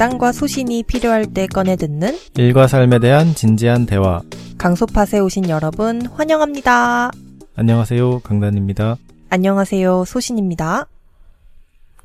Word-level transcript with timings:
강단과 0.00 0.32
소신이 0.32 0.84
필요할 0.84 1.26
때 1.26 1.46
꺼내 1.46 1.76
듣는 1.76 2.16
일과 2.38 2.66
삶에 2.66 3.00
대한 3.00 3.34
진지한 3.34 3.84
대화. 3.84 4.22
강소팟에 4.56 5.18
오신 5.20 5.50
여러분 5.50 6.06
환영합니다. 6.06 7.10
안녕하세요. 7.54 8.20
강단입니다. 8.20 8.96
안녕하세요. 9.28 10.06
소신입니다. 10.06 10.86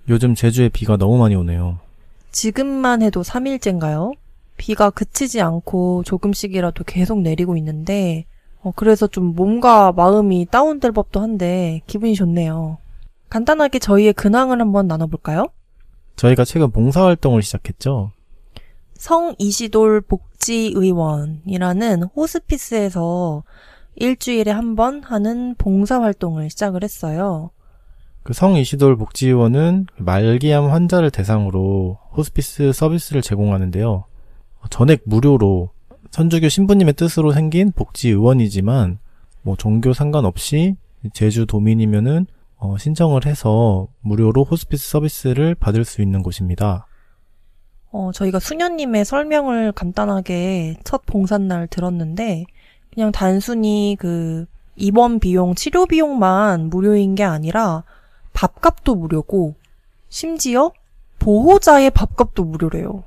요즘 0.09 0.35
제주에 0.35 0.67
비가 0.67 0.97
너무 0.97 1.17
많이 1.17 1.35
오네요. 1.35 1.79
지금만 2.33 3.01
해도 3.01 3.21
3일째인가요? 3.21 4.11
비가 4.57 4.89
그치지 4.89 5.39
않고 5.39 6.03
조금씩이라도 6.03 6.83
계속 6.83 7.21
내리고 7.21 7.55
있는데 7.55 8.25
어, 8.61 8.73
그래서 8.75 9.07
좀 9.07 9.33
몸과 9.35 9.93
마음이 9.93 10.47
다운될 10.51 10.91
법도 10.91 11.21
한데 11.21 11.79
기분이 11.87 12.15
좋네요. 12.15 12.77
간단하게 13.29 13.79
저희의 13.79 14.11
근황을 14.11 14.59
한번 14.59 14.85
나눠볼까요? 14.87 15.47
저희가 16.15 16.45
최근 16.45 16.71
봉사활동을 16.71 17.41
시작했죠. 17.41 18.11
성 18.95 19.35
이시돌 19.37 20.01
복지의원이라는 20.01 22.03
호스피스에서 22.15 23.43
일주일에 23.95 24.51
한 24.51 24.75
번 24.75 25.03
하는 25.03 25.55
봉사활동을 25.57 26.49
시작을 26.49 26.83
했어요. 26.83 27.51
그 28.23 28.33
성 28.33 28.55
이시돌 28.55 28.97
복지의원은 28.97 29.85
말기암 29.97 30.69
환자를 30.69 31.11
대상으로 31.11 31.99
호스피스 32.17 32.73
서비스를 32.73 33.21
제공하는데요. 33.21 34.05
전액 34.71 35.03
무료로 35.05 35.69
천주교 36.09 36.49
신부님의 36.49 36.95
뜻으로 36.95 37.31
생긴 37.33 37.71
복지의원이지만 37.71 38.97
뭐 39.43 39.55
종교 39.55 39.93
상관없이 39.93 40.75
제주 41.13 41.45
도민이면은 41.45 42.25
어, 42.57 42.77
신청을 42.77 43.25
해서 43.25 43.87
무료로 44.01 44.43
호스피스 44.43 44.89
서비스를 44.89 45.55
받을 45.55 45.83
수 45.83 46.01
있는 46.01 46.23
곳입니다. 46.23 46.87
어, 47.91 48.11
저희가 48.13 48.39
수녀님의 48.39 49.05
설명을 49.05 49.71
간단하게 49.71 50.77
첫 50.83 51.05
봉산날 51.05 51.67
들었는데, 51.67 52.45
그냥 52.93 53.11
단순히 53.11 53.95
그 53.99 54.45
입원 54.75 55.19
비용, 55.19 55.55
치료 55.55 55.85
비용만 55.85 56.69
무료인 56.69 57.15
게 57.15 57.23
아니라 57.23 57.83
밥값도 58.33 58.95
무료고, 58.95 59.55
심지어 60.09 60.71
보호자의 61.19 61.89
밥값도 61.91 62.43
무료래요. 62.43 63.03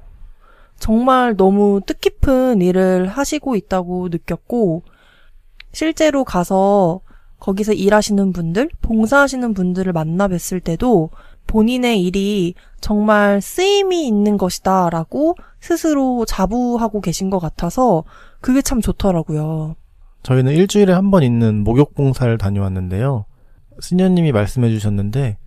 정말 0.78 1.36
너무 1.36 1.80
뜻깊은 1.84 2.62
일을 2.62 3.08
하시고 3.08 3.56
있다고 3.56 4.08
느꼈고, 4.08 4.82
실제로 5.72 6.24
가서 6.24 7.00
거기서 7.38 7.72
일하시는 7.72 8.32
분들, 8.32 8.70
봉사하시는 8.82 9.54
분들을 9.54 9.92
만나 9.92 10.28
뵀을 10.28 10.62
때도 10.62 11.10
본인의 11.46 12.02
일이 12.02 12.54
정말 12.80 13.40
쓰임이 13.40 14.06
있는 14.06 14.36
것이다 14.36 14.90
라고 14.90 15.34
스스로 15.60 16.24
자부하고 16.26 17.00
계신 17.00 17.30
것 17.30 17.38
같아서 17.38 18.04
그게 18.40 18.60
참 18.62 18.80
좋더라고요. 18.80 19.76
저희는 20.22 20.52
일주일에 20.52 20.92
한 20.92 21.10
번 21.10 21.22
있는 21.22 21.64
목욕봉사를 21.64 22.36
다녀왔는데요. 22.38 23.24
스녀님이 23.80 24.32
말씀해 24.32 24.68
주셨는데 24.70 25.38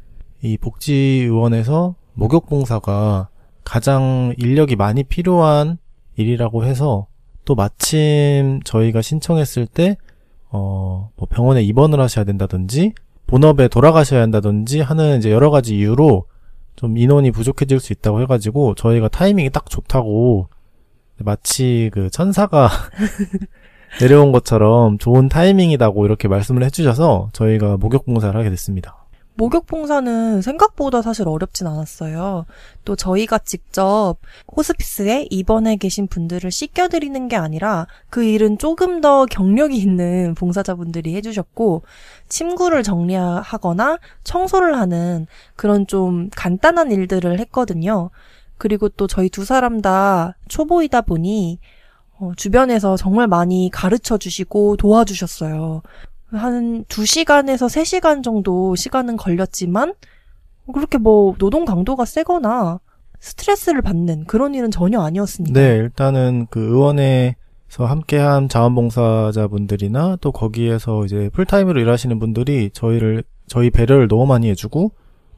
이 0.41 0.57
복지의원에서 0.57 1.95
목욕봉사가 2.13 3.29
가장 3.63 4.33
인력이 4.37 4.75
많이 4.75 5.03
필요한 5.03 5.77
일이라고 6.15 6.65
해서 6.65 7.07
또 7.45 7.53
마침 7.55 8.59
저희가 8.63 9.01
신청했을 9.01 9.67
때 9.67 9.97
어, 10.51 11.11
뭐 11.15 11.27
병원에 11.29 11.61
입원을 11.63 11.99
하셔야 11.99 12.25
된다든지 12.25 12.93
본업에 13.27 13.67
돌아가셔야 13.67 14.21
한다든지 14.21 14.81
하는 14.81 15.17
이제 15.17 15.31
여러 15.31 15.49
가지 15.49 15.77
이유로 15.77 16.25
좀 16.75 16.97
인원이 16.97 17.31
부족해질 17.31 17.79
수 17.79 17.93
있다고 17.93 18.21
해가지고 18.21 18.75
저희가 18.75 19.07
타이밍이 19.07 19.49
딱 19.51 19.69
좋다고 19.69 20.49
마치 21.19 21.89
그 21.93 22.09
천사가 22.09 22.69
내려온 24.01 24.31
것처럼 24.31 24.97
좋은 24.97 25.29
타이밍이다고 25.29 26.05
이렇게 26.05 26.27
말씀을 26.27 26.63
해주셔서 26.63 27.29
저희가 27.33 27.77
목욕 27.77 28.05
봉사를 28.05 28.37
하게 28.37 28.49
됐습니다. 28.49 29.00
목욕 29.35 29.65
봉사는 29.65 30.41
생각보다 30.41 31.01
사실 31.01 31.27
어렵진 31.27 31.65
않았어요. 31.65 32.45
또 32.85 32.95
저희가 32.95 33.39
직접 33.39 34.17
호스피스에 34.55 35.27
입원해 35.29 35.77
계신 35.77 36.07
분들을 36.07 36.51
씻겨드리는 36.51 37.27
게 37.27 37.35
아니라 37.37 37.87
그 38.09 38.23
일은 38.23 38.57
조금 38.57 39.01
더 39.01 39.25
경력이 39.25 39.77
있는 39.77 40.35
봉사자분들이 40.35 41.15
해주셨고 41.15 41.83
침구를 42.27 42.83
정리하거나 42.83 43.97
청소를 44.23 44.77
하는 44.77 45.27
그런 45.55 45.87
좀 45.87 46.29
간단한 46.35 46.91
일들을 46.91 47.39
했거든요. 47.39 48.09
그리고 48.57 48.89
또 48.89 49.07
저희 49.07 49.29
두 49.29 49.43
사람 49.43 49.81
다 49.81 50.35
초보이다 50.49 51.01
보니 51.01 51.59
어, 52.19 52.33
주변에서 52.37 52.97
정말 52.97 53.27
많이 53.27 53.71
가르쳐 53.73 54.19
주시고 54.19 54.77
도와주셨어요. 54.77 55.81
한 56.31 56.85
2시간에서 56.85 57.67
3시간 57.67 58.23
정도 58.23 58.75
시간은 58.75 59.17
걸렸지만 59.17 59.93
그렇게 60.73 60.97
뭐 60.97 61.35
노동 61.37 61.65
강도가 61.65 62.05
세거나 62.05 62.79
스트레스를 63.19 63.81
받는 63.81 64.25
그런 64.25 64.55
일은 64.55 64.71
전혀 64.71 65.01
아니었습니다. 65.01 65.59
네, 65.59 65.75
일단은 65.77 66.47
그 66.49 66.59
의원에서 66.59 67.85
함께한 67.85 68.49
자원봉사자분들이나 68.49 70.17
또 70.21 70.31
거기에서 70.31 71.05
이제 71.05 71.29
풀타임으로 71.33 71.79
일하시는 71.79 72.17
분들이 72.19 72.69
저희를 72.71 73.23
저희 73.47 73.69
배려를 73.69 74.07
너무 74.07 74.25
많이 74.25 74.49
해주고 74.49 74.91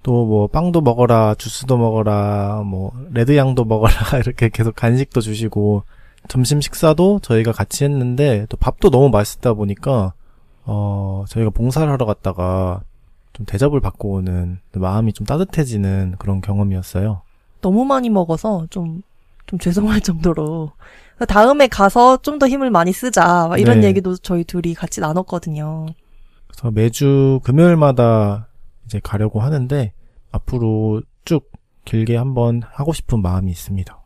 또 0.03 0.25
뭐 0.25 0.47
빵도 0.47 0.81
먹어라, 0.81 1.35
주스도 1.35 1.77
먹어라, 1.77 2.63
뭐 2.65 2.91
레드향도 3.13 3.63
먹어라 3.65 3.93
이렇게 4.19 4.49
계속 4.49 4.75
간식도 4.75 5.21
주시고 5.21 5.83
점심 6.27 6.61
식사도 6.61 7.19
저희가 7.21 7.51
같이 7.51 7.83
했는데 7.85 8.45
또 8.49 8.57
밥도 8.57 8.89
너무 8.91 9.09
맛있다 9.09 9.53
보니까 9.53 10.13
어, 10.65 11.25
저희가 11.27 11.49
봉사를 11.49 11.91
하러 11.91 12.05
갔다가 12.05 12.81
좀 13.33 13.45
대접을 13.45 13.79
받고 13.81 14.13
오는 14.13 14.59
마음이 14.73 15.13
좀 15.13 15.25
따뜻해지는 15.25 16.15
그런 16.19 16.41
경험이었어요. 16.41 17.21
너무 17.61 17.85
많이 17.85 18.09
먹어서 18.09 18.67
좀, 18.69 19.01
좀 19.47 19.59
죄송할 19.59 20.01
정도로. 20.01 20.71
다음에 21.27 21.67
가서 21.67 22.17
좀 22.17 22.37
더 22.39 22.47
힘을 22.47 22.69
많이 22.69 22.91
쓰자. 22.91 23.49
이런 23.57 23.81
네. 23.81 23.87
얘기도 23.87 24.17
저희 24.17 24.43
둘이 24.43 24.73
같이 24.73 24.99
나눴거든요. 24.99 25.85
그래서 26.47 26.71
매주 26.71 27.39
금요일마다 27.43 28.47
이제 28.85 28.99
가려고 29.01 29.39
하는데 29.39 29.93
앞으로 30.31 31.01
쭉 31.25 31.49
길게 31.85 32.17
한번 32.17 32.61
하고 32.65 32.91
싶은 32.93 33.21
마음이 33.21 33.49
있습니다. 33.51 33.97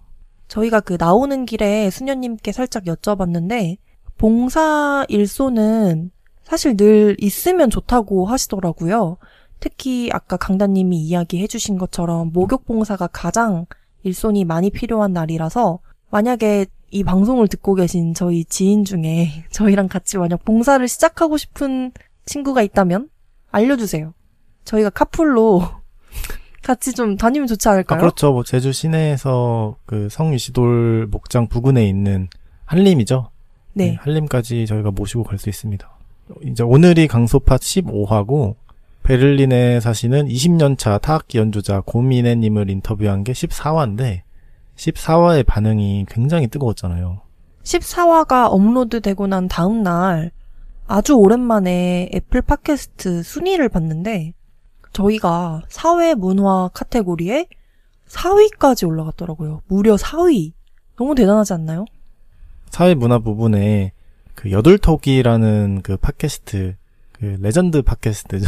저희가 0.47 0.79
그 0.81 0.97
나오는 0.99 1.45
길에 1.45 1.89
수녀님께 1.89 2.51
살짝 2.51 2.83
여쭤봤는데 2.85 3.77
봉사 4.17 5.05
일소는 5.09 6.11
사실 6.47 6.77
늘 6.77 7.17
있으면 7.19 7.69
좋다고 7.69 8.25
하시더라고요. 8.25 9.17
특히 9.59 10.09
아까 10.13 10.37
강다님이 10.37 10.97
이야기해 10.97 11.45
주신 11.45 11.77
것처럼 11.77 12.31
목욕봉사가 12.31 13.07
가장 13.07 13.65
일손이 14.03 14.45
많이 14.45 14.69
필요한 14.69 15.11
날이라서 15.11 15.79
만약에 16.09 16.67
이 16.89 17.03
방송을 17.03 17.49
듣고 17.49 17.75
계신 17.75 18.13
저희 18.13 18.45
지인 18.45 18.85
중에 18.85 19.43
저희랑 19.51 19.89
같이 19.89 20.17
만약 20.17 20.45
봉사를 20.45 20.87
시작하고 20.87 21.35
싶은 21.35 21.91
친구가 22.25 22.61
있다면 22.61 23.09
알려주세요. 23.51 24.13
저희가 24.63 24.89
카풀로 24.91 25.63
같이 26.63 26.93
좀 26.93 27.17
다니면 27.17 27.47
좋지 27.47 27.67
않을까요? 27.67 27.97
아, 27.97 27.99
그렇죠. 27.99 28.31
뭐 28.31 28.45
제주 28.45 28.71
시내에서 28.71 29.75
그 29.85 30.07
성유시돌 30.09 31.07
목장 31.11 31.49
부근에 31.49 31.85
있는 31.85 32.29
한림이죠. 32.63 33.31
네. 33.73 33.91
네 33.91 33.95
한림까지 33.99 34.65
저희가 34.65 34.91
모시고 34.91 35.25
갈 35.25 35.37
수 35.39 35.49
있습니다. 35.49 35.96
이제 36.43 36.63
오늘이 36.63 37.07
강소파 37.07 37.57
15화고 37.57 38.55
베를린에 39.03 39.79
사시는 39.79 40.27
20년차 40.27 41.01
타악기 41.01 41.37
연주자 41.37 41.81
고미네님을 41.81 42.69
인터뷰한 42.69 43.23
게 43.23 43.31
14화인데 43.31 44.21
14화의 44.75 45.45
반응이 45.45 46.05
굉장히 46.09 46.47
뜨거웠잖아요. 46.47 47.21
14화가 47.63 48.47
업로드되고 48.51 49.27
난 49.27 49.47
다음 49.47 49.83
날 49.83 50.31
아주 50.87 51.13
오랜만에 51.13 52.09
애플 52.13 52.41
팟캐스트 52.41 53.23
순위를 53.23 53.69
봤는데 53.69 54.33
저희가 54.93 55.63
사회 55.67 56.13
문화 56.13 56.69
카테고리에 56.73 57.47
4위까지 58.07 58.87
올라갔더라고요. 58.87 59.61
무려 59.67 59.95
4위. 59.95 60.53
너무 60.97 61.13
대단하지 61.15 61.53
않나요? 61.53 61.85
사회 62.69 62.95
문화 62.95 63.19
부분에 63.19 63.91
그 64.37 64.51
여둘톡이라는 64.51 65.81
그 65.81 65.97
팟캐스트 65.97 66.75
그 67.13 67.37
레전드 67.41 67.81
팟캐스트죠. 67.81 68.47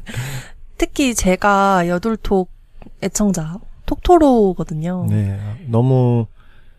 특히 0.78 1.14
제가 1.14 1.86
여둘톡 1.86 2.50
애청자 3.02 3.58
톡토로거든요. 3.84 5.06
네, 5.10 5.38
너무 5.66 6.26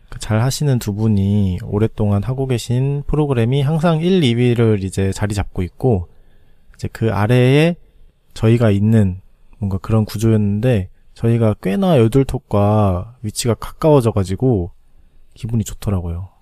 그잘 0.08 0.42
하시는 0.42 0.80
두 0.80 0.94
분이 0.94 1.60
오랫동안 1.62 2.24
하고 2.24 2.48
계신 2.48 3.04
프로그램이 3.06 3.62
항상 3.62 4.00
1, 4.00 4.20
2위를 4.20 4.82
이제 4.82 5.12
자리 5.12 5.32
잡고 5.32 5.62
있고 5.62 6.08
이제 6.74 6.88
그 6.92 7.12
아래에 7.12 7.76
저희가 8.34 8.70
있는 8.72 9.20
뭔가 9.58 9.78
그런 9.78 10.04
구조였는데 10.04 10.88
저희가 11.14 11.54
꽤나 11.62 11.98
여둘톡과 11.98 13.14
위치가 13.22 13.54
가까워져 13.54 14.10
가지고 14.10 14.72
기분이 15.34 15.62
좋더라고요. 15.62 16.33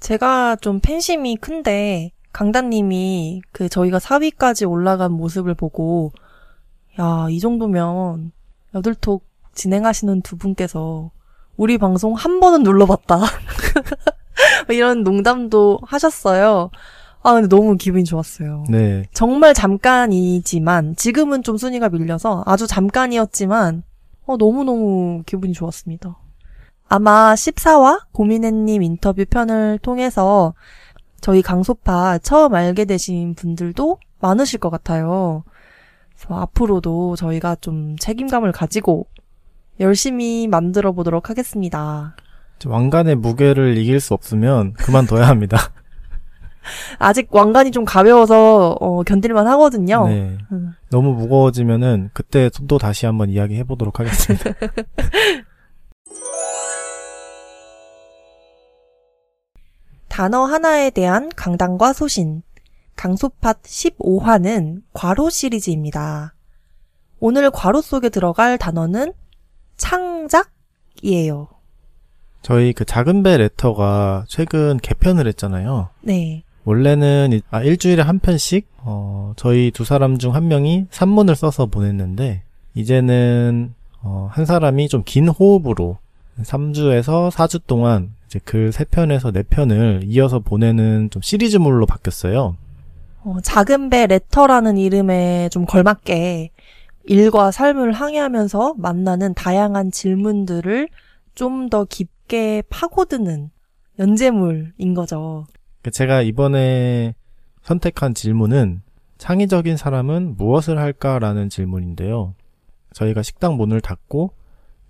제가 0.00 0.56
좀 0.56 0.80
팬심이 0.80 1.36
큰데 1.36 2.10
강단님이 2.32 3.42
그 3.52 3.68
저희가 3.68 3.98
4위까지 3.98 4.68
올라간 4.68 5.12
모습을 5.12 5.54
보고 5.54 6.12
야, 6.98 7.28
이 7.30 7.38
정도면 7.38 8.32
여들톡 8.74 9.24
진행하시는 9.54 10.22
두 10.22 10.36
분께서 10.36 11.10
우리 11.56 11.76
방송 11.78 12.14
한 12.14 12.40
번은 12.40 12.62
눌러봤다. 12.62 13.18
뭐 14.66 14.74
이런 14.74 15.02
농담도 15.04 15.78
하셨어요. 15.82 16.70
아, 17.22 17.34
근데 17.34 17.48
너무 17.48 17.76
기분이 17.76 18.04
좋았어요. 18.04 18.64
네. 18.70 19.04
정말 19.12 19.52
잠깐이지만, 19.52 20.96
지금은 20.96 21.42
좀 21.42 21.58
순위가 21.58 21.90
밀려서 21.90 22.42
아주 22.46 22.66
잠깐이었지만, 22.66 23.82
어, 24.24 24.36
너무너무 24.38 25.22
기분이 25.26 25.52
좋았습니다. 25.52 26.16
아마 26.90 27.34
14화 27.34 28.00
고민혜님 28.10 28.82
인터뷰 28.82 29.24
편을 29.24 29.78
통해서 29.78 30.54
저희 31.20 31.40
강소파 31.40 32.18
처음 32.18 32.54
알게 32.54 32.84
되신 32.84 33.34
분들도 33.34 33.98
많으실 34.18 34.58
것 34.58 34.70
같아요. 34.70 35.44
그래서 36.16 36.40
앞으로도 36.40 37.14
저희가 37.14 37.56
좀 37.60 37.94
책임감을 37.96 38.50
가지고 38.50 39.06
열심히 39.78 40.48
만들어 40.48 40.90
보도록 40.90 41.30
하겠습니다. 41.30 42.16
왕관의 42.66 43.14
무게를 43.14 43.78
이길 43.78 44.00
수 44.00 44.12
없으면 44.12 44.72
그만둬야 44.74 45.28
합니다. 45.28 45.58
아직 46.98 47.28
왕관이 47.30 47.70
좀 47.70 47.84
가벼워서 47.84 48.76
어, 48.80 49.02
견딜만 49.02 49.46
하거든요. 49.46 50.08
네. 50.08 50.38
음. 50.52 50.72
너무 50.90 51.12
무거워지면은 51.14 52.10
그때 52.12 52.50
또 52.68 52.78
다시 52.78 53.06
한번 53.06 53.30
이야기해 53.30 53.64
보도록 53.64 54.00
하겠습니다. 54.00 54.50
단어 60.20 60.44
하나에 60.44 60.90
대한 60.90 61.30
강단과 61.34 61.94
소신. 61.94 62.42
강소팟 62.94 63.54
15화는 63.62 64.82
괄호 64.92 65.30
시리즈입니다. 65.30 66.34
오늘 67.20 67.50
괄호 67.50 67.80
속에 67.80 68.10
들어갈 68.10 68.58
단어는 68.58 69.14
창작이에요. 69.78 71.48
저희 72.42 72.74
그 72.74 72.84
작은 72.84 73.22
배 73.22 73.38
레터가 73.38 74.26
최근 74.28 74.76
개편을 74.82 75.26
했잖아요. 75.28 75.88
네. 76.02 76.42
원래는 76.64 77.32
이- 77.32 77.40
아, 77.50 77.62
일주일에 77.62 78.02
한 78.02 78.18
편씩 78.18 78.68
어, 78.82 79.32
저희 79.36 79.70
두 79.70 79.86
사람 79.86 80.18
중 80.18 80.34
한 80.34 80.48
명이 80.48 80.88
산문을 80.90 81.34
써서 81.34 81.64
보냈는데 81.64 82.42
이제는 82.74 83.72
어, 84.02 84.28
한 84.30 84.44
사람이 84.44 84.88
좀 84.90 85.02
긴 85.06 85.28
호흡으로 85.28 85.96
3주에서 86.42 87.30
4주 87.30 87.62
동안 87.66 88.12
이제 88.30 88.38
글 88.44 88.70
3편에서 88.70 89.34
4편을 89.34 90.02
이어서 90.04 90.38
보내는 90.38 91.10
좀 91.10 91.20
시리즈물로 91.20 91.84
바뀌었어요. 91.86 92.56
어, 93.24 93.36
작은 93.42 93.90
배 93.90 94.06
레터라는 94.06 94.78
이름에 94.78 95.48
좀 95.48 95.66
걸맞게 95.66 96.50
일과 97.04 97.50
삶을 97.50 97.90
항해하면서 97.90 98.74
만나는 98.78 99.34
다양한 99.34 99.90
질문들을 99.90 100.88
좀 101.34 101.70
더 101.70 101.84
깊게 101.84 102.62
파고드는 102.70 103.50
연재물인 103.98 104.94
거죠. 104.94 105.46
그 105.82 105.90
제가 105.90 106.22
이번에 106.22 107.14
선택한 107.62 108.14
질문은 108.14 108.82
창의적인 109.18 109.76
사람은 109.76 110.36
무엇을 110.36 110.78
할까라는 110.78 111.48
질문인데요. 111.48 112.34
저희가 112.92 113.22
식당 113.22 113.56
문을 113.56 113.80
닫고 113.80 114.32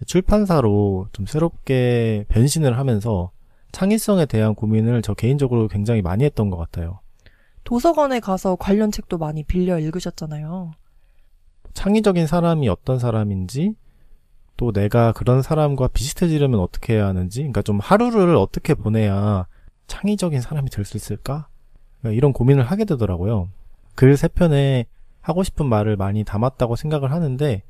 출판사로 0.06 1.08
좀 1.12 1.26
새롭게 1.26 2.24
변신을 2.28 2.78
하면서 2.78 3.30
창의성에 3.72 4.26
대한 4.26 4.54
고민을 4.54 5.02
저 5.02 5.14
개인적으로 5.14 5.68
굉장히 5.68 6.02
많이 6.02 6.24
했던 6.24 6.50
것 6.50 6.56
같아요. 6.56 7.00
도서관에 7.64 8.20
가서 8.20 8.56
관련 8.56 8.90
책도 8.90 9.18
많이 9.18 9.44
빌려 9.44 9.78
읽으셨잖아요. 9.78 10.72
창의적인 11.74 12.26
사람이 12.26 12.68
어떤 12.68 12.98
사람인지 12.98 13.74
또 14.56 14.72
내가 14.72 15.12
그런 15.12 15.40
사람과 15.42 15.88
비슷해지려면 15.88 16.60
어떻게 16.60 16.94
해야 16.94 17.06
하는지 17.06 17.40
그러니까 17.40 17.62
좀 17.62 17.78
하루를 17.78 18.34
어떻게 18.36 18.74
보내야 18.74 19.46
창의적인 19.86 20.40
사람이 20.40 20.70
될 20.70 20.84
수 20.84 20.96
있을까? 20.96 21.48
그러니까 22.00 22.16
이런 22.16 22.32
고민을 22.32 22.64
하게 22.64 22.84
되더라고요. 22.84 23.48
글 23.94 24.16
세 24.16 24.28
편에 24.28 24.86
하고 25.20 25.42
싶은 25.42 25.66
말을 25.66 25.96
많이 25.96 26.24
담았다고 26.24 26.74
생각을 26.76 27.12
하는데 27.12 27.62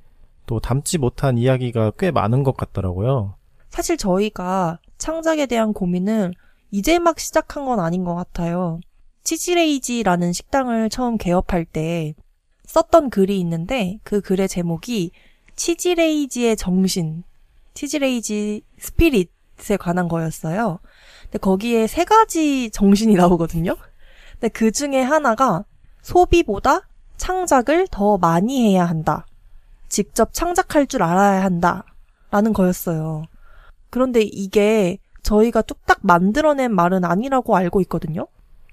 또 0.50 0.58
담지 0.58 0.99
못한 0.99 1.38
이야기가 1.38 1.93
꽤 1.97 2.11
많은 2.11 2.43
것 2.43 2.56
같더라고요. 2.56 3.37
사실 3.69 3.97
저희가 3.97 4.81
창작에 4.99 5.47
대한 5.47 5.73
고민을 5.73 6.35
이제 6.73 6.99
막 6.99 7.20
시작한 7.20 7.67
건 7.67 7.79
아닌 7.79 8.02
것 8.02 8.17
같아요. 8.17 8.81
치즈레이지라는 9.23 10.32
식당을 10.32 10.91
처음 10.91 11.19
개업할 11.19 11.64
때 11.64 12.14
썼던 12.67 13.11
글이 13.11 13.38
있는데 13.38 14.00
그 14.02 14.20
글의 14.20 14.49
제목이 14.49 15.12
치즈레이지의 15.55 16.56
정신, 16.56 17.23
치즈레이지 17.75 18.62
스피릿에 18.76 19.76
관한 19.79 20.08
거였어요. 20.08 20.81
근데 21.23 21.38
거기에 21.38 21.87
세 21.87 22.05
가지 22.05 22.70
정신이 22.73 23.14
나오거든요. 23.14 23.76
근데 24.32 24.49
그 24.49 24.73
중에 24.73 25.00
하나가 25.00 25.64
소비보다 26.02 26.88
창작을 27.19 27.87
더 27.88 28.19
많이 28.19 28.69
해야 28.69 28.85
한다. 28.85 29.26
직접 29.90 30.32
창작할 30.32 30.87
줄 30.87 31.02
알아야 31.02 31.44
한다. 31.44 31.84
라는 32.31 32.52
거였어요. 32.52 33.25
그런데 33.90 34.22
이게 34.22 34.98
저희가 35.22 35.62
뚝딱 35.62 35.98
만들어낸 36.02 36.75
말은 36.75 37.04
아니라고 37.04 37.56
알고 37.56 37.81
있거든요. 37.82 38.26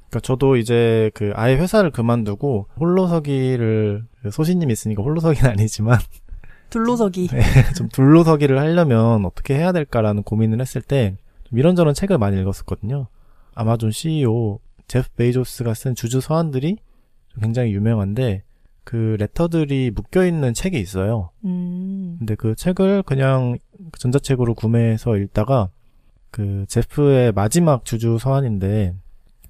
그러니까 0.09 0.19
저도 0.21 0.55
이제 0.55 1.11
그 1.13 1.33
아예 1.35 1.57
회사를 1.57 1.91
그만두고 1.91 2.67
홀로서기를 2.79 4.05
소신님 4.31 4.69
있으니까 4.69 5.03
홀로서기는 5.03 5.49
아니지만 5.51 5.99
둘로서기. 6.69 7.29
좀 7.75 7.89
둘로서기를 7.89 8.59
하려면 8.59 9.25
어떻게 9.25 9.55
해야 9.55 9.71
될까라는 9.71 10.23
고민을 10.23 10.61
했을 10.61 10.81
때좀 10.81 11.17
이런저런 11.57 11.93
책을 11.93 12.17
많이 12.17 12.39
읽었었거든요. 12.39 13.07
아마존 13.55 13.91
CEO 13.91 14.59
제프 14.87 15.09
베이조스가 15.15 15.73
쓴 15.73 15.95
주주 15.95 16.21
서한들이 16.21 16.77
굉장히 17.41 17.73
유명한데 17.73 18.43
그 18.88 19.17
레터들이 19.20 19.91
묶여 19.91 20.25
있는 20.25 20.53
책이 20.53 20.79
있어요. 20.79 21.32
음, 21.44 22.15
근데 22.20 22.36
그 22.36 22.56
책을 22.56 23.03
그냥 23.03 23.58
전자책으로 24.00 24.53
구매해서 24.53 25.17
읽다가 25.17 25.67
그 26.32 26.63
제프의 26.70 27.34
마지막 27.34 27.84
주주 27.84 28.17
서한인데 28.17 28.96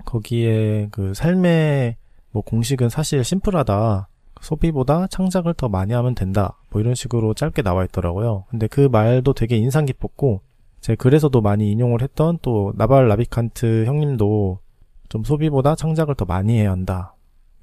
거기에 0.06 0.88
그 0.90 1.14
삶의 1.14 1.98
뭐 2.32 2.42
공식은 2.42 2.90
사실 2.90 3.24
심플하다. 3.24 4.10
소비보다 4.42 5.06
창작을 5.06 5.54
더 5.54 5.70
많이 5.70 5.94
하면 5.94 6.16
된다. 6.16 6.58
뭐 6.72 6.82
이런 6.82 6.96
식으로 6.96 7.36
짧게 7.36 7.62
나와 7.62 7.86
있더라고요. 7.86 8.46
근데 8.50 8.66
그 8.66 8.90
말도 8.92 9.34
되게 9.34 9.56
인상 9.56 9.86
깊었고 9.86 10.42
제 10.82 10.96
글에서도 10.96 11.40
많이 11.42 11.72
인용을 11.72 12.02
했던 12.02 12.40
또 12.42 12.74
나발 12.76 13.08
라비칸트 13.08 13.86
형님도 13.86 14.62
좀 15.10 15.24
소비보다 15.24 15.76
창작을 15.76 16.16
더 16.16 16.26
많이 16.26 16.58
해야 16.58 16.72
한다. 16.72 17.14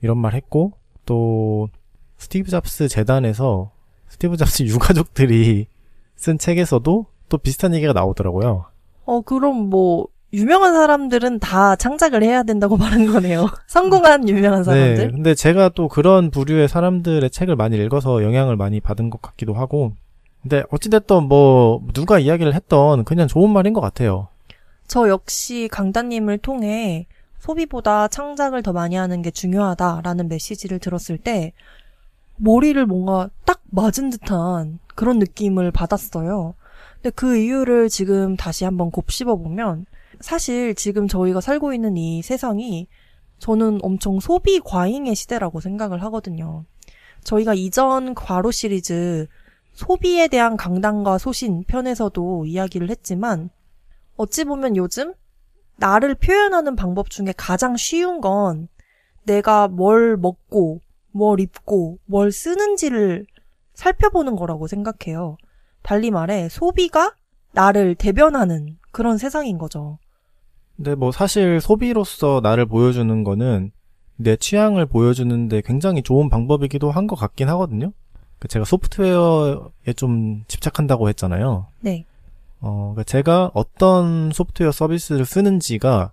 이런 0.02 0.18
말 0.18 0.34
했고 0.34 0.74
또 1.06 1.68
스티브 2.18 2.50
잡스 2.50 2.88
재단에서 2.88 3.70
스티브 4.08 4.36
잡스 4.36 4.62
유가족들이 4.66 5.66
쓴 6.16 6.38
책에서도 6.38 7.06
또 7.28 7.38
비슷한 7.38 7.74
얘기가 7.74 7.92
나오더라고요. 7.92 8.66
어, 9.06 9.20
그럼 9.20 9.68
뭐, 9.68 10.06
유명한 10.32 10.74
사람들은 10.74 11.38
다 11.38 11.76
창작을 11.76 12.22
해야 12.22 12.42
된다고 12.42 12.76
말한 12.78 13.06
거네요. 13.12 13.48
성공한 13.66 14.28
유명한 14.28 14.60
네. 14.60 14.64
사람들. 14.64 15.12
근데 15.12 15.34
제가 15.34 15.70
또 15.70 15.88
그런 15.88 16.30
부류의 16.30 16.68
사람들의 16.68 17.28
책을 17.30 17.56
많이 17.56 17.76
읽어서 17.76 18.22
영향을 18.22 18.56
많이 18.56 18.80
받은 18.80 19.10
것 19.10 19.22
같기도 19.22 19.54
하고. 19.54 19.92
근데 20.42 20.64
어찌됐든 20.70 21.24
뭐, 21.24 21.80
누가 21.92 22.18
이야기를 22.18 22.54
했던 22.54 23.04
그냥 23.04 23.28
좋은 23.28 23.50
말인 23.50 23.72
것 23.72 23.80
같아요. 23.80 24.28
저 24.86 25.08
역시 25.08 25.68
강다님을 25.70 26.38
통해 26.38 27.06
소비보다 27.44 28.08
창작을 28.08 28.62
더 28.62 28.72
많이 28.72 28.96
하는 28.96 29.20
게 29.20 29.30
중요하다라는 29.30 30.28
메시지를 30.28 30.78
들었을 30.78 31.18
때 31.18 31.52
머리를 32.36 32.84
뭔가 32.86 33.28
딱 33.44 33.60
맞은 33.66 34.08
듯한 34.08 34.78
그런 34.94 35.18
느낌을 35.18 35.70
받았어요. 35.70 36.54
근데 36.94 37.10
그 37.10 37.36
이유를 37.36 37.90
지금 37.90 38.36
다시 38.36 38.64
한번 38.64 38.90
곱씹어 38.90 39.36
보면 39.36 39.84
사실 40.20 40.74
지금 40.74 41.06
저희가 41.06 41.42
살고 41.42 41.74
있는 41.74 41.98
이 41.98 42.22
세상이 42.22 42.88
저는 43.38 43.80
엄청 43.82 44.20
소비 44.20 44.58
과잉의 44.60 45.14
시대라고 45.14 45.60
생각을 45.60 46.02
하거든요. 46.04 46.64
저희가 47.24 47.52
이전 47.52 48.14
과로 48.14 48.52
시리즈 48.52 49.26
소비에 49.74 50.28
대한 50.28 50.56
강단과 50.56 51.18
소신 51.18 51.62
편에서도 51.64 52.46
이야기를 52.46 52.88
했지만 52.88 53.50
어찌 54.16 54.44
보면 54.44 54.76
요즘 54.76 55.12
나를 55.76 56.14
표현하는 56.14 56.76
방법 56.76 57.10
중에 57.10 57.32
가장 57.36 57.76
쉬운 57.76 58.20
건 58.20 58.68
내가 59.24 59.68
뭘 59.68 60.16
먹고, 60.16 60.80
뭘 61.12 61.40
입고, 61.40 61.98
뭘 62.06 62.30
쓰는지를 62.32 63.26
살펴보는 63.74 64.36
거라고 64.36 64.66
생각해요. 64.66 65.36
달리 65.82 66.10
말해 66.10 66.48
소비가 66.48 67.14
나를 67.52 67.94
대변하는 67.94 68.78
그런 68.90 69.18
세상인 69.18 69.58
거죠. 69.58 69.98
근데 70.76 70.94
뭐 70.94 71.12
사실 71.12 71.60
소비로서 71.60 72.40
나를 72.42 72.66
보여주는 72.66 73.22
거는 73.24 73.70
내 74.16 74.36
취향을 74.36 74.86
보여주는데 74.86 75.60
굉장히 75.64 76.02
좋은 76.02 76.28
방법이기도 76.28 76.90
한 76.90 77.06
것 77.06 77.16
같긴 77.16 77.48
하거든요. 77.50 77.92
그 78.38 78.48
제가 78.48 78.64
소프트웨어에 78.64 79.92
좀 79.96 80.44
집착한다고 80.48 81.08
했잖아요. 81.08 81.66
네. 81.80 82.04
어, 82.66 82.92
그러니까 82.94 83.02
제가 83.04 83.50
어떤 83.52 84.30
소프트웨어 84.32 84.72
서비스를 84.72 85.26
쓰는지가 85.26 86.12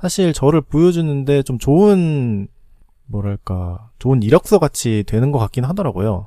사실 0.00 0.32
저를 0.32 0.60
보여주는데 0.60 1.44
좀 1.44 1.60
좋은, 1.60 2.48
뭐랄까, 3.06 3.88
좋은 4.00 4.20
이력서 4.24 4.58
같이 4.58 5.04
되는 5.06 5.30
것 5.30 5.38
같긴 5.38 5.62
하더라고요. 5.62 6.26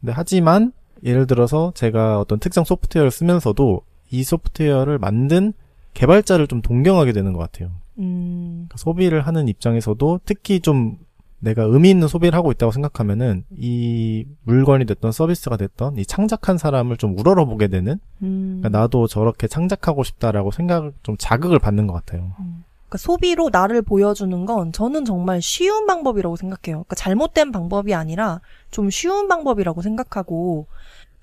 근데 0.00 0.12
하지만, 0.14 0.72
예를 1.02 1.26
들어서 1.26 1.72
제가 1.74 2.20
어떤 2.20 2.38
특정 2.38 2.64
소프트웨어를 2.64 3.10
쓰면서도 3.10 3.80
이 4.10 4.24
소프트웨어를 4.24 4.98
만든 4.98 5.54
개발자를 5.94 6.46
좀 6.46 6.60
동경하게 6.60 7.12
되는 7.12 7.32
것 7.32 7.38
같아요. 7.38 7.70
음, 7.98 8.66
그러니까 8.68 8.76
소비를 8.76 9.26
하는 9.26 9.48
입장에서도 9.48 10.20
특히 10.26 10.60
좀 10.60 10.98
내가 11.44 11.62
의미 11.64 11.90
있는 11.90 12.08
소비를 12.08 12.36
하고 12.36 12.50
있다고 12.50 12.72
생각하면은 12.72 13.44
이 13.56 14.26
물건이 14.42 14.86
됐던 14.86 15.12
서비스가 15.12 15.56
됐던 15.56 15.98
이 15.98 16.06
창작한 16.06 16.58
사람을 16.58 16.96
좀 16.96 17.18
우러러 17.18 17.44
보게 17.44 17.68
되는 17.68 18.00
음. 18.22 18.60
그러니까 18.60 18.78
나도 18.80 19.06
저렇게 19.06 19.46
창작하고 19.46 20.02
싶다라고 20.02 20.50
생각을 20.50 20.92
좀 21.02 21.16
자극을 21.18 21.58
받는 21.58 21.86
것 21.86 21.92
같아요. 21.92 22.32
그러니까 22.36 22.98
소비로 22.98 23.50
나를 23.52 23.82
보여주는 23.82 24.44
건 24.46 24.72
저는 24.72 25.04
정말 25.04 25.40
쉬운 25.42 25.86
방법이라고 25.86 26.36
생각해요. 26.36 26.78
그러니까 26.78 26.96
잘못된 26.96 27.52
방법이 27.52 27.94
아니라 27.94 28.40
좀 28.70 28.90
쉬운 28.90 29.28
방법이라고 29.28 29.82
생각하고 29.82 30.66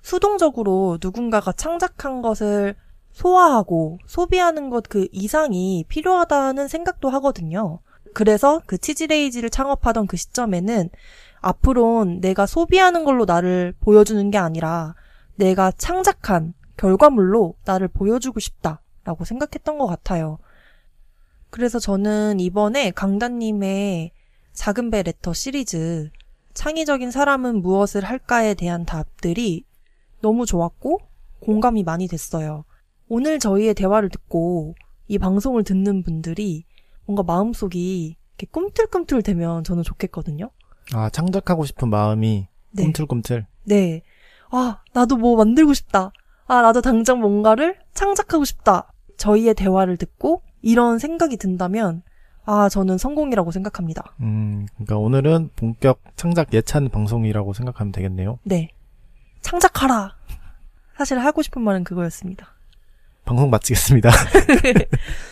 수동적으로 0.02 0.98
누군가가 1.00 1.52
창작한 1.52 2.22
것을 2.22 2.74
소화하고 3.12 3.98
소비하는 4.06 4.70
것 4.70 4.84
그 4.88 5.06
이상이 5.12 5.84
필요하다는 5.88 6.68
생각도 6.68 7.10
하거든요. 7.10 7.78
그래서 8.14 8.60
그 8.66 8.78
치즈레이지를 8.78 9.50
창업하던 9.50 10.06
그 10.06 10.16
시점에는 10.16 10.90
앞으론 11.40 12.20
내가 12.20 12.46
소비하는 12.46 13.04
걸로 13.04 13.24
나를 13.24 13.74
보여주는 13.80 14.30
게 14.30 14.38
아니라 14.38 14.94
내가 15.36 15.72
창작한 15.72 16.54
결과물로 16.76 17.54
나를 17.64 17.88
보여주고 17.88 18.40
싶다라고 18.40 19.24
생각했던 19.24 19.78
것 19.78 19.86
같아요. 19.86 20.38
그래서 21.50 21.78
저는 21.78 22.40
이번에 22.40 22.90
강단님의 22.92 24.12
작은 24.52 24.90
배 24.90 25.02
레터 25.02 25.32
시리즈 25.32 26.10
창의적인 26.54 27.10
사람은 27.10 27.62
무엇을 27.62 28.04
할까에 28.04 28.54
대한 28.54 28.84
답들이 28.84 29.64
너무 30.20 30.46
좋았고 30.46 31.00
공감이 31.40 31.82
많이 31.82 32.06
됐어요. 32.06 32.64
오늘 33.08 33.38
저희의 33.38 33.74
대화를 33.74 34.08
듣고 34.08 34.74
이 35.08 35.18
방송을 35.18 35.64
듣는 35.64 36.02
분들이 36.02 36.64
뭔가 37.06 37.22
마음속이 37.22 38.16
이렇게 38.38 38.50
꿈틀꿈틀 38.50 39.22
되면 39.22 39.64
저는 39.64 39.82
좋겠거든요. 39.82 40.50
아, 40.94 41.10
창작하고 41.10 41.64
싶은 41.64 41.88
마음이 41.90 42.48
네. 42.72 42.82
꿈틀꿈틀. 42.84 43.46
네. 43.64 44.02
아, 44.50 44.80
나도 44.92 45.16
뭐 45.16 45.36
만들고 45.36 45.74
싶다. 45.74 46.12
아, 46.46 46.62
나도 46.62 46.82
당장 46.82 47.20
뭔가를 47.20 47.78
창작하고 47.94 48.44
싶다. 48.44 48.92
저희의 49.16 49.54
대화를 49.54 49.96
듣고 49.96 50.42
이런 50.60 50.98
생각이 50.98 51.36
든다면, 51.36 52.02
아, 52.44 52.68
저는 52.68 52.98
성공이라고 52.98 53.52
생각합니다. 53.52 54.14
음, 54.20 54.66
그러니까 54.74 54.98
오늘은 54.98 55.50
본격 55.56 56.00
창작 56.16 56.52
예찬 56.52 56.88
방송이라고 56.88 57.52
생각하면 57.52 57.92
되겠네요. 57.92 58.38
네. 58.42 58.70
창작하라. 59.42 60.16
사실 60.96 61.18
하고 61.18 61.42
싶은 61.42 61.62
말은 61.62 61.84
그거였습니다. 61.84 62.54
방송 63.24 63.50
마치겠습니다. 63.50 64.10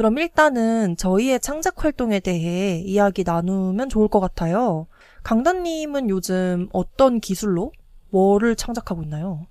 그럼 0.00 0.16
일단은 0.16 0.96
저희의 0.96 1.40
창작 1.40 1.84
활동에 1.84 2.20
대해 2.20 2.78
이야기 2.78 3.22
나누면 3.22 3.90
좋을 3.90 4.08
것 4.08 4.18
같아요. 4.18 4.86
강단님은 5.24 6.08
요즘 6.08 6.70
어떤 6.72 7.20
기술로 7.20 7.70
뭐를 8.08 8.56
창작하고 8.56 9.02
있나요? 9.02 9.46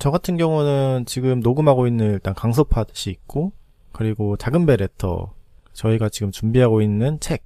저 0.00 0.10
같은 0.10 0.36
경우는 0.36 1.04
지금 1.06 1.38
녹음하고 1.38 1.86
있는 1.86 2.14
일단 2.14 2.34
강서팟이 2.34 3.12
있고, 3.12 3.52
그리고 3.92 4.36
작은 4.36 4.66
배 4.66 4.74
레터, 4.74 5.34
저희가 5.72 6.08
지금 6.08 6.32
준비하고 6.32 6.82
있는 6.82 7.20
책, 7.20 7.44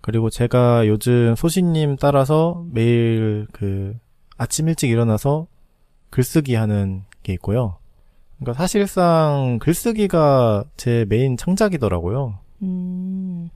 그리고 0.00 0.30
제가 0.30 0.86
요즘 0.86 1.34
소신님 1.36 1.96
따라서 1.96 2.64
매일 2.70 3.46
그 3.52 3.98
아침 4.38 4.68
일찍 4.68 4.88
일어나서 4.88 5.46
글쓰기 6.08 6.54
하는 6.54 7.04
게 7.22 7.34
있고요. 7.34 7.76
그러니까 8.38 8.60
사실상 8.60 9.58
글쓰기가 9.60 10.64
제 10.76 11.04
메인 11.08 11.36
창작이더라고요. 11.36 12.38
음, 12.62 13.50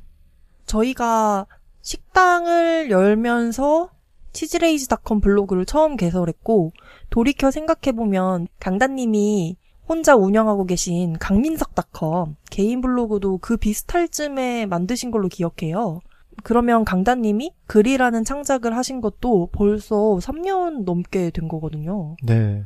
저희가 0.66 1.46
식당을 1.82 2.90
열면서 2.90 3.90
치즈레이즈닷컴 4.32 5.20
블로그를 5.20 5.66
처음 5.66 5.96
개설했고 5.96 6.72
돌이켜 7.10 7.50
생각해보면 7.50 8.48
강단님이 8.60 9.56
혼자 9.88 10.16
운영하고 10.16 10.64
계신 10.64 11.18
강민석닷컴 11.18 12.36
개인 12.50 12.80
블로그도 12.80 13.38
그 13.38 13.56
비슷할 13.56 14.08
쯤에 14.08 14.66
만드신 14.66 15.10
걸로 15.10 15.28
기억해요. 15.28 16.00
그러면 16.42 16.84
강단님이 16.84 17.52
글이라는 17.66 18.24
창작을 18.24 18.76
하신 18.76 19.00
것도 19.00 19.50
벌써 19.52 19.96
3년 19.96 20.84
넘게 20.84 21.30
된 21.30 21.46
거거든요. 21.46 22.16
네. 22.22 22.64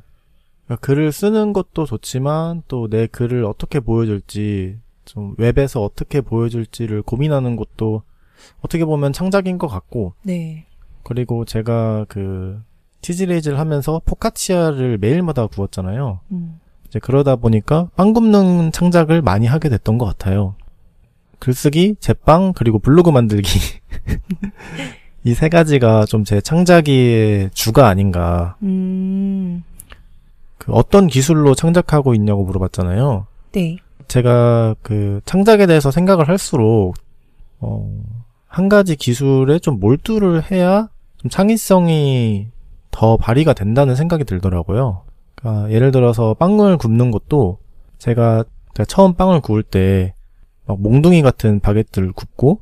그러니까 0.67 0.77
글을 0.87 1.13
쓰는 1.13 1.53
것도 1.53 1.87
좋지만 1.87 2.63
또 2.69 2.89
내 2.89 3.07
글을 3.07 3.45
어떻게 3.45 3.81
보여줄지 3.81 4.79
좀 5.05 5.35
웹에서 5.39 5.83
어떻게 5.83 6.21
보여줄지를 6.21 7.03
고민하는 7.03 7.57
것도 7.57 8.03
어떻게 8.61 8.85
보면 8.85 9.13
창작인 9.13 9.59
것 9.59 9.69
같고 9.69 10.15
네. 10.23 10.67
그리고 11.05 11.45
제가 11.45 12.07
그 12.09 12.61
치즈레이즈를 13.01 13.59
하면서 13.61 14.01
포카치아를 14.05 14.99
매일마다 14.99 15.47
구웠잖아요. 15.47 16.21
음, 16.33 16.59
이제 16.89 16.99
그러다 16.99 17.37
보니까 17.37 17.89
빵 17.95 18.13
굽는 18.13 18.73
창작을 18.73 19.23
많이 19.23 19.47
하게 19.47 19.69
됐던 19.69 19.99
것 19.99 20.07
같아요. 20.07 20.57
글쓰기, 21.39 21.97
제빵, 22.01 22.53
그리고 22.55 22.79
블로그 22.81 23.11
만들기. 23.11 23.49
이 25.25 25.35
세 25.35 25.49
가지가 25.49 26.07
좀 26.07 26.25
제 26.25 26.41
창작의 26.41 27.51
주가 27.53 27.89
아닌가. 27.89 28.57
음, 28.63 29.63
그 30.59 30.73
어떤 30.73 31.07
기술로 31.07 31.55
창작하고 31.55 32.15
있냐고 32.15 32.45
물어봤잖아요. 32.45 33.27
네. 33.53 33.77
제가 34.09 34.75
그 34.83 35.21
창작에 35.25 35.67
대해서 35.67 35.91
생각을 35.91 36.29
할수록 36.29 36.95
어, 37.61 37.91
한 38.47 38.69
가지 38.69 38.97
기술에 38.97 39.59
좀 39.59 39.81
몰두를 39.81 40.51
해야 40.51 40.89
좀 41.19 41.31
창의성이 41.31 42.49
더 42.91 43.17
발휘가 43.17 43.53
된다는 43.53 43.95
생각이 43.97 44.25
들더라고요. 44.25 45.03
그러니까 45.35 45.71
예를 45.71 45.91
들어서 45.91 46.35
빵을 46.35 46.79
굽는 46.79 47.11
것도 47.11 47.59
제가, 47.99 48.45
제가 48.75 48.85
처음 48.87 49.15
빵을 49.15 49.41
구울 49.41 49.63
때 49.63 50.17
막 50.67 50.81
몽둥이 50.81 51.23
같은 51.23 51.61
바게트를 51.61 52.13
굽고 52.13 52.61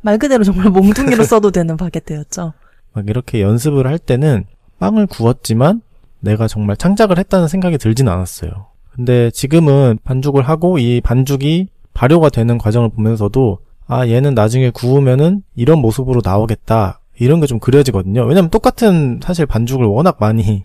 말 0.00 0.18
그대로 0.18 0.44
정말 0.44 0.70
몽둥이로 0.70 1.24
써도 1.24 1.50
되는 1.50 1.76
바게트였죠. 1.76 2.52
막 2.92 3.08
이렇게 3.08 3.40
연습을 3.40 3.86
할 3.86 3.98
때는 3.98 4.44
빵을 4.78 5.06
구웠지만 5.06 5.80
내가 6.24 6.48
정말 6.48 6.76
창작을 6.76 7.18
했다는 7.18 7.48
생각이 7.48 7.78
들진 7.78 8.08
않았어요. 8.08 8.66
근데 8.90 9.30
지금은 9.30 9.98
반죽을 10.04 10.42
하고 10.42 10.78
이 10.78 11.00
반죽이 11.00 11.68
발효가 11.94 12.28
되는 12.28 12.58
과정을 12.58 12.90
보면서도 12.90 13.58
아 13.86 14.06
얘는 14.08 14.34
나중에 14.34 14.70
구우면은 14.70 15.42
이런 15.54 15.78
모습으로 15.80 16.22
나오겠다 16.24 17.00
이런 17.20 17.40
게 17.40 17.46
좀 17.46 17.58
그려지거든요. 17.60 18.24
왜냐면 18.24 18.50
똑같은 18.50 19.20
사실 19.22 19.46
반죽을 19.46 19.86
워낙 19.86 20.16
많이 20.20 20.64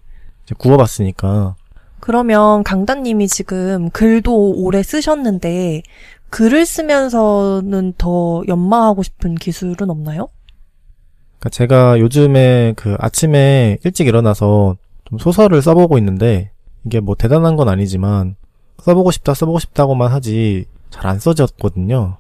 구워봤으니까 0.58 1.56
그러면 2.00 2.64
강단님이 2.64 3.28
지금 3.28 3.90
글도 3.92 4.54
오래 4.56 4.82
쓰셨는데 4.82 5.84
글을 6.30 6.66
쓰면서는 6.66 7.94
더 7.98 8.44
연마하고 8.48 9.04
싶은 9.04 9.36
기술은 9.36 9.90
없나요? 9.90 10.30
그러니까 11.40 11.50
제가 11.50 12.00
요즘에 12.00 12.74
그 12.76 12.96
아침에 13.00 13.78
일찍 13.84 14.08
일어나서 14.08 14.78
좀 15.10 15.18
소설을 15.20 15.62
써보고 15.62 15.98
있는데 15.98 16.52
이게 16.86 17.00
뭐 17.00 17.16
대단한 17.16 17.56
건 17.56 17.70
아니지만 17.70 18.36
써보고 18.80 19.12
싶다 19.12 19.34
써보고 19.34 19.60
싶다고만 19.60 20.12
하지 20.12 20.66
잘 20.90 21.06
안 21.06 21.20
써졌거든요. 21.20 22.18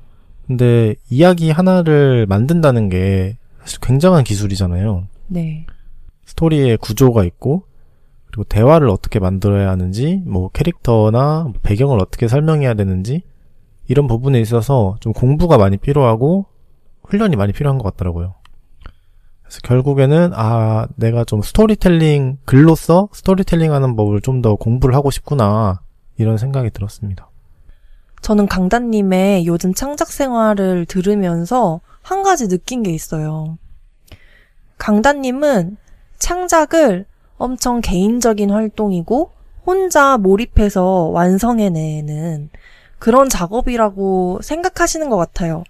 근데 0.47 0.95
이야기 1.09 1.51
하나를 1.51 2.25
만든다는 2.27 2.89
게 2.89 3.37
사실 3.61 3.79
굉장한 3.81 4.23
기술이잖아요. 4.23 5.07
네. 5.27 5.65
스토리의 6.25 6.77
구조가 6.77 7.23
있고 7.25 7.63
그리고 8.25 8.43
대화를 8.43 8.89
어떻게 8.89 9.19
만들어야 9.19 9.69
하는지 9.69 10.21
뭐 10.25 10.49
캐릭터나 10.49 11.43
뭐 11.43 11.53
배경을 11.61 11.99
어떻게 11.99 12.27
설명해야 12.27 12.75
되는지 12.75 13.23
이런 13.87 14.07
부분에 14.07 14.39
있어서 14.39 14.97
좀 14.99 15.13
공부가 15.13 15.57
많이 15.57 15.77
필요하고 15.77 16.45
훈련이 17.03 17.35
많이 17.35 17.53
필요한 17.53 17.77
것 17.79 17.83
같더라고요. 17.91 18.35
그래서 19.49 19.61
결국에는 19.63 20.31
아 20.35 20.85
내가 20.95 21.23
좀 21.23 21.41
스토리텔링 21.41 22.37
글로써 22.45 23.09
스토리텔링 23.13 23.73
하는 23.73 23.95
법을 23.95 24.21
좀 24.21 24.43
더 24.43 24.55
공부를 24.55 24.95
하고 24.95 25.09
싶구나 25.09 25.81
이런 26.17 26.37
생각이 26.37 26.69
들었습니다. 26.69 27.29
저는 28.21 28.47
강단님의 28.47 29.47
요즘 29.47 29.73
창작 29.73 30.09
생활을 30.09 30.85
들으면서 30.85 31.81
한 32.03 32.21
가지 32.21 32.47
느낀 32.47 32.83
게 32.83 32.91
있어요. 32.91 33.57
강단님은 34.77 35.77
창작을 36.19 37.05
엄청 37.37 37.81
개인적인 37.81 38.51
활동이고 38.51 39.31
혼자 39.65 40.17
몰입해서 40.17 41.09
완성해내는 41.11 42.49
그런 42.99 43.29
작업이라고 43.29 44.39
생각하시는 44.43 45.09
것 45.09 45.17
같아요. 45.17 45.63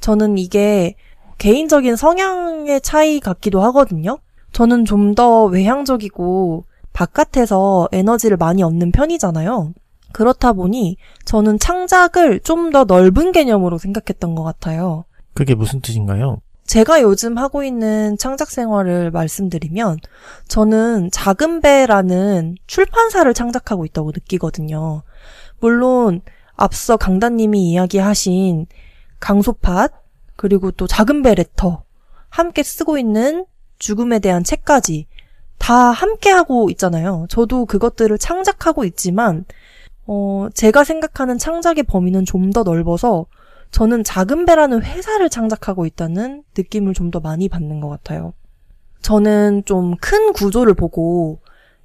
저는 0.00 0.38
이게 0.38 0.96
개인적인 1.38 1.96
성향의 1.96 2.80
차이 2.80 3.20
같기도 3.20 3.62
하거든요. 3.62 4.18
저는 4.52 4.84
좀 4.84 5.14
더 5.14 5.44
외향적이고 5.46 6.64
바깥에서 6.92 7.88
에너지를 7.92 8.36
많이 8.36 8.62
얻는 8.62 8.92
편이잖아요. 8.92 9.72
그렇다 10.12 10.52
보니 10.52 10.96
저는 11.24 11.58
창작을 11.58 12.40
좀 12.40 12.70
더 12.70 12.84
넓은 12.84 13.32
개념으로 13.32 13.78
생각했던 13.78 14.34
것 14.34 14.42
같아요. 14.42 15.04
그게 15.34 15.54
무슨 15.54 15.80
뜻인가요? 15.80 16.40
제가 16.66 17.02
요즘 17.02 17.38
하고 17.38 17.62
있는 17.64 18.16
창작 18.18 18.50
생활을 18.50 19.10
말씀드리면 19.10 19.98
저는 20.48 21.10
작은 21.10 21.60
배라는 21.60 22.56
출판사를 22.66 23.32
창작하고 23.34 23.84
있다고 23.84 24.12
느끼거든요. 24.14 25.02
물론 25.60 26.20
앞서 26.56 26.96
강단님이 26.96 27.70
이야기하신 27.70 28.66
강소팟 29.20 29.88
그리고 30.42 30.72
또 30.72 30.88
작은 30.88 31.22
배 31.22 31.36
레터 31.36 31.84
함께 32.28 32.64
쓰고 32.64 32.98
있는 32.98 33.46
죽음에 33.78 34.18
대한 34.18 34.42
책까지 34.42 35.06
다 35.56 35.72
함께 35.92 36.30
하고 36.30 36.68
있잖아요. 36.70 37.26
저도 37.28 37.64
그것들을 37.64 38.18
창작하고 38.18 38.82
있지만 38.86 39.44
어, 40.04 40.48
제가 40.52 40.82
생각하는 40.82 41.38
창작의 41.38 41.84
범위는 41.84 42.24
좀 42.24 42.50
더 42.50 42.64
넓어서 42.64 43.26
저는 43.70 44.02
작은 44.02 44.44
배라는 44.44 44.82
회사를 44.82 45.30
창작하고 45.30 45.86
있다는 45.86 46.42
느낌을 46.58 46.92
좀 46.92 47.12
더 47.12 47.20
많이 47.20 47.48
받는 47.48 47.78
것 47.80 47.88
같아요. 47.88 48.32
저는 49.00 49.62
좀 49.64 49.94
큰 50.00 50.32
구조를 50.32 50.74
보고 50.74 51.38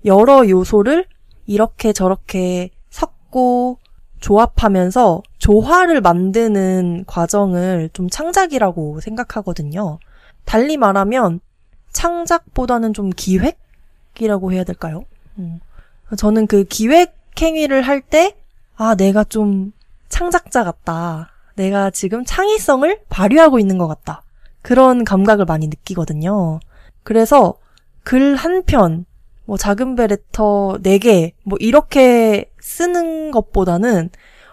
여러 0.03 0.49
요소를 0.49 1.05
이렇게 1.45 1.93
저렇게 1.93 2.71
섞고 2.89 3.77
조합하면서 4.19 5.24
조화를 5.38 6.01
만드는 6.01 7.05
과정을 7.07 7.89
좀 7.93 8.09
창작이라고 8.09 9.00
생각하거든요. 9.00 10.00
달리 10.45 10.77
말하면 10.77 11.39
창작보다는 11.91 12.93
좀 12.93 13.09
기획이라고 13.09 14.51
해야 14.53 14.63
될까요? 14.63 15.03
음. 15.38 15.59
저는 16.17 16.47
그 16.47 16.63
기획 16.63 17.15
행위를 17.39 17.81
할 17.81 18.01
때, 18.01 18.36
아, 18.75 18.95
내가 18.95 19.24
좀 19.24 19.74
창작자 20.09 20.63
같다. 20.63 21.29
내가 21.55 21.89
지금 21.89 22.24
창의성을 22.25 23.01
발휘하고 23.09 23.59
있는 23.59 23.77
것 23.77 23.88
같다. 23.88 24.24
그런 24.62 25.03
감각을 25.03 25.45
많이 25.45 25.67
느끼거든요. 25.67 26.59
그래서 27.03 27.55
글 28.03 28.36
한 28.36 28.63
편, 28.63 29.05
뭐 29.48 29.58
작은 29.58 29.96
배 29.96 30.08
레터 30.08 30.77
4개, 30.84 31.32
뭐 31.44 31.58
이렇게 31.60 32.51
쓰는 32.60 33.32
것보다는 33.32 34.10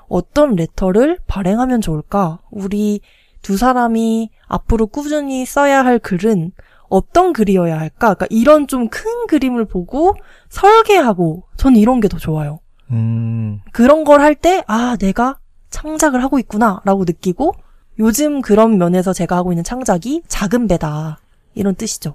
어떤 0.09 0.55
레터를 0.57 1.19
발행하면 1.27 1.81
좋을까? 1.81 2.39
우리 2.51 3.01
두 3.43 3.57
사람이 3.57 4.31
앞으로 4.47 4.87
꾸준히 4.87 5.45
써야 5.45 5.85
할 5.85 5.99
글은 5.99 6.53
어떤 6.89 7.33
글이어야 7.33 7.79
할까? 7.79 8.15
그러니까 8.15 8.27
이런 8.31 8.67
좀 8.69 8.89
큰 8.89 9.27
그림을 9.27 9.65
보고 9.65 10.15
설계하고 10.49 11.43
저는 11.57 11.79
이런 11.79 12.01
게 12.01 12.09
더 12.09 12.19
좋아요. 12.19 12.61
음, 12.91 13.61
그런 13.73 14.05
걸 14.05 14.21
할 14.21 14.35
때, 14.35 14.63
아, 14.67 14.97
내가 15.01 15.39
창작을 15.71 16.23
하고 16.23 16.39
있구나, 16.39 16.81
라고 16.85 17.05
느끼고, 17.05 17.55
요즘 17.99 18.41
그런 18.43 18.79
면에서 18.79 19.13
제가 19.13 19.37
하고 19.37 19.53
있는 19.53 19.65
창작이 19.65 20.23
작은 20.29 20.69
배다. 20.69 21.19
이런 21.55 21.75
뜻이죠. 21.75 22.15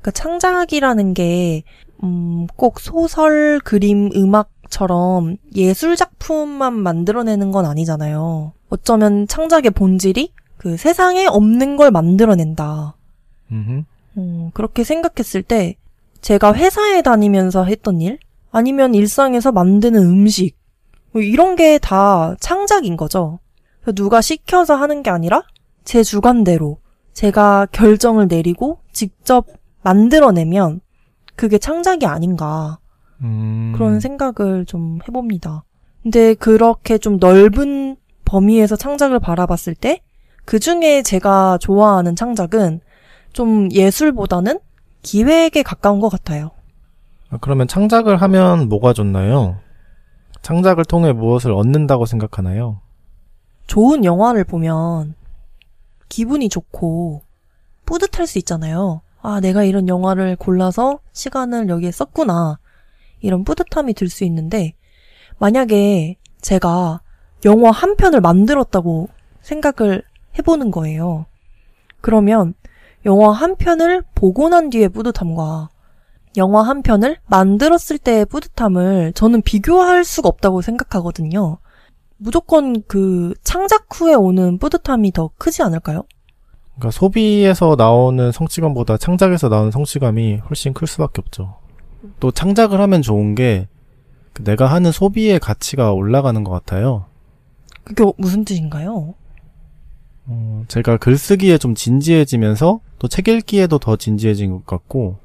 그러니까 0.00 0.10
창작이라는 0.12 1.14
게, 1.14 1.62
음, 2.02 2.46
꼭 2.56 2.80
소설, 2.80 3.60
그림, 3.64 4.10
음악처럼 4.14 5.36
예술 5.54 5.96
작품만 5.96 6.74
만들어내는 6.74 7.50
건 7.50 7.66
아니잖아요. 7.66 8.52
어쩌면 8.68 9.26
창작의 9.26 9.72
본질이 9.72 10.32
그 10.56 10.76
세상에 10.76 11.26
없는 11.26 11.76
걸 11.76 11.90
만들어낸다. 11.90 12.94
음, 14.18 14.50
그렇게 14.54 14.84
생각했을 14.84 15.42
때, 15.42 15.76
제가 16.20 16.52
회사에 16.54 17.02
다니면서 17.02 17.64
했던 17.64 18.00
일, 18.00 18.18
아니면 18.50 18.94
일상에서 18.94 19.52
만드는 19.52 20.02
음식, 20.02 20.56
뭐 21.12 21.22
이런 21.22 21.56
게 21.56 21.78
다 21.78 22.34
창작인 22.40 22.96
거죠. 22.96 23.38
누가 23.94 24.20
시켜서 24.20 24.74
하는 24.74 25.02
게 25.02 25.10
아니라 25.10 25.42
제 25.84 26.02
주관대로 26.02 26.78
제가 27.14 27.66
결정을 27.72 28.26
내리고 28.28 28.80
직접 28.92 29.46
만들어내면 29.82 30.80
그게 31.38 31.56
창작이 31.56 32.04
아닌가 32.04 32.78
음, 33.22 33.72
그런 33.74 34.00
생각을 34.00 34.66
좀 34.66 34.98
해봅니다. 35.08 35.64
근데 36.02 36.34
그렇게 36.34 36.98
좀 36.98 37.16
넓은 37.18 37.96
범위에서 38.26 38.76
창작을 38.76 39.18
바라봤을 39.20 39.74
때 39.74 40.02
그 40.48 40.58
중에 40.58 41.02
제가 41.02 41.58
좋아하는 41.60 42.16
창작은 42.16 42.80
좀 43.34 43.70
예술보다는 43.70 44.60
기획에 45.02 45.62
가까운 45.62 46.00
것 46.00 46.08
같아요. 46.08 46.52
아, 47.28 47.36
그러면 47.38 47.68
창작을 47.68 48.16
하면 48.22 48.70
뭐가 48.70 48.94
좋나요? 48.94 49.58
창작을 50.40 50.86
통해 50.86 51.12
무엇을 51.12 51.52
얻는다고 51.52 52.06
생각하나요? 52.06 52.80
좋은 53.66 54.06
영화를 54.06 54.44
보면 54.44 55.16
기분이 56.08 56.48
좋고 56.48 57.20
뿌듯할 57.84 58.26
수 58.26 58.38
있잖아요. 58.38 59.02
아, 59.20 59.40
내가 59.40 59.64
이런 59.64 59.88
영화를 59.88 60.36
골라서 60.36 61.00
시간을 61.12 61.68
여기에 61.68 61.90
썼구나. 61.90 62.58
이런 63.20 63.44
뿌듯함이 63.44 63.94
들 63.94 64.08
수 64.08 64.24
있는데, 64.24 64.74
만약에 65.38 66.16
제가 66.40 67.00
영화 67.44 67.70
한 67.70 67.96
편을 67.96 68.20
만들었다고 68.20 69.08
생각을 69.42 70.02
해보는 70.38 70.70
거예요. 70.70 71.26
그러면 72.00 72.54
영화 73.06 73.32
한 73.32 73.56
편을 73.56 74.02
보고 74.14 74.48
난 74.48 74.70
뒤에 74.70 74.88
뿌듯함과 74.88 75.68
영화 76.36 76.62
한 76.62 76.82
편을 76.82 77.16
만들었을 77.26 77.98
때의 77.98 78.26
뿌듯함을 78.26 79.12
저는 79.14 79.42
비교할 79.42 80.04
수가 80.04 80.28
없다고 80.28 80.62
생각하거든요. 80.62 81.58
무조건 82.16 82.82
그 82.86 83.34
창작 83.42 83.86
후에 83.92 84.14
오는 84.14 84.58
뿌듯함이 84.58 85.12
더 85.12 85.30
크지 85.38 85.62
않을까요? 85.62 86.02
그러니까 86.78 86.90
소비에서 86.92 87.74
나오는 87.76 88.30
성취감보다 88.32 88.96
창작에서 88.98 89.48
나오는 89.48 89.70
성취감이 89.70 90.36
훨씬 90.48 90.72
클 90.72 90.86
수밖에 90.86 91.20
없죠. 91.20 91.56
또 92.20 92.30
창작을 92.30 92.80
하면 92.80 93.02
좋은 93.02 93.34
게그 93.34 94.44
내가 94.44 94.66
하는 94.66 94.92
소비의 94.92 95.40
가치가 95.40 95.92
올라가는 95.92 96.42
것 96.44 96.52
같아요. 96.52 97.06
그게 97.84 98.04
무슨 98.16 98.44
뜻인가요? 98.44 99.14
어, 100.26 100.64
제가 100.68 100.98
글쓰기에 100.98 101.58
좀 101.58 101.74
진지해지면서 101.74 102.80
또 102.98 103.08
책 103.08 103.28
읽기에도 103.28 103.78
더 103.78 103.96
진지해진 103.96 104.50
것 104.52 104.66
같고 104.66 105.16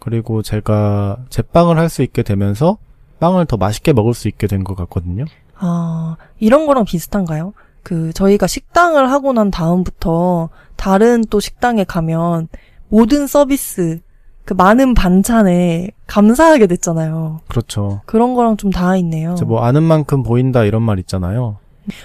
그리고 0.00 0.42
제가 0.42 1.24
제빵을 1.30 1.78
할 1.78 1.88
수 1.88 2.02
있게 2.02 2.22
되면서 2.22 2.78
빵을 3.20 3.46
더 3.46 3.56
맛있게 3.56 3.92
먹을 3.92 4.12
수 4.14 4.28
있게 4.28 4.46
된 4.46 4.64
것 4.64 4.74
같거든요. 4.74 5.24
아, 5.56 6.16
이런 6.38 6.66
거랑 6.66 6.84
비슷한가요? 6.84 7.52
그, 7.82 8.12
저희가 8.12 8.46
식당을 8.46 9.10
하고 9.10 9.32
난 9.32 9.50
다음부터 9.50 10.50
다른 10.76 11.22
또 11.30 11.40
식당에 11.40 11.84
가면 11.84 12.48
모든 12.88 13.26
서비스, 13.26 14.00
그 14.44 14.54
많은 14.54 14.94
반찬에 14.94 15.90
감사하게 16.06 16.66
됐잖아요. 16.66 17.40
그렇죠. 17.48 18.00
그런 18.06 18.34
거랑 18.34 18.56
좀 18.56 18.70
닿아 18.70 18.96
있네요. 18.96 19.36
뭐 19.46 19.62
아는 19.62 19.82
만큼 19.82 20.22
보인다 20.22 20.64
이런 20.64 20.82
말 20.82 20.98
있잖아요. 20.98 21.58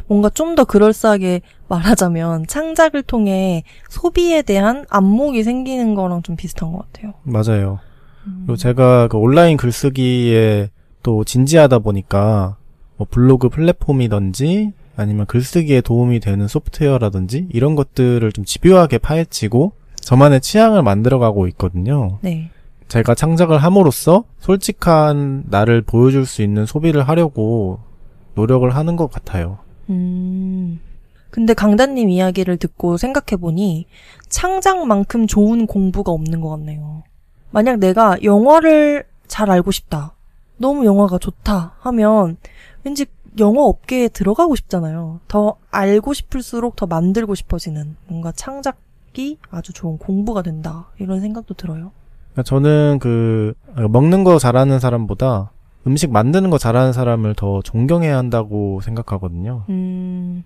뭔가 0.07 0.29
좀 0.29 0.55
더 0.55 0.63
그럴싸하게 0.63 1.41
말하자면 1.67 2.47
창작을 2.47 3.03
통해 3.03 3.63
소비에 3.89 4.41
대한 4.41 4.85
안목이 4.89 5.43
생기는 5.43 5.95
거랑 5.95 6.21
좀 6.21 6.35
비슷한 6.35 6.71
것 6.71 6.85
같아요. 6.91 7.13
맞아요. 7.23 7.79
음. 8.25 8.43
그리고 8.45 8.55
제가 8.57 9.07
그 9.09 9.17
온라인 9.17 9.57
글쓰기에 9.57 10.69
또 11.03 11.23
진지하다 11.23 11.79
보니까 11.79 12.57
뭐 12.97 13.05
블로그 13.09 13.49
플랫폼이든지 13.49 14.71
아니면 14.95 15.25
글쓰기에 15.25 15.81
도움이 15.81 16.19
되는 16.19 16.47
소프트웨어라든지 16.47 17.47
이런 17.51 17.75
것들을 17.75 18.31
좀 18.31 18.45
집요하게 18.45 18.97
파헤치고 18.99 19.73
저만의 20.01 20.41
취향을 20.41 20.83
만들어가고 20.83 21.47
있거든요. 21.49 22.19
네. 22.21 22.51
제가 22.87 23.15
창작을 23.15 23.57
함으로써 23.57 24.25
솔직한 24.39 25.45
나를 25.47 25.81
보여줄 25.81 26.25
수 26.25 26.41
있는 26.41 26.65
소비를 26.65 27.07
하려고 27.07 27.79
노력을 28.35 28.69
하는 28.69 28.95
것 28.95 29.11
같아요. 29.11 29.57
음. 29.89 30.79
근데 31.31 31.53
강단님 31.53 32.09
이야기를 32.09 32.57
듣고 32.57 32.97
생각해보니 32.97 33.87
창작만큼 34.29 35.27
좋은 35.27 35.67
공부가 35.67 36.11
없는 36.11 36.39
것 36.39 36.49
같네요. 36.49 37.03
만약 37.51 37.79
내가 37.79 38.17
영화를 38.23 39.05
잘 39.27 39.49
알고 39.49 39.71
싶다. 39.71 40.13
너무 40.57 40.85
영화가 40.85 41.17
좋다 41.17 41.75
하면 41.79 42.37
왠지 42.83 43.05
영화 43.39 43.63
업계에 43.63 44.07
들어가고 44.07 44.55
싶잖아요. 44.55 45.19
더 45.27 45.57
알고 45.71 46.13
싶을수록 46.13 46.75
더 46.75 46.85
만들고 46.85 47.35
싶어지는 47.35 47.95
뭔가 48.07 48.31
창작이 48.31 49.37
아주 49.49 49.73
좋은 49.73 49.97
공부가 49.97 50.41
된다. 50.41 50.87
이런 50.99 51.21
생각도 51.21 51.53
들어요. 51.53 51.91
그러니까 52.31 52.43
저는 52.43 52.99
그 53.01 53.53
먹는 53.89 54.23
거 54.23 54.39
잘하는 54.39 54.79
사람보다 54.79 55.51
음식 55.87 56.11
만드는 56.11 56.49
거 56.49 56.57
잘하는 56.57 56.93
사람을 56.93 57.35
더 57.35 57.61
존경해야 57.61 58.17
한다고 58.17 58.81
생각하거든요. 58.81 59.63
음, 59.69 60.43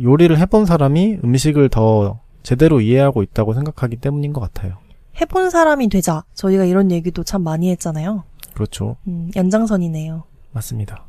요리를 0.00 0.38
해본 0.38 0.66
사람이 0.66 1.18
음식을 1.24 1.68
더 1.70 2.20
제대로 2.42 2.80
이해하고 2.80 3.22
있다고 3.22 3.54
생각하기 3.54 3.96
때문인 3.96 4.32
것 4.32 4.40
같아요. 4.40 4.76
해본 5.20 5.50
사람이 5.50 5.88
되자. 5.88 6.24
저희가 6.34 6.64
이런 6.64 6.90
얘기도 6.90 7.24
참 7.24 7.42
많이 7.42 7.70
했잖아요. 7.70 8.24
그렇죠. 8.54 8.96
음, 9.08 9.30
연장선이네요. 9.34 10.22
맞습니다. 10.52 11.04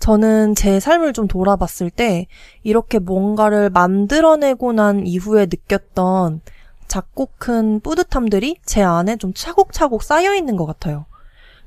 저는 0.00 0.54
제 0.54 0.80
삶을 0.80 1.12
좀 1.12 1.28
돌아봤을 1.28 1.90
때 1.90 2.26
이렇게 2.62 2.98
뭔가를 2.98 3.70
만들어내고 3.70 4.72
난 4.72 5.06
이후에 5.06 5.46
느꼈던 5.46 6.40
작고 6.88 7.28
큰 7.38 7.80
뿌듯함들이 7.80 8.56
제 8.64 8.82
안에 8.82 9.16
좀 9.16 9.32
차곡차곡 9.32 10.02
쌓여 10.02 10.34
있는 10.34 10.56
것 10.56 10.66
같아요. 10.66 11.06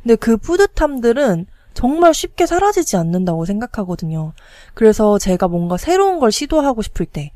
근데 0.01 0.15
그 0.15 0.35
뿌듯함들은 0.35 1.45
정말 1.73 2.13
쉽게 2.13 2.45
사라지지 2.45 2.97
않는다고 2.97 3.45
생각하거든요. 3.45 4.33
그래서 4.73 5.17
제가 5.17 5.47
뭔가 5.47 5.77
새로운 5.77 6.19
걸 6.19 6.31
시도하고 6.31 6.81
싶을 6.81 7.05
때, 7.05 7.31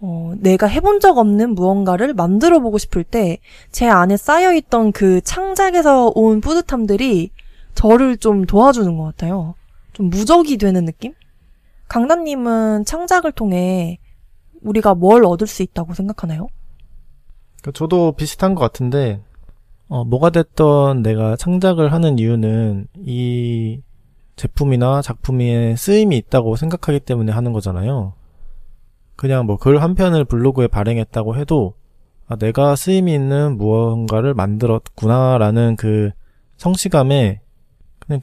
어, 0.00 0.34
내가 0.38 0.66
해본 0.66 1.00
적 1.00 1.18
없는 1.18 1.54
무언가를 1.54 2.12
만들어 2.14 2.60
보고 2.60 2.78
싶을 2.78 3.04
때, 3.04 3.38
제 3.72 3.88
안에 3.88 4.16
쌓여있던 4.16 4.92
그 4.92 5.20
창작에서 5.22 6.12
온 6.14 6.40
뿌듯함들이 6.40 7.30
저를 7.74 8.16
좀 8.16 8.44
도와주는 8.44 8.96
것 8.96 9.04
같아요. 9.04 9.54
좀 10.00 10.08
무적이 10.08 10.56
되는 10.56 10.86
느낌? 10.86 11.12
강단님은 11.88 12.86
창작을 12.86 13.32
통해 13.32 13.98
우리가 14.62 14.94
뭘 14.94 15.24
얻을 15.26 15.46
수 15.46 15.62
있다고 15.62 15.92
생각하나요? 15.92 16.48
그러니까 17.60 17.72
저도 17.78 18.12
비슷한 18.12 18.54
것 18.54 18.62
같은데, 18.62 19.20
어, 19.88 20.04
뭐가 20.04 20.30
됐던 20.30 21.02
내가 21.02 21.36
창작을 21.36 21.92
하는 21.92 22.18
이유는 22.18 22.86
이 23.04 23.82
제품이나 24.36 25.02
작품에 25.02 25.76
쓰임이 25.76 26.16
있다고 26.16 26.56
생각하기 26.56 27.00
때문에 27.00 27.30
하는 27.32 27.52
거잖아요. 27.52 28.14
그냥 29.16 29.44
뭐 29.44 29.58
글 29.58 29.76
한 29.82 29.94
편을 29.94 30.24
블로그에 30.24 30.66
발행했다고 30.66 31.36
해도, 31.36 31.74
아, 32.26 32.36
내가 32.36 32.74
쓰임이 32.74 33.12
있는 33.12 33.58
무언가를 33.58 34.32
만들었구나라는 34.32 35.76
그 35.76 36.10
성취감에 36.56 37.40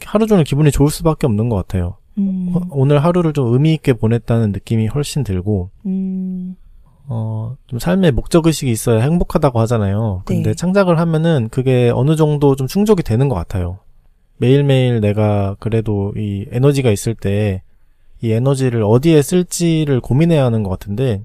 하루 0.05 0.27
종일 0.27 0.43
기분이 0.43 0.71
좋을 0.71 0.89
수밖에 0.89 1.27
없는 1.27 1.49
것 1.49 1.55
같아요. 1.55 1.97
음, 2.17 2.51
어, 2.53 2.61
오늘 2.71 3.03
하루를 3.03 3.33
좀 3.33 3.53
의미 3.53 3.73
있게 3.73 3.93
보냈다는 3.93 4.51
느낌이 4.51 4.87
훨씬 4.87 5.23
들고, 5.23 5.69
음, 5.85 6.55
어, 7.07 7.55
좀 7.67 7.79
삶의 7.79 8.11
목적의식이 8.11 8.71
있어야 8.71 9.01
행복하다고 9.01 9.59
하잖아요. 9.61 10.23
근데 10.25 10.49
네. 10.49 10.55
창작을 10.55 10.99
하면은 10.99 11.47
그게 11.49 11.91
어느 11.93 12.15
정도 12.15 12.55
좀 12.55 12.67
충족이 12.67 13.03
되는 13.03 13.29
것 13.29 13.35
같아요. 13.35 13.79
매일매일 14.37 14.99
내가 14.99 15.55
그래도 15.59 16.13
이 16.17 16.45
에너지가 16.51 16.91
있을 16.91 17.15
때 17.15 17.61
이 18.21 18.31
에너지를 18.31 18.83
어디에 18.83 19.21
쓸지를 19.21 20.01
고민해야 20.01 20.43
하는 20.43 20.63
것 20.63 20.69
같은데, 20.69 21.23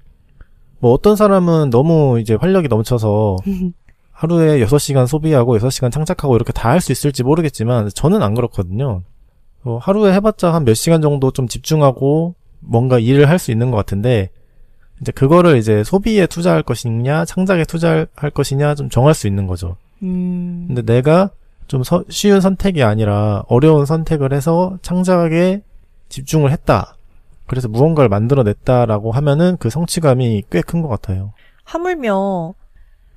뭐 0.78 0.92
어떤 0.92 1.16
사람은 1.16 1.70
너무 1.70 2.20
이제 2.20 2.34
활력이 2.34 2.68
넘쳐서 2.68 3.36
하루에 4.22 4.64
6시간 4.64 5.06
소비하고 5.06 5.58
6시간 5.58 5.90
창작하고 5.90 6.36
이렇게 6.36 6.52
다 6.52 6.70
할 6.70 6.80
수 6.80 6.92
있을지 6.92 7.22
모르겠지만 7.24 7.88
저는 7.92 8.22
안 8.22 8.34
그렇거든요. 8.34 9.02
어, 9.64 9.78
하루에 9.82 10.12
해봤자 10.14 10.52
한 10.54 10.64
몇 10.64 10.74
시간 10.74 11.02
정도 11.02 11.30
좀 11.32 11.48
집중하고 11.48 12.34
뭔가 12.60 12.98
일을 13.00 13.28
할 13.28 13.38
수 13.38 13.50
있는 13.50 13.70
것 13.72 13.76
같은데 13.78 14.30
이제 15.00 15.10
그거를 15.10 15.56
이제 15.56 15.82
소비에 15.82 16.26
투자할 16.28 16.62
것이냐 16.62 17.24
창작에 17.24 17.64
투자할 17.64 18.06
것이냐 18.32 18.76
좀 18.76 18.88
정할 18.88 19.14
수 19.14 19.26
있는 19.26 19.48
거죠. 19.48 19.76
음, 20.04 20.66
근데 20.68 20.82
내가 20.82 21.30
좀 21.66 21.82
서- 21.82 22.04
쉬운 22.08 22.40
선택이 22.40 22.82
아니라 22.84 23.42
어려운 23.48 23.86
선택을 23.86 24.32
해서 24.32 24.78
창작에 24.82 25.62
집중을 26.10 26.52
했다. 26.52 26.94
그래서 27.48 27.66
무언가를 27.68 28.08
만들어냈다라고 28.08 29.10
하면은 29.12 29.56
그 29.58 29.68
성취감이 29.70 30.44
꽤 30.50 30.62
큰 30.62 30.80
것 30.82 30.88
같아요. 30.88 31.32
하물며 31.64 32.54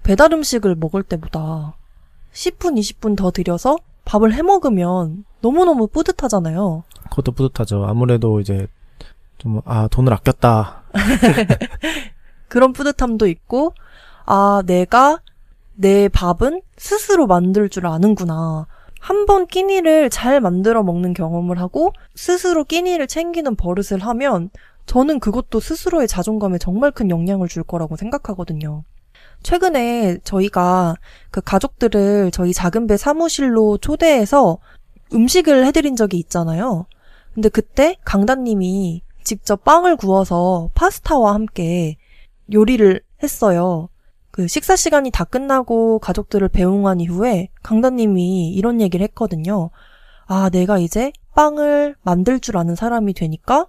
배달 0.05 0.31
음식을 0.33 0.75
먹을 0.75 1.01
때보다 1.03 1.73
10분, 2.31 2.77
20분 2.79 3.17
더 3.17 3.31
들여서 3.31 3.77
밥을 4.05 4.33
해 4.33 4.43
먹으면 4.43 5.25
너무너무 5.41 5.87
뿌듯하잖아요. 5.87 6.83
그것도 7.09 7.31
뿌듯하죠. 7.31 7.85
아무래도 7.85 8.39
이제 8.39 8.67
좀, 9.39 9.61
아, 9.65 9.87
돈을 9.87 10.13
아꼈다. 10.13 10.83
그런 12.47 12.71
뿌듯함도 12.73 13.27
있고, 13.27 13.73
아, 14.25 14.61
내가 14.65 15.21
내 15.73 16.07
밥은 16.07 16.61
스스로 16.77 17.25
만들 17.27 17.69
줄 17.69 17.87
아는구나. 17.87 18.67
한 18.99 19.25
번 19.27 19.45
끼니를 19.45 20.09
잘 20.09 20.39
만들어 20.39 20.83
먹는 20.83 21.13
경험을 21.13 21.59
하고, 21.59 21.93
스스로 22.15 22.63
끼니를 22.63 23.07
챙기는 23.07 23.55
버릇을 23.55 23.99
하면, 23.99 24.49
저는 24.85 25.19
그것도 25.19 25.59
스스로의 25.59 26.07
자존감에 26.07 26.57
정말 26.59 26.91
큰 26.91 27.09
영향을 27.09 27.47
줄 27.47 27.63
거라고 27.63 27.95
생각하거든요. 27.97 28.83
최근에 29.45 30.17
저희가 30.23 30.95
그 31.29 31.39
가족들을 31.39 32.31
저희 32.31 32.51
작은 32.51 32.87
배 32.87 32.97
사무실로 32.97 33.77
초대해서 33.77 34.57
음식을 35.13 35.67
해드린 35.67 35.95
적이 35.95 36.17
있잖아요. 36.17 36.87
근데 37.35 37.49
그때 37.49 37.95
강단님이 38.03 39.03
직접 39.23 39.63
빵을 39.63 39.97
구워서 39.97 40.71
파스타와 40.73 41.35
함께 41.35 41.97
요리를 42.51 42.99
했어요. 43.21 43.89
그 44.31 44.47
식사 44.47 44.75
시간이 44.75 45.11
다 45.11 45.23
끝나고 45.23 45.99
가족들을 45.99 46.49
배웅한 46.49 46.99
이후에 46.99 47.49
강단님이 47.61 48.49
이런 48.49 48.81
얘기를 48.81 49.03
했거든요. 49.03 49.69
아, 50.25 50.49
내가 50.49 50.79
이제 50.79 51.13
빵을 51.35 51.95
만들 52.01 52.39
줄 52.39 52.57
아는 52.57 52.73
사람이 52.73 53.13
되니까 53.13 53.67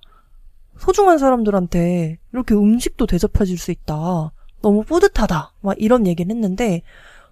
소중한 0.78 1.18
사람들한테 1.18 2.16
이렇게 2.32 2.54
음식도 2.54 3.06
대접해줄 3.06 3.58
수 3.58 3.70
있다. 3.72 4.32
너무 4.66 4.82
뿌듯하다. 4.82 5.52
막 5.60 5.76
이런 5.78 6.08
얘기를 6.08 6.34
했는데, 6.34 6.82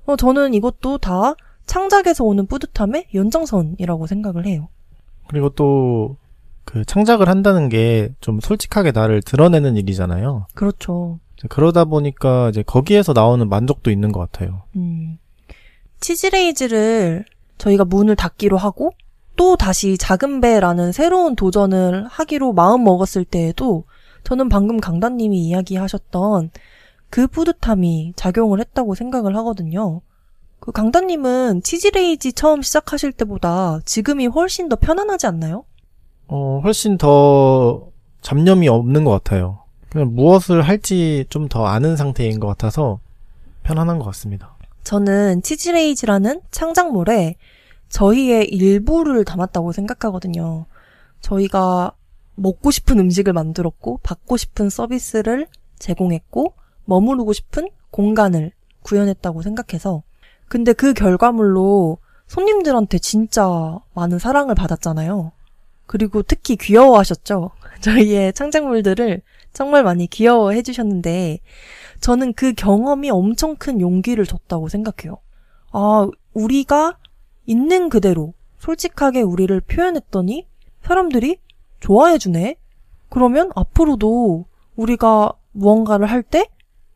어, 0.07 0.14
저는 0.14 0.55
이것도 0.55 0.99
다 0.99 1.35
창작에서 1.66 2.23
오는 2.23 2.47
뿌듯함의 2.47 3.09
연장선이라고 3.12 4.07
생각을 4.07 4.47
해요. 4.47 4.68
그리고 5.27 5.49
또, 5.51 6.16
그 6.64 6.85
창작을 6.85 7.29
한다는 7.29 7.68
게 7.68 8.11
좀 8.20 8.38
솔직하게 8.40 8.92
나를 8.92 9.20
드러내는 9.20 9.77
일이잖아요. 9.77 10.47
그렇죠. 10.55 11.18
그러다 11.51 11.85
보니까 11.87 12.51
이제 12.51 12.62
거기에서 12.62 13.12
나오는 13.12 13.49
만족도 13.49 13.90
있는 13.90 14.12
것 14.12 14.20
같아요. 14.20 14.62
음. 14.77 15.18
치즈레이즈를 16.01 17.25
저희가 17.59 17.85
문을 17.85 18.14
닫기로 18.14 18.57
하고 18.57 18.92
또 19.37 19.57
다시 19.57 19.99
작은 19.99 20.40
배라는 20.40 20.92
새로운 20.92 21.35
도전을 21.35 22.07
하기로 22.07 22.53
마음 22.53 22.85
먹었을 22.85 23.25
때에도 23.25 23.85
저는 24.23 24.49
방금 24.49 24.79
강단님이 24.81 25.38
이야기하셨던 25.40 26.51
그 27.11 27.27
뿌듯함이 27.27 28.12
작용을 28.17 28.61
했다고 28.61 28.95
생각을 28.95 29.37
하거든요. 29.37 30.01
그 30.61 30.73
강단님은 30.73 31.62
치즈레이지 31.62 32.33
처음 32.33 32.62
시작하실 32.62 33.12
때보다 33.12 33.81
지금이 33.85 34.27
훨씬 34.27 34.69
더 34.69 34.77
편안하지 34.77 35.27
않나요? 35.27 35.64
어, 36.27 36.61
훨씬 36.64 36.97
더 36.99 37.88
잡념이 38.23 38.69
없는 38.69 39.05
것 39.05 39.11
같아요. 39.11 39.61
그냥 39.90 40.14
무엇을 40.14 40.62
할지 40.62 41.27
좀 41.29 41.49
더 41.49 41.67
아는 41.67 41.97
상태인 41.97 42.40
것 42.40 42.49
같아서 42.49 42.99
편안한 43.62 43.99
것 43.99 44.07
같습니다. 44.07 44.57
저는 44.83 45.43
치즈레이즈라는 45.43 46.40
창작물에 46.51 47.37
저희의 47.90 48.49
일부를 48.49 49.25
담았다고 49.25 49.73
생각하거든요. 49.73 50.67
저희가 51.21 51.93
먹고 52.35 52.71
싶은 52.73 52.99
음식을 52.99 53.33
만들었고, 53.33 54.01
받고 54.03 54.37
싶은 54.37 54.69
서비스를 54.69 55.47
제공했고, 55.79 56.55
머무르고 56.85 57.33
싶은 57.33 57.68
공간을 57.90 58.53
구현했다고 58.83 59.42
생각해서. 59.42 60.03
근데 60.49 60.73
그 60.73 60.92
결과물로 60.92 61.99
손님들한테 62.27 62.99
진짜 62.99 63.79
많은 63.94 64.18
사랑을 64.18 64.55
받았잖아요. 64.55 65.33
그리고 65.87 66.23
특히 66.23 66.57
귀여워하셨죠. 66.57 67.51
저희의 67.81 68.33
창작물들을 68.33 69.23
정말 69.53 69.85
많이 69.85 70.07
귀여워해 70.07 70.62
주셨는데, 70.62 71.38
저는 72.01 72.33
그 72.33 72.53
경험이 72.53 73.11
엄청 73.11 73.57
큰 73.57 73.81
용기를 73.81 74.27
줬다고 74.27 74.68
생각해요. 74.68 75.18
아, 75.73 76.09
우리가 76.33 76.99
있는 77.47 77.88
그대로 77.88 78.35
솔직하게 78.59 79.23
우리를 79.23 79.61
표현했더니 79.61 80.47
사람들이 80.83 81.38
좋아해 81.81 82.18
주네? 82.18 82.57
그러면 83.11 83.51
앞으로도 83.55 84.47
우리가 84.77 85.33
무언가를 85.53 86.07
할 86.07 86.23
때 86.23 86.49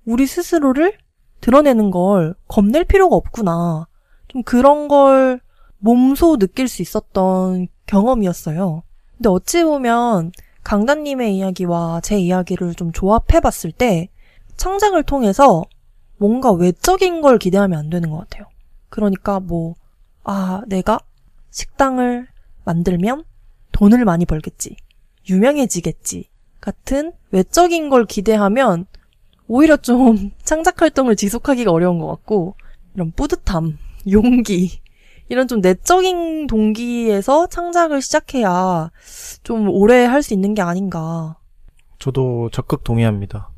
우리 0.08 0.26
스스로를 0.26 0.96
드러내는 1.42 1.90
걸 1.90 2.34
겁낼 2.48 2.84
필요가 2.84 3.14
없구나. 3.14 3.86
좀 4.28 4.42
그런 4.42 4.88
걸 4.88 5.38
몸소 5.80 6.38
느낄 6.38 6.66
수 6.66 6.80
있었던 6.80 7.68
경험이었어요. 7.84 8.84
근데 9.18 9.28
어찌 9.28 9.62
보면 9.64 10.32
강단님의 10.64 11.36
이야기와 11.36 12.00
제 12.02 12.18
이야기를 12.18 12.74
좀 12.74 12.90
조합해 12.90 13.40
봤을 13.42 13.70
때 13.70 14.08
창작을 14.56 15.02
통해서 15.02 15.62
뭔가 16.16 16.52
외적인 16.52 17.20
걸 17.20 17.38
기대하면 17.38 17.78
안 17.78 17.90
되는 17.90 18.08
것 18.08 18.16
같아요. 18.16 18.46
그러니까 18.88 19.40
뭐, 19.40 19.74
아, 20.24 20.62
내가 20.68 21.00
식당을 21.50 22.28
만들면 22.64 23.24
돈을 23.72 24.06
많이 24.06 24.24
벌겠지. 24.24 24.74
유명해지겠지. 25.28 26.30
같은 26.62 27.12
외적인 27.30 27.90
걸 27.90 28.06
기대하면 28.06 28.86
오히려 29.48 29.76
좀 29.76 30.30
창작 30.44 30.80
활동을 30.82 31.16
지속하기가 31.16 31.72
어려운 31.72 31.98
것 31.98 32.06
같고, 32.06 32.54
이런 32.94 33.12
뿌듯함, 33.12 33.78
용기, 34.10 34.80
이런 35.28 35.46
좀 35.48 35.60
내적인 35.60 36.46
동기에서 36.46 37.48
창작을 37.48 38.00
시작해야 38.00 38.90
좀 39.42 39.68
오래 39.68 40.04
할 40.04 40.22
수 40.22 40.32
있는 40.34 40.54
게 40.54 40.62
아닌가. 40.62 41.36
저도 41.98 42.48
적극 42.50 42.84
동의합니다. 42.84 43.48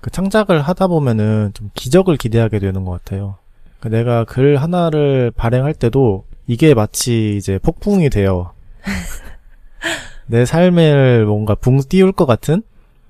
그 0.00 0.10
창작을 0.10 0.60
하다 0.60 0.88
보면은 0.88 1.52
좀 1.54 1.70
기적을 1.74 2.16
기대하게 2.18 2.58
되는 2.58 2.84
것 2.84 2.90
같아요. 2.90 3.36
그 3.80 3.88
내가 3.88 4.24
글 4.24 4.56
하나를 4.58 5.30
발행할 5.30 5.72
때도 5.74 6.26
이게 6.46 6.74
마치 6.74 7.36
이제 7.36 7.58
폭풍이 7.58 8.10
되어 8.10 8.52
내 10.26 10.44
삶을 10.44 11.24
뭔가 11.26 11.54
붕 11.54 11.80
띄울 11.80 12.12
것 12.12 12.26
같은 12.26 12.62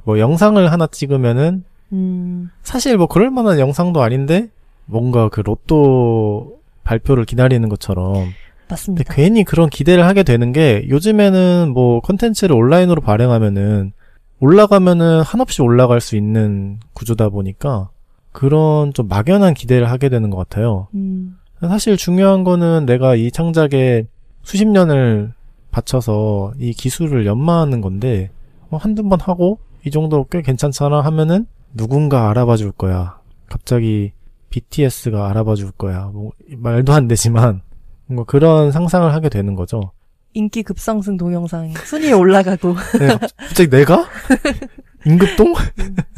뭐 0.04 0.18
영상을 0.18 0.70
하나 0.70 0.86
찍으면은 0.86 1.64
음, 1.92 2.50
사실 2.62 2.96
뭐 2.96 3.06
그럴 3.06 3.30
만한 3.30 3.58
영상도 3.58 4.02
아닌데 4.02 4.48
뭔가 4.86 5.28
그 5.28 5.40
로또 5.40 6.58
발표를 6.82 7.24
기다리는 7.24 7.68
것처럼 7.68 8.14
근데 8.14 8.34
맞습니다. 8.68 9.14
괜히 9.14 9.44
그런 9.44 9.68
기대를 9.68 10.04
하게 10.06 10.22
되는 10.22 10.52
게 10.52 10.86
요즘에는 10.88 11.72
뭐 11.72 12.00
컨텐츠를 12.00 12.54
온라인으로 12.54 13.00
발행하면은 13.00 13.92
올라가면은 14.40 15.22
한없이 15.22 15.62
올라갈 15.62 16.00
수 16.00 16.16
있는 16.16 16.78
구조다 16.92 17.28
보니까 17.28 17.90
그런 18.32 18.92
좀 18.92 19.08
막연한 19.08 19.54
기대를 19.54 19.90
하게 19.90 20.08
되는 20.08 20.28
것 20.28 20.36
같아요. 20.36 20.88
음, 20.94 21.38
사실 21.60 21.96
중요한 21.96 22.44
거는 22.44 22.84
내가 22.84 23.14
이 23.14 23.30
창작에 23.30 24.06
수십 24.42 24.66
년을 24.66 25.32
바쳐서 25.70 26.52
이 26.58 26.72
기술을 26.72 27.26
연마하는 27.26 27.80
건데 27.80 28.30
뭐 28.68 28.78
한두 28.78 29.02
번 29.08 29.20
하고 29.20 29.58
이 29.86 29.90
정도 29.90 30.24
꽤 30.30 30.42
괜찮잖아 30.42 31.00
하면은 31.00 31.46
누군가 31.74 32.30
알아봐 32.30 32.56
줄 32.56 32.72
거야. 32.72 33.18
갑자기 33.48 34.12
BTS가 34.50 35.28
알아봐 35.30 35.56
줄 35.56 35.72
거야. 35.72 36.10
뭐 36.12 36.30
말도 36.56 36.92
안 36.92 37.08
되지만 37.08 37.62
뭔가 38.06 38.24
그런 38.24 38.70
상상을 38.72 39.12
하게 39.12 39.28
되는 39.28 39.54
거죠. 39.54 39.92
인기 40.32 40.62
급상승 40.62 41.16
동영상 41.16 41.72
순위에 41.84 42.12
올라가고. 42.12 42.74
네, 42.98 43.18
갑자기 43.36 43.70
내가? 43.70 44.06
임급동? 45.06 45.54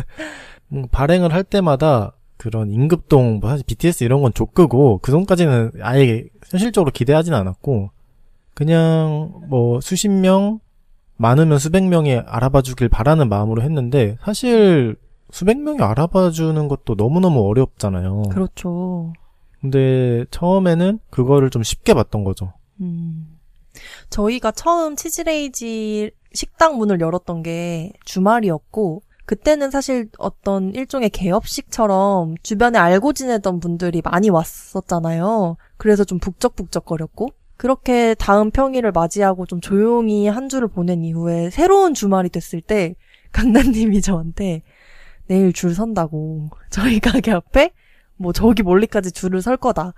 뭔가 0.69 0.89
발행을 0.91 1.33
할 1.33 1.45
때마다 1.45 2.13
그런 2.37 2.71
임급동, 2.71 3.41
뭐 3.41 3.51
사실 3.51 3.65
BTS 3.67 4.05
이런 4.05 4.21
건 4.23 4.33
족끄고 4.35 4.99
그 4.99 5.11
전까지는 5.11 5.73
아예 5.81 6.25
현실적으로 6.49 6.91
기대하진 6.93 7.35
않았고 7.35 7.91
그냥 8.55 9.33
뭐 9.49 9.81
수십 9.81 10.09
명, 10.09 10.61
많으면 11.17 11.59
수백 11.59 11.85
명이 11.85 12.21
알아봐 12.27 12.63
주길 12.63 12.89
바라는 12.89 13.29
마음으로 13.29 13.63
했는데 13.63 14.17
사실 14.23 14.97
수백 15.37 15.61
명이 15.61 15.83
알아봐 15.83 16.31
주는 16.31 16.67
것도 16.67 16.95
너무너무 16.95 17.47
어렵잖아요. 17.47 18.23
그렇죠. 18.31 19.13
근데 19.61 20.25
처음에는 20.31 20.99
그거를 21.11 21.51
좀 21.51 21.63
쉽게 21.63 21.93
봤던 21.93 22.25
거죠. 22.25 22.55
음. 22.81 23.39
저희가 24.09 24.53
처음 24.53 24.97
치즈레이지 24.97 26.11
식당 26.33 26.79
문을 26.79 27.03
열었던 27.03 27.43
게 27.43 27.93
주말이었고, 28.07 29.03
그때는 29.27 29.71
사실 29.71 30.09
어떤 30.17 30.73
일종의 30.75 31.11
개업식처럼 31.11 32.37
주변에 32.43 32.79
알고 32.79 33.13
지내던 33.13 33.61
분들이 33.61 34.01
많이 34.03 34.31
왔었잖아요. 34.31 35.59
그래서 35.77 36.05
좀 36.05 36.19
북적북적거렸고, 36.19 37.29
그렇게 37.59 38.15
다음 38.15 38.51
평일을 38.51 38.91
맞이하고 38.93 39.45
좀 39.45 39.61
조용히 39.61 40.29
한 40.29 40.49
주를 40.49 40.67
보낸 40.67 41.05
이후에 41.05 41.51
새로운 41.51 41.93
주말이 41.93 42.31
됐을 42.31 42.63
때, 42.63 42.95
강남님이 43.37 44.01
저한테 44.01 44.63
내일 45.27 45.53
줄 45.53 45.75
선다고, 45.75 46.51
저희 46.71 47.01
가게 47.01 47.33
앞에 47.33 47.73
뭐 48.19 48.33
저기 48.33 48.63
멀리까지 48.63 49.13
줄을 49.13 49.43
설 49.43 49.57
거다. 49.57 49.93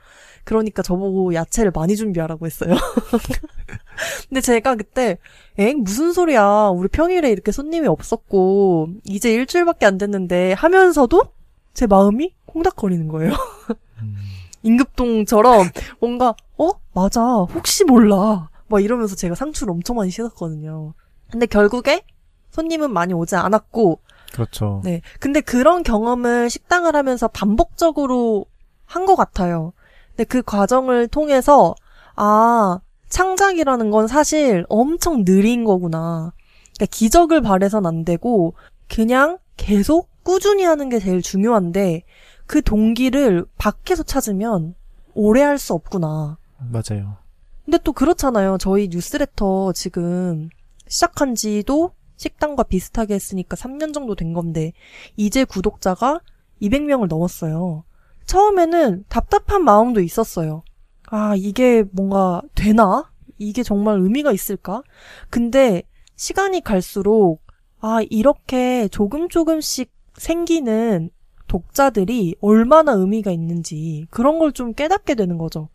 그러니까 0.45 0.83
저보고 0.83 1.35
야채를 1.35 1.71
많이 1.75 1.95
준비하라고 1.95 2.47
했어요. 2.47 2.75
근데 4.29 4.41
제가 4.41 4.75
그때 4.77 5.19
엥 5.59 5.83
무슨 5.83 6.13
소리야. 6.13 6.71
우리 6.75 6.89
평일에 6.89 7.31
이렇게 7.31 7.53
손님이 7.53 7.87
없었고 7.87 8.89
이제 9.05 9.33
일주일밖에 9.33 9.87
안 9.87 9.99
됐는데 9.99 10.55
하면서도 10.55 11.33
제 11.75 11.87
마음이 11.87 12.35
콩닥거리는 12.47 13.07
거예요. 13.09 13.33
임급동처럼 14.63 15.69
뭔가 16.01 16.35
어 16.57 16.71
맞아 16.93 17.23
혹시 17.23 17.85
몰라 17.85 18.51
막 18.67 18.83
이러면서 18.83 19.15
제가 19.15 19.35
상추를 19.35 19.73
엄청 19.73 19.97
많이 19.97 20.11
씻었거든요. 20.11 20.95
근데 21.31 21.47
결국에 21.47 22.03
손님은 22.51 22.93
많이 22.93 23.15
오지 23.15 23.37
않았고 23.37 24.01
그렇죠. 24.33 24.81
네. 24.85 25.01
근데 25.21 25.41
그런 25.41 25.83
경험을 25.83 26.51
식당을 26.51 26.95
하면서 26.97 27.29
반복적으로 27.29 28.47
한 28.85 29.05
것 29.07 29.17
같아요. 29.17 29.73
근데 30.11 30.25
그 30.25 30.43
과정을 30.43 31.09
통해서, 31.09 31.75
아, 32.17 32.81
창작이라는 33.09 33.91
건 33.91 34.07
사실 34.07 34.65
엄청 34.69 35.25
느린 35.25 35.65
거구나. 35.65 36.33
그러니까 36.77 36.87
기적을 36.91 37.41
바래선 37.43 37.87
안 37.87 38.05
되고, 38.05 38.55
그냥 38.89 39.39
계속 39.57 40.09
꾸준히 40.23 40.65
하는 40.65 40.89
게 40.89 40.99
제일 40.99 41.23
중요한데, 41.23 42.03
그 42.47 42.63
동기를 42.63 43.45
밖에서 43.59 44.03
찾으면 44.03 44.75
오래 45.15 45.43
할 45.43 45.59
수 45.59 45.75
없구나. 45.75 46.39
맞아요. 46.59 47.17
근데 47.65 47.79
또 47.85 47.93
그렇잖아요. 47.93 48.57
저희 48.59 48.89
뉴스레터 48.89 49.73
지금 49.75 50.49
시작한 50.89 51.35
지도 51.35 51.93
식당과 52.19 52.65
비슷하게 52.65 53.15
했으니까 53.15 53.57
3년 53.57 53.95
정도 53.95 54.15
된 54.15 54.35
건데, 54.35 54.75
이제 55.17 55.45
구독자가 55.45 56.21
200명을 56.61 57.09
넘었어요. 57.09 57.85
처음에는 58.27 59.07
답답한 59.09 59.65
마음도 59.65 60.01
있었어요. 60.03 60.63
아, 61.11 61.35
이게 61.37 61.85
뭔가 61.93 62.43
되나? 62.55 63.11
이게 63.39 63.63
정말 63.63 63.99
의미가 64.01 64.33
있을까? 64.33 64.83
근데 65.31 65.83
시간이 66.17 66.61
갈수록, 66.63 67.41
아, 67.81 68.01
이렇게 68.11 68.89
조금 68.89 69.29
조금씩 69.31 69.91
생기는 70.15 71.11
독자들이 71.47 72.35
얼마나 72.41 72.93
의미가 72.93 73.31
있는지 73.31 74.07
그런 74.11 74.39
걸 74.39 74.53
좀 74.53 74.75
깨닫게 74.75 75.15
되는 75.15 75.39
거죠. 75.39 75.69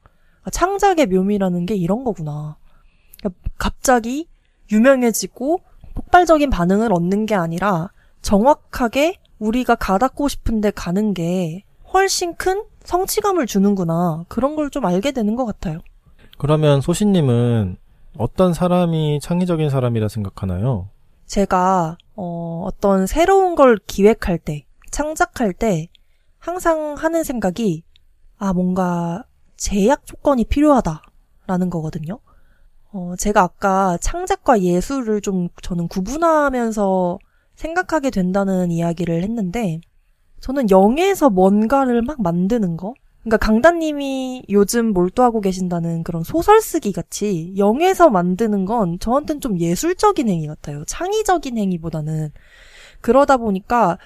아, 0.43 0.49
창작의 0.51 1.07
묘미라는 1.07 1.65
게 1.65 1.75
이런 1.75 2.03
거구나. 2.03 2.57
그러니까 3.17 3.39
갑자기 3.57 4.27
유명해지고 4.71 5.61
폭발적인 5.93 6.49
반응을 6.49 6.91
얻는 6.93 7.25
게 7.25 7.35
아니라 7.35 7.89
정확하게 8.21 9.19
우리가 9.39 9.75
가닿고 9.75 10.27
싶은데 10.27 10.71
가는 10.71 11.13
게 11.13 11.63
훨씬 11.93 12.35
큰 12.35 12.63
성취감을 12.83 13.45
주는구나. 13.45 14.25
그런 14.27 14.55
걸 14.55 14.69
좀 14.69 14.85
알게 14.85 15.11
되는 15.11 15.35
것 15.35 15.45
같아요. 15.45 15.79
그러면 16.37 16.81
소신님은 16.81 17.77
어떤 18.17 18.53
사람이 18.53 19.19
창의적인 19.21 19.69
사람이라 19.69 20.07
생각하나요? 20.07 20.89
제가 21.25 21.97
어, 22.15 22.63
어떤 22.65 23.07
새로운 23.07 23.55
걸 23.55 23.77
기획할 23.87 24.37
때, 24.37 24.65
창작할 24.91 25.53
때 25.53 25.87
항상 26.37 26.95
하는 26.97 27.23
생각이 27.23 27.83
아 28.37 28.53
뭔가 28.53 29.23
제약 29.57 30.05
조건이 30.05 30.43
필요하다라는 30.45 31.69
거거든요. 31.69 32.19
어, 32.93 33.15
제가 33.17 33.41
아까 33.41 33.97
창작과 34.01 34.61
예술을 34.61 35.21
좀 35.21 35.49
저는 35.63 35.87
구분하면서 35.87 37.17
생각하게 37.55 38.11
된다는 38.11 38.71
이야기를 38.71 39.23
했는데 39.23 39.81
저는 40.41 40.69
영에서 40.69 41.31
뭔가를 41.31 42.03
막 42.03 42.21
만드는 42.21 42.77
거? 42.77 42.93
그러니까 43.23 43.37
강다님이 43.37 44.43
요즘 44.49 44.93
몰두하고 44.93 45.41
계신다는 45.41 46.03
그런 46.03 46.23
소설 46.23 46.61
쓰기 46.61 46.91
같이 46.91 47.53
영에서 47.57 48.09
만드는 48.09 48.65
건 48.65 48.99
저한테는 48.99 49.41
좀 49.41 49.59
예술적인 49.59 50.29
행위 50.29 50.45
같아요. 50.45 50.83
창의적인 50.85 51.57
행위보다는. 51.57 52.31
그러다 53.01 53.37
보니까 53.37 53.97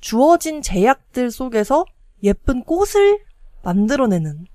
주어진 0.00 0.62
제약들 0.62 1.30
속에서 1.30 1.84
예쁜 2.22 2.62
꽃을 2.62 3.20
만들어내는 3.62 4.46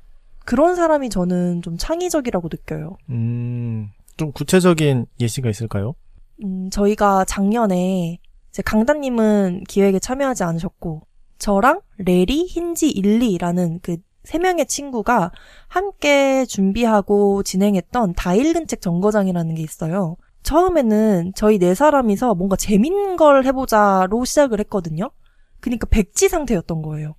그런 0.46 0.76
사람이 0.76 1.10
저는 1.10 1.62
좀 1.62 1.78
창의적이라고 1.78 2.50
느껴요. 2.52 2.98
음, 3.10 3.90
좀 4.18 4.32
구체적인 4.32 5.08
예시가 5.20 5.50
있을까요? 5.50 5.96
음, 6.44 6.70
저희가 6.70 7.26
작년에 7.26 8.20
이제 8.50 8.62
강다님은 8.62 9.64
기획에 9.68 10.00
참여하지 10.00 10.44
않으셨고 10.44 11.02
저랑 11.40 11.82
레리, 11.98 12.46
힌지, 12.46 12.90
일리라는 12.90 13.80
그 13.82 13.98
세 14.26 14.40
명의 14.40 14.66
친구가 14.66 15.32
함께 15.68 16.46
준비하고 16.46 17.44
진행했던 17.44 18.16
다 18.16 18.34
읽은 18.34 18.68
책 18.68 18.82
정거장이라는 18.82 19.56
게 19.56 19.62
있어요. 19.62 20.18
처음에는 20.44 21.34
저희 21.36 21.58
네 21.58 21.74
사람이서 21.74 22.36
뭔가 22.36 22.56
재밌는 22.56 23.16
걸 23.18 23.46
해보자로 23.46 24.26
시작을 24.26 24.60
했거든요. 24.62 25.12
그러니까 25.60 25.88
백지 25.90 26.28
상태였던 26.30 26.82
거예요. 26.82 27.16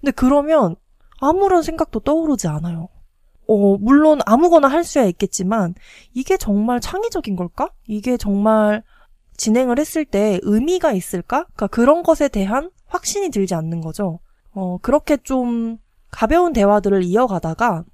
근데 0.00 0.12
그러면 0.12 0.76
아무런 1.20 1.62
생각도 1.62 2.00
떠오르지 2.00 2.48
않아요. 2.48 2.88
어, 3.46 3.76
물론 3.78 4.20
아무거나 4.26 4.68
할 4.68 4.84
수야 4.84 5.04
있겠지만 5.04 5.74
이게 6.12 6.36
정말 6.36 6.80
창의적인 6.80 7.34
걸까? 7.34 7.70
이게 7.86 8.16
정말 8.16 8.82
진행을 9.36 9.78
했을 9.78 10.04
때 10.04 10.38
의미가 10.42 10.92
있을까? 10.92 11.44
그러니까 11.44 11.66
그런 11.68 12.02
것에 12.02 12.28
대한 12.28 12.70
확신이 12.86 13.30
들지 13.30 13.54
않는 13.54 13.80
거죠. 13.80 14.20
어, 14.52 14.78
그렇게 14.78 15.16
좀 15.16 15.78
가벼운 16.10 16.52
대화들을 16.52 17.02
이어가다가 17.04 17.84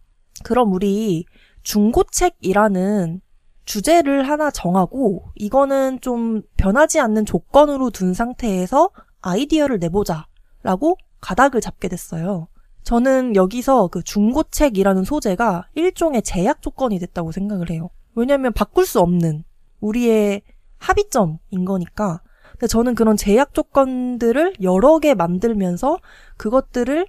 그럼 0.42 0.72
우리 0.72 1.24
중고책이라는 1.62 3.20
주제를 3.64 4.28
하나 4.28 4.50
정하고 4.50 5.30
이거는 5.34 6.00
좀 6.00 6.42
변하지 6.56 7.00
않는 7.00 7.24
조건으로 7.24 7.90
둔 7.90 8.12
상태에서 8.12 8.90
아이디어를 9.22 9.78
내보자 9.78 10.26
라고 10.62 10.96
가닥을 11.20 11.60
잡게 11.60 11.88
됐어요. 11.88 12.48
저는 12.84 13.34
여기서 13.34 13.88
그 13.88 14.02
중고책이라는 14.02 15.04
소재가 15.04 15.68
일종의 15.74 16.22
제약 16.22 16.62
조건이 16.62 16.98
됐다고 16.98 17.32
생각을 17.32 17.70
해요. 17.70 17.90
왜냐하면 18.14 18.52
바꿀 18.52 18.86
수 18.86 19.00
없는 19.00 19.44
우리의 19.80 20.42
합의점인 20.78 21.64
거니까. 21.64 22.20
근데 22.52 22.66
저는 22.66 22.94
그런 22.94 23.16
제약 23.16 23.54
조건들을 23.54 24.54
여러 24.62 24.98
개 24.98 25.14
만들면서 25.14 25.98
그것들을 26.36 27.06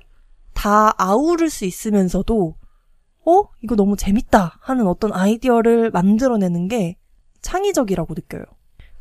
다 0.53 0.93
아우를 0.97 1.49
수 1.49 1.65
있으면서도 1.65 2.55
어? 3.25 3.43
이거 3.61 3.75
너무 3.75 3.97
재밌다 3.97 4.57
하는 4.61 4.87
어떤 4.87 5.11
아이디어를 5.13 5.91
만들어내는 5.91 6.67
게 6.67 6.95
창의적이라고 7.41 8.13
느껴요. 8.13 8.43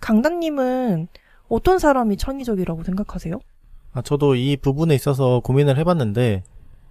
강단님은 0.01 1.09
어떤 1.49 1.79
사람이 1.79 2.17
창의적이라고 2.17 2.83
생각하세요? 2.83 3.39
아, 3.93 4.03
저도 4.03 4.35
이 4.35 4.57
부분에 4.57 4.95
있어서 4.95 5.41
고민을 5.41 5.79
해봤는데, 5.79 6.43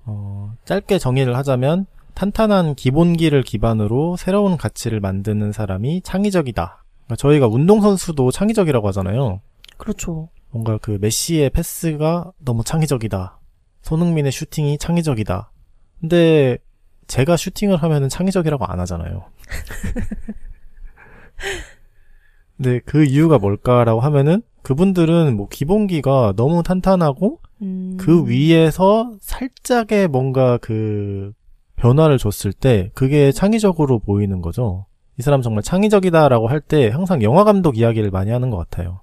어, 0.06 0.54
짧게 0.66 1.00
정의를 1.00 1.36
하자면, 1.38 1.86
탄탄한 2.14 2.76
기본기를 2.76 3.44
기반으로 3.44 4.18
새로운 4.18 4.58
가치를 4.58 5.00
만드는 5.00 5.52
사람이 5.52 6.02
창의적이다. 6.02 6.84
그러니까 7.06 7.16
저희가 7.18 7.48
운동선수도 7.48 8.32
창의적이라고 8.32 8.88
하잖아요. 8.90 9.42
그렇죠. 9.78 10.30
뭔가 10.52 10.78
그 10.78 11.00
메시의 11.02 11.50
패스가 11.50 12.32
너무 12.38 12.64
창의적이다. 12.64 13.40
손흥민의 13.82 14.32
슈팅이 14.32 14.78
창의적이다. 14.78 15.52
근데 16.00 16.60
제가 17.08 17.36
슈팅을 17.36 17.78
하면은 17.78 18.10
창의적이라고 18.10 18.66
안 18.66 18.80
하잖아요. 18.82 19.26
근데 22.58 22.80
그 22.86 23.04
이유가 23.04 23.40
뭘까라고 23.40 24.00
하면은 24.02 24.44
그분들은 24.64 25.38
뭐 25.38 25.48
기본기가 25.50 26.34
너무 26.36 26.64
탄탄하고 26.64 27.40
음... 27.62 27.98
그 28.00 28.28
위에서 28.28 29.12
살짝의 29.22 30.08
뭔가 30.08 30.58
그 30.58 31.34
변화를 31.76 32.18
줬을 32.18 32.54
때 32.54 32.90
그게 32.94 33.32
창의적으로 33.32 34.00
보이는 34.00 34.42
거죠. 34.42 34.86
이 35.20 35.22
사람 35.22 35.42
정말 35.42 35.62
창의적이다라고 35.64 36.48
할 36.48 36.62
때 36.62 36.90
항상 36.90 37.22
영화 37.22 37.44
감독 37.44 37.78
이야기를 37.78 38.10
많이 38.10 38.32
하는 38.32 38.50
것 38.50 38.58
같아요. 38.58 39.02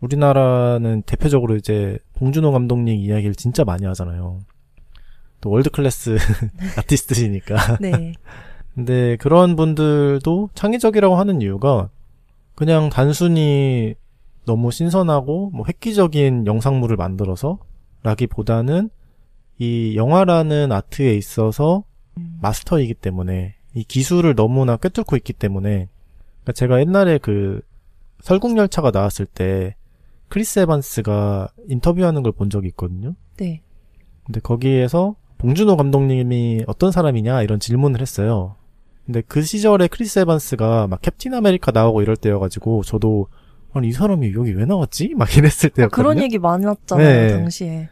우리나라는 0.00 1.02
대표적으로 1.02 1.56
이제 1.56 1.98
봉준호 2.14 2.50
감독님 2.52 2.96
이야기를 2.98 3.34
진짜 3.34 3.64
많이 3.64 3.86
하잖아요. 3.86 4.40
또 5.40 5.50
world 5.50 5.70
class 5.70 6.16
artist시니까. 6.78 7.78
네. 7.80 8.14
근데 8.74 9.16
그런 9.16 9.54
분들도 9.54 10.50
창의적이라고 10.54 11.14
하는 11.16 11.40
이유가 11.42 11.90
그냥 12.54 12.88
단순히 12.90 13.94
너무 14.46 14.70
신선하고 14.70 15.50
뭐 15.50 15.64
획기적인 15.66 16.46
영상물을 16.46 16.96
만들어서 16.96 17.58
라기보다는 18.02 18.90
이 19.58 19.94
영화라는 19.96 20.72
아트에 20.72 21.14
있어서 21.16 21.84
마스터이기 22.40 22.94
때문에 22.94 23.54
이 23.74 23.84
기술을 23.84 24.34
너무나 24.34 24.76
꿰뚫고 24.76 25.16
있기 25.16 25.32
때문에 25.32 25.88
그러니까 26.42 26.52
제가 26.52 26.80
옛날에 26.80 27.18
그 27.18 27.60
설국열차가 28.20 28.90
나왔을 28.90 29.26
때 29.26 29.76
크리스 30.28 30.58
에반스가 30.60 31.48
인터뷰하는 31.68 32.22
걸 32.22 32.32
본 32.32 32.50
적이 32.50 32.68
있거든요. 32.68 33.14
네. 33.36 33.62
근데 34.24 34.40
거기에서 34.40 35.16
봉준호 35.38 35.76
감독님이 35.76 36.64
어떤 36.66 36.90
사람이냐 36.92 37.42
이런 37.42 37.60
질문을 37.60 38.00
했어요. 38.00 38.56
근데 39.04 39.22
그 39.22 39.42
시절에 39.42 39.86
크리스 39.88 40.18
에반스가 40.20 40.86
막 40.88 41.00
캡틴 41.02 41.34
아메리카 41.34 41.72
나오고 41.72 42.02
이럴 42.02 42.16
때여가지고 42.16 42.84
저도 42.84 43.28
아니 43.74 43.88
이 43.88 43.92
사람이 43.92 44.32
여기 44.34 44.52
왜 44.52 44.64
나왔지? 44.64 45.14
막 45.16 45.28
이랬을 45.36 45.70
때였거든요. 45.70 45.88
그런 45.88 46.22
얘기 46.22 46.38
많았잖아요 46.38 47.06
네. 47.06 47.28
당시에. 47.32 47.88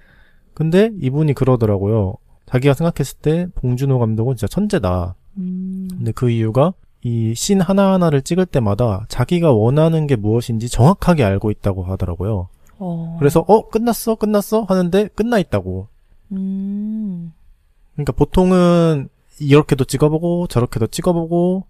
근데 0.54 0.90
이분이 1.00 1.34
그러더라고요. 1.34 2.14
자기가 2.46 2.74
생각했을 2.74 3.18
때 3.18 3.46
봉준호 3.56 3.98
감독은 3.98 4.36
진짜 4.36 4.46
천재다. 4.48 5.14
음... 5.38 5.88
근데 5.90 6.12
그 6.12 6.30
이유가 6.30 6.72
이 7.04 7.34
씬 7.34 7.60
하나하나를 7.60 8.22
찍을 8.22 8.46
때마다 8.46 9.06
자기가 9.08 9.52
원하는 9.52 10.06
게 10.06 10.14
무엇인지 10.14 10.68
정확하게 10.68 11.24
알고 11.24 11.50
있다고 11.50 11.82
하더라고요. 11.84 12.48
어... 12.78 13.16
그래서 13.18 13.40
어 13.48 13.68
끝났어 13.68 14.14
끝났어 14.14 14.62
하는데 14.62 15.08
끝나 15.14 15.38
있다고. 15.38 15.88
음... 16.30 17.32
그러니까 17.94 18.12
보통은 18.12 19.08
이렇게도 19.40 19.84
찍어보고 19.84 20.46
저렇게도 20.46 20.86
찍어보고 20.88 21.64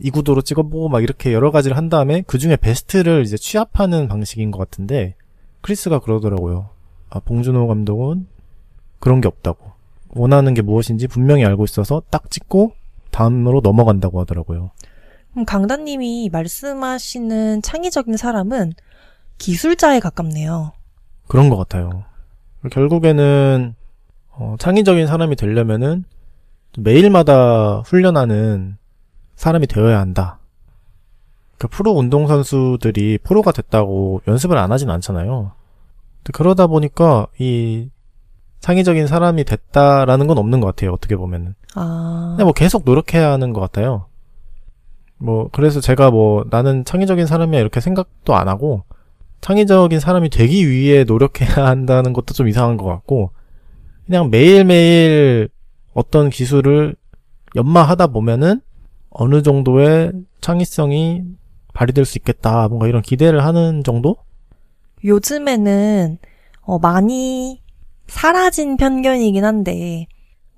이 0.00 0.10
구도로 0.10 0.42
찍어보고 0.42 0.88
막 0.88 1.02
이렇게 1.02 1.32
여러 1.32 1.50
가지를 1.50 1.76
한 1.76 1.88
다음에 1.88 2.22
그 2.26 2.38
중에 2.38 2.56
베스트를 2.56 3.22
이제 3.22 3.36
취합하는 3.36 4.08
방식인 4.08 4.50
것 4.50 4.58
같은데 4.58 5.14
크리스가 5.60 5.98
그러더라고요. 5.98 6.70
아 7.10 7.20
봉준호 7.20 7.66
감독은 7.66 8.26
그런 9.00 9.20
게 9.20 9.28
없다고 9.28 9.72
원하는 10.10 10.54
게 10.54 10.62
무엇인지 10.62 11.08
분명히 11.08 11.44
알고 11.44 11.64
있어서 11.64 12.02
딱 12.10 12.30
찍고 12.30 12.72
다음으로 13.10 13.60
넘어간다고 13.60 14.20
하더라고요. 14.20 14.70
그럼 15.32 15.44
강단님이 15.44 16.30
말씀하시는 16.32 17.62
창의적인 17.62 18.16
사람은 18.16 18.72
기술자에 19.38 20.00
가깝네요. 20.00 20.72
그런 21.26 21.48
것 21.48 21.56
같아요. 21.56 22.04
결국에는 22.70 23.74
어, 24.30 24.56
창의적인 24.58 25.06
사람이 25.06 25.36
되려면은 25.36 26.04
매일마다 26.78 27.80
훈련하는 27.80 28.78
사람이 29.38 29.68
되어야 29.68 30.00
한다. 30.00 30.40
그 31.58 31.68
프로 31.68 31.92
운동선수들이 31.92 33.18
프로가 33.22 33.52
됐다고 33.52 34.20
연습을 34.26 34.58
안 34.58 34.72
하진 34.72 34.90
않잖아요. 34.90 35.52
그러다 36.32 36.66
보니까 36.66 37.28
이 37.38 37.88
창의적인 38.58 39.06
사람이 39.06 39.44
됐다라는 39.44 40.26
건 40.26 40.38
없는 40.38 40.58
것 40.60 40.66
같아요. 40.66 40.92
어떻게 40.92 41.14
보면은. 41.14 41.54
아. 41.76 42.34
그냥 42.36 42.46
뭐 42.46 42.52
계속 42.52 42.82
노력해야 42.84 43.30
하는 43.30 43.52
것 43.52 43.60
같아요. 43.60 44.06
뭐 45.18 45.48
그래서 45.52 45.80
제가 45.80 46.10
뭐 46.10 46.44
나는 46.50 46.84
창의적인 46.84 47.26
사람이야 47.26 47.60
이렇게 47.60 47.80
생각도 47.80 48.34
안 48.34 48.48
하고 48.48 48.82
창의적인 49.40 50.00
사람이 50.00 50.30
되기 50.30 50.68
위해 50.68 51.04
노력해야 51.04 51.54
한다는 51.66 52.12
것도 52.12 52.34
좀 52.34 52.48
이상한 52.48 52.76
것 52.76 52.86
같고 52.86 53.30
그냥 54.06 54.30
매일매일 54.30 55.48
어떤 55.94 56.28
기술을 56.28 56.96
연마하다 57.54 58.08
보면은 58.08 58.62
어느 59.10 59.42
정도의 59.42 60.12
창의성이 60.40 61.22
발휘될 61.74 62.04
수 62.04 62.18
있겠다. 62.18 62.68
뭔가 62.68 62.86
이런 62.88 63.02
기대를 63.02 63.44
하는 63.44 63.82
정도? 63.84 64.16
요즘에는 65.04 66.18
어, 66.62 66.78
많이 66.78 67.62
사라진 68.06 68.76
편견이긴 68.76 69.44
한데 69.44 70.06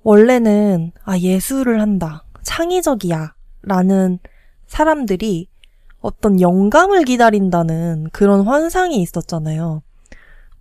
원래는 0.03 0.91
아 1.03 1.17
예술을 1.17 1.79
한다. 1.79 2.23
창의적이야. 2.43 3.33
라는 3.63 4.19
사람들이 4.65 5.47
어떤 5.99 6.41
영감을 6.41 7.03
기다린다는 7.03 8.09
그런 8.11 8.41
환상이 8.47 8.99
있었잖아요. 9.01 9.83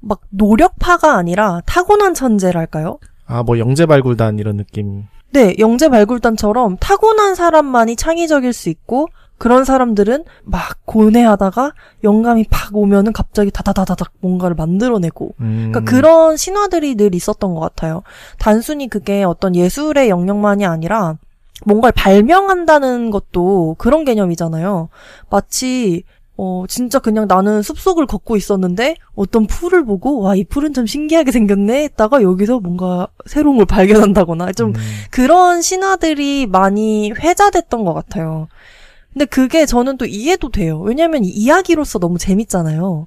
막 0.00 0.20
노력파가 0.30 1.16
아니라 1.16 1.62
타고난 1.64 2.12
천재랄까요? 2.12 2.98
아, 3.24 3.42
뭐 3.42 3.58
영재 3.58 3.86
발굴단 3.86 4.38
이런 4.38 4.56
느낌. 4.56 5.04
네, 5.32 5.54
영재 5.58 5.88
발굴단처럼 5.88 6.76
타고난 6.80 7.34
사람만이 7.34 7.96
창의적일 7.96 8.52
수 8.52 8.68
있고 8.68 9.08
그런 9.38 9.64
사람들은 9.64 10.24
막 10.44 10.78
고뇌하다가 10.84 11.72
영감이 12.04 12.44
팍 12.50 12.76
오면은 12.76 13.14
갑자기 13.14 13.50
다다다다닥 13.50 14.12
뭔가를 14.20 14.54
만들어내고 14.54 15.34
음, 15.40 15.70
그러니까 15.72 15.90
그런 15.90 16.36
신화들이 16.36 16.96
늘 16.96 17.14
있었던 17.14 17.54
것 17.54 17.60
같아요. 17.60 18.02
단순히 18.38 18.86
그게 18.86 19.24
어떤 19.24 19.56
예술의 19.56 20.10
영역만이 20.10 20.66
아니라 20.66 21.16
뭔가를 21.64 21.92
발명한다는 21.96 23.10
것도 23.10 23.76
그런 23.78 24.04
개념이잖아요. 24.04 24.90
마치 25.30 26.04
어, 26.42 26.64
진짜 26.66 26.98
그냥 26.98 27.26
나는 27.28 27.60
숲속을 27.60 28.06
걷고 28.06 28.34
있었는데 28.34 28.96
어떤 29.14 29.46
풀을 29.46 29.84
보고 29.84 30.20
와, 30.20 30.34
이 30.34 30.42
풀은 30.42 30.72
좀 30.72 30.86
신기하게 30.86 31.32
생겼네 31.32 31.84
했다가 31.84 32.22
여기서 32.22 32.60
뭔가 32.60 33.08
새로운 33.26 33.58
걸 33.58 33.66
발견한다거나 33.66 34.52
좀 34.52 34.70
음, 34.70 34.74
그런 35.10 35.60
신화들이 35.60 36.46
많이 36.46 37.12
회자됐던 37.12 37.84
것 37.84 37.92
같아요. 37.92 38.48
근데 39.12 39.26
그게 39.26 39.66
저는 39.66 39.98
또 39.98 40.06
이해도 40.06 40.48
돼요. 40.50 40.80
왜냐면 40.80 41.26
이 41.26 41.28
이야기로서 41.28 41.98
너무 41.98 42.16
재밌잖아요. 42.16 43.06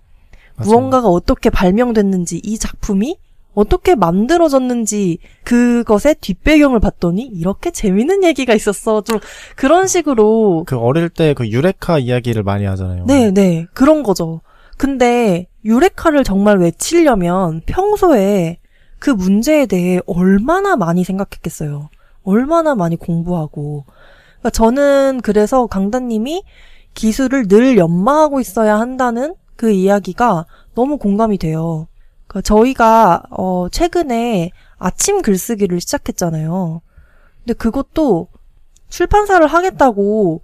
맞아요. 0.55 0.69
무언가가 0.69 1.07
어떻게 1.07 1.49
발명됐는지 1.49 2.39
이 2.43 2.59
작품이 2.59 3.17
어떻게 3.53 3.95
만들어졌는지 3.95 5.19
그것의 5.43 6.15
뒷배경을 6.21 6.79
봤더니 6.79 7.23
이렇게 7.23 7.71
재밌는 7.71 8.23
얘기가 8.23 8.53
있었어. 8.53 9.01
좀 9.01 9.19
그런 9.55 9.87
식으로 9.87 10.63
그 10.65 10.77
어릴 10.77 11.09
때 11.09 11.33
그 11.33 11.47
유레카 11.47 11.99
이야기를 11.99 12.43
많이 12.43 12.65
하잖아요. 12.65 13.05
네, 13.05 13.31
네. 13.31 13.65
그런 13.73 14.03
거죠. 14.03 14.41
근데 14.77 15.47
유레카를 15.65 16.23
정말 16.23 16.57
외치려면 16.59 17.61
평소에 17.65 18.57
그 18.99 19.09
문제에 19.09 19.65
대해 19.65 19.99
얼마나 20.05 20.75
많이 20.75 21.03
생각했겠어요. 21.03 21.89
얼마나 22.23 22.75
많이 22.75 22.95
공부하고. 22.95 23.85
그러니까 24.39 24.49
저는 24.49 25.21
그래서 25.23 25.67
강다님이 25.67 26.43
기술을 26.93 27.47
늘 27.47 27.77
연마하고 27.77 28.39
있어야 28.39 28.79
한다는 28.79 29.35
그 29.55 29.71
이야기가 29.71 30.45
너무 30.75 30.97
공감이 30.97 31.37
돼요. 31.37 31.87
그러니까 32.33 32.41
저희가 32.41 33.23
어 33.29 33.67
최근에 33.69 34.51
아침 34.79 35.21
글쓰기를 35.21 35.79
시작했잖아요. 35.79 36.81
근데 37.39 37.53
그것도 37.53 38.27
출판사를 38.89 39.45
하겠다고 39.45 40.41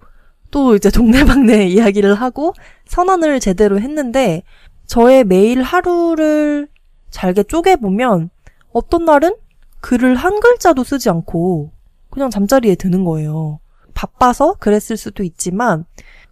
또 0.50 0.76
이제 0.76 0.90
동네방네 0.90 1.66
이야기를 1.66 2.14
하고 2.14 2.54
선언을 2.86 3.40
제대로 3.40 3.80
했는데 3.80 4.42
저의 4.86 5.24
매일 5.24 5.62
하루를 5.62 6.68
잘게 7.10 7.42
쪼개보면 7.44 8.30
어떤 8.72 9.04
날은 9.04 9.34
글을 9.80 10.14
한 10.14 10.40
글자도 10.40 10.84
쓰지 10.84 11.10
않고 11.10 11.72
그냥 12.10 12.30
잠자리에 12.30 12.76
드는 12.76 13.04
거예요. 13.04 13.58
바빠서 13.94 14.54
그랬을 14.54 14.96
수도 14.96 15.24
있지만 15.24 15.84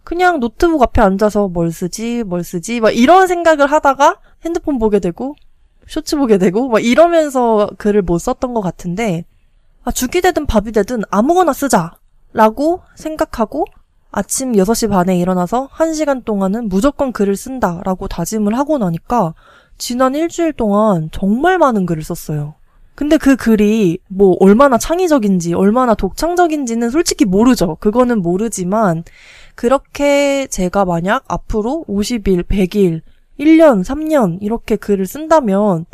그냥 0.03 0.39
노트북 0.39 0.81
앞에 0.81 1.01
앉아서 1.01 1.49
뭘 1.49 1.71
쓰지 1.71 2.23
뭘 2.23 2.43
쓰지 2.43 2.79
막 2.79 2.91
이런 2.91 3.27
생각을 3.27 3.67
하다가 3.67 4.19
핸드폰 4.45 4.79
보게 4.79 4.99
되고 4.99 5.35
쇼츠 5.89 6.17
보게 6.17 6.37
되고 6.37 6.69
막 6.69 6.83
이러면서 6.83 7.67
글을 7.79 8.03
못 8.03 8.19
썼던 8.19 8.53
것 8.53 8.61
같은데 8.61 9.25
아 9.83 9.91
죽이 9.91 10.21
되든 10.21 10.45
밥이 10.45 10.71
되든 10.71 11.01
아무거나 11.09 11.51
쓰자라고 11.51 12.81
생각하고 12.95 13.65
아침 14.11 14.53
6시 14.53 14.89
반에 14.89 15.17
일어나서 15.17 15.67
1시간 15.69 16.23
동안은 16.23 16.69
무조건 16.69 17.11
글을 17.11 17.35
쓴다라고 17.35 18.07
다짐을 18.07 18.55
하고 18.57 18.77
나니까 18.77 19.33
지난 19.79 20.13
일주일 20.13 20.53
동안 20.53 21.09
정말 21.11 21.57
많은 21.57 21.85
글을 21.87 22.03
썼어요. 22.03 22.53
근데 22.93 23.17
그 23.17 23.35
글이 23.35 23.99
뭐 24.09 24.35
얼마나 24.41 24.77
창의적인지, 24.77 25.53
얼마나 25.53 25.95
독창적인지는 25.95 26.89
솔직히 26.89 27.23
모르죠. 27.23 27.77
그거는 27.79 28.21
모르지만 28.21 29.05
그렇게 29.55 30.47
제가 30.47 30.83
만약 30.83 31.23
앞으로 31.27 31.85
50일, 31.87 32.43
100일, 32.43 33.01
1년, 33.39 33.83
3년 33.83 34.39
이렇게 34.41 34.75
글을 34.75 35.05
쓴다면 35.05 35.85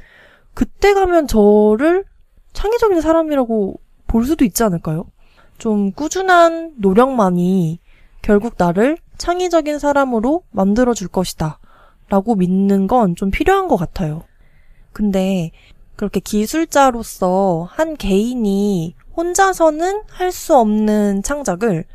그때 0.54 0.94
가면 0.94 1.28
저를 1.28 2.06
창의적인 2.54 3.02
사람이라고 3.02 3.80
볼 4.08 4.26
수도 4.26 4.46
있지 4.46 4.64
않을까요? 4.64 5.06
좀 5.58 5.92
꾸준한 5.92 6.76
노력만이 6.78 7.80
결국 8.22 8.56
나를 8.58 8.98
창의적인 9.18 9.80
사람으로 9.80 10.44
만들어줄 10.52 11.08
것이다. 11.10 11.60
라고 12.10 12.36
믿는 12.36 12.88
건 12.88 13.16
좀 13.16 13.32
필요한 13.32 13.68
것 13.68 13.78
같아요. 13.78 14.24
근데 14.94 15.52
그렇게 15.96 16.20
기술자로서 16.20 17.68
한 17.70 17.96
개인이 17.98 18.96
혼자서는 19.16 20.04
할 20.10 20.32
수 20.32 20.56
없는 20.58 21.24
창작을 21.24 21.86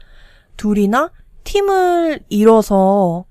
둘이나 0.56 1.10
팀을 1.44 2.20
이뤄서 2.28 3.24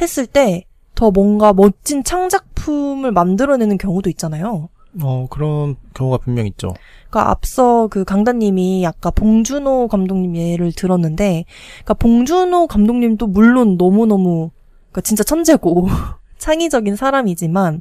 했을 0.00 0.26
때 0.26 0.64
더 0.94 1.10
뭔가 1.10 1.52
멋진 1.52 2.04
창작품을 2.04 3.12
만들어내는 3.12 3.78
경우도 3.78 4.10
있잖아요. 4.10 4.68
어, 5.02 5.26
그런 5.30 5.76
경우가 5.94 6.18
분명 6.18 6.46
있죠. 6.46 6.74
그러니까 7.08 7.30
앞서 7.30 7.88
그 7.88 8.04
강다님이 8.04 8.86
아까 8.86 9.10
봉준호 9.10 9.88
감독님 9.88 10.36
예를 10.36 10.72
들었는데, 10.72 11.44
그러니까 11.76 11.94
봉준호 11.94 12.66
감독님도 12.66 13.26
물론 13.28 13.76
너무너무, 13.78 14.50
그러니까 14.90 15.00
진짜 15.02 15.24
천재고, 15.24 15.86
창의적인 16.38 16.96
사람이지만, 16.96 17.80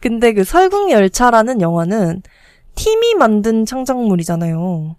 근데 0.00 0.32
그 0.32 0.44
설국열차라는 0.44 1.60
영화는 1.60 2.22
팀이 2.74 3.14
만든 3.16 3.64
창작물이잖아요. 3.66 4.96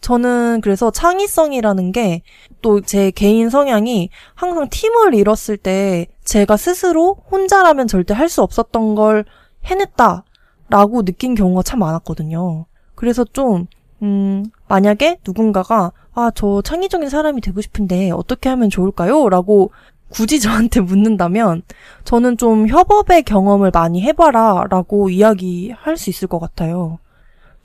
저는 0.00 0.60
그래서 0.62 0.90
창의성이라는 0.90 1.92
게 1.92 2.22
또 2.62 2.80
제 2.80 3.10
개인 3.10 3.48
성향이 3.50 4.10
항상 4.34 4.68
팀을 4.70 5.14
이뤘을 5.14 5.56
때 5.56 6.06
제가 6.26 6.56
스스로 6.56 7.16
혼자라면 7.30 7.86
절대 7.86 8.12
할 8.12 8.28
수 8.28 8.42
없었던 8.42 8.94
걸 8.94 9.24
해냈다. 9.64 10.24
라고 10.68 11.04
느낀 11.04 11.34
경우가 11.36 11.62
참 11.62 11.78
많았거든요. 11.78 12.66
그래서 12.96 13.24
좀, 13.24 13.66
음, 14.02 14.44
만약에 14.68 15.18
누군가가, 15.24 15.92
아, 16.12 16.30
저 16.34 16.60
창의적인 16.62 17.08
사람이 17.08 17.40
되고 17.40 17.60
싶은데 17.60 18.10
어떻게 18.10 18.48
하면 18.48 18.68
좋을까요? 18.68 19.28
라고 19.28 19.70
굳이 20.08 20.40
저한테 20.40 20.80
묻는다면, 20.80 21.62
저는 22.04 22.36
좀 22.36 22.68
협업의 22.68 23.22
경험을 23.22 23.70
많이 23.72 24.02
해봐라. 24.02 24.64
라고 24.70 25.08
이야기할 25.10 25.96
수 25.96 26.10
있을 26.10 26.26
것 26.28 26.40
같아요. 26.40 26.98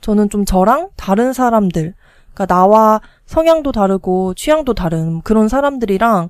저는 0.00 0.30
좀 0.30 0.44
저랑 0.44 0.90
다른 0.96 1.32
사람들, 1.32 1.94
그러니까 2.34 2.46
나와 2.46 3.00
성향도 3.26 3.72
다르고 3.72 4.34
취향도 4.34 4.74
다른 4.74 5.22
그런 5.22 5.48
사람들이랑 5.48 6.28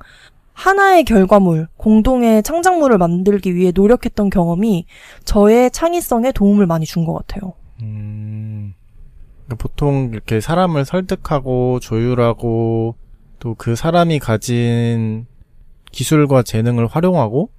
하나의 0.53 1.05
결과물, 1.05 1.69
공동의 1.77 2.43
창작물을 2.43 2.99
만들기 2.99 3.55
위해 3.55 3.73
노력했던 3.75 4.31
경험이 4.31 4.87
저의 5.25 5.71
창의성에 5.71 6.33
도움을 6.33 6.67
많이 6.67 6.85
준 6.87 7.05
것 7.05 7.15
같아요. 7.15 7.55
음, 7.81 8.75
그러니까 9.47 9.57
보통 9.57 10.11
이렇게 10.13 10.41
사람을 10.41 10.85
설득하고 10.85 11.81
조율하고 11.81 12.97
또 13.41 13.55
그 13.59 13.75
사람이 13.75 14.19
가진 14.21 15.27
기술과 15.91 16.43
재능을 16.45 16.87
활용하고 16.87 17.51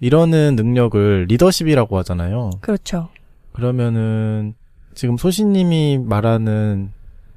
이러는 0.00 0.54
능력을 0.56 1.26
리더십이라고 1.28 1.96
하잖아요. 1.98 2.50
그렇죠. 2.60 3.08
그러면은 3.52 4.54
지금 4.94 5.16
소신님이 5.16 5.98
말하는 5.98 6.92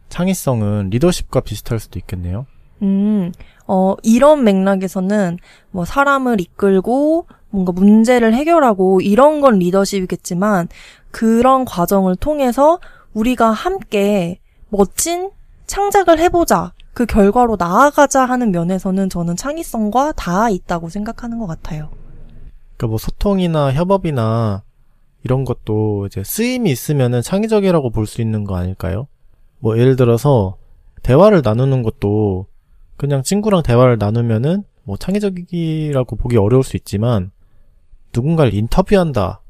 창의성은 0.09 0.89
리더십과 0.89 1.39
비슷할 1.41 1.80
수도 1.80 1.97
있겠네요. 1.99 2.45
음, 2.84 3.31
어, 3.67 3.95
이런 4.03 4.43
맥락에서는 4.43 5.38
뭐 5.71 5.86
사람을 5.86 6.39
이끌고 6.41 7.27
뭔가 7.49 7.71
문제를 7.71 8.34
해결하고 8.34 9.01
이런 9.01 9.41
건 9.41 9.59
리더십이겠지만 9.59 10.67
그런 11.11 11.65
과정을 11.65 12.15
통해서 12.17 12.79
우리가 13.13 13.51
함께 13.51 14.39
멋진 14.69 15.31
창작을 15.67 16.19
해보자. 16.19 16.73
그 16.93 17.05
결과로 17.07 17.55
나아가자 17.57 18.25
하는 18.25 18.51
면에서는 18.51 19.09
저는 19.09 19.36
창의성과 19.36 20.11
다 20.11 20.49
있다고 20.49 20.89
생각하는 20.89 21.39
것 21.39 21.47
같아요. 21.47 21.89
그러니까 22.77 22.88
뭐 22.88 22.97
소통이나 22.97 23.71
협업이나 23.73 24.63
이런 25.23 25.45
것도 25.45 26.05
이제 26.07 26.23
쓰임이 26.23 26.69
있으면은 26.69 27.21
창의적이라고 27.21 27.91
볼 27.91 28.05
수 28.05 28.21
있는 28.21 28.43
거 28.43 28.55
아닐까요? 28.57 29.07
뭐 29.59 29.79
예를 29.79 29.95
들어서 29.95 30.57
대화를 31.01 31.41
나누는 31.43 31.81
것도 31.84 32.45
그냥 32.97 33.23
친구랑 33.23 33.63
대화를 33.63 33.97
나누면은 33.97 34.63
뭐 34.83 34.97
창의적이라고 34.97 36.15
보기 36.15 36.37
어려울 36.37 36.63
수 36.63 36.77
있지만 36.77 37.31
누군가를 38.13 38.53
인터뷰한다 38.53 39.41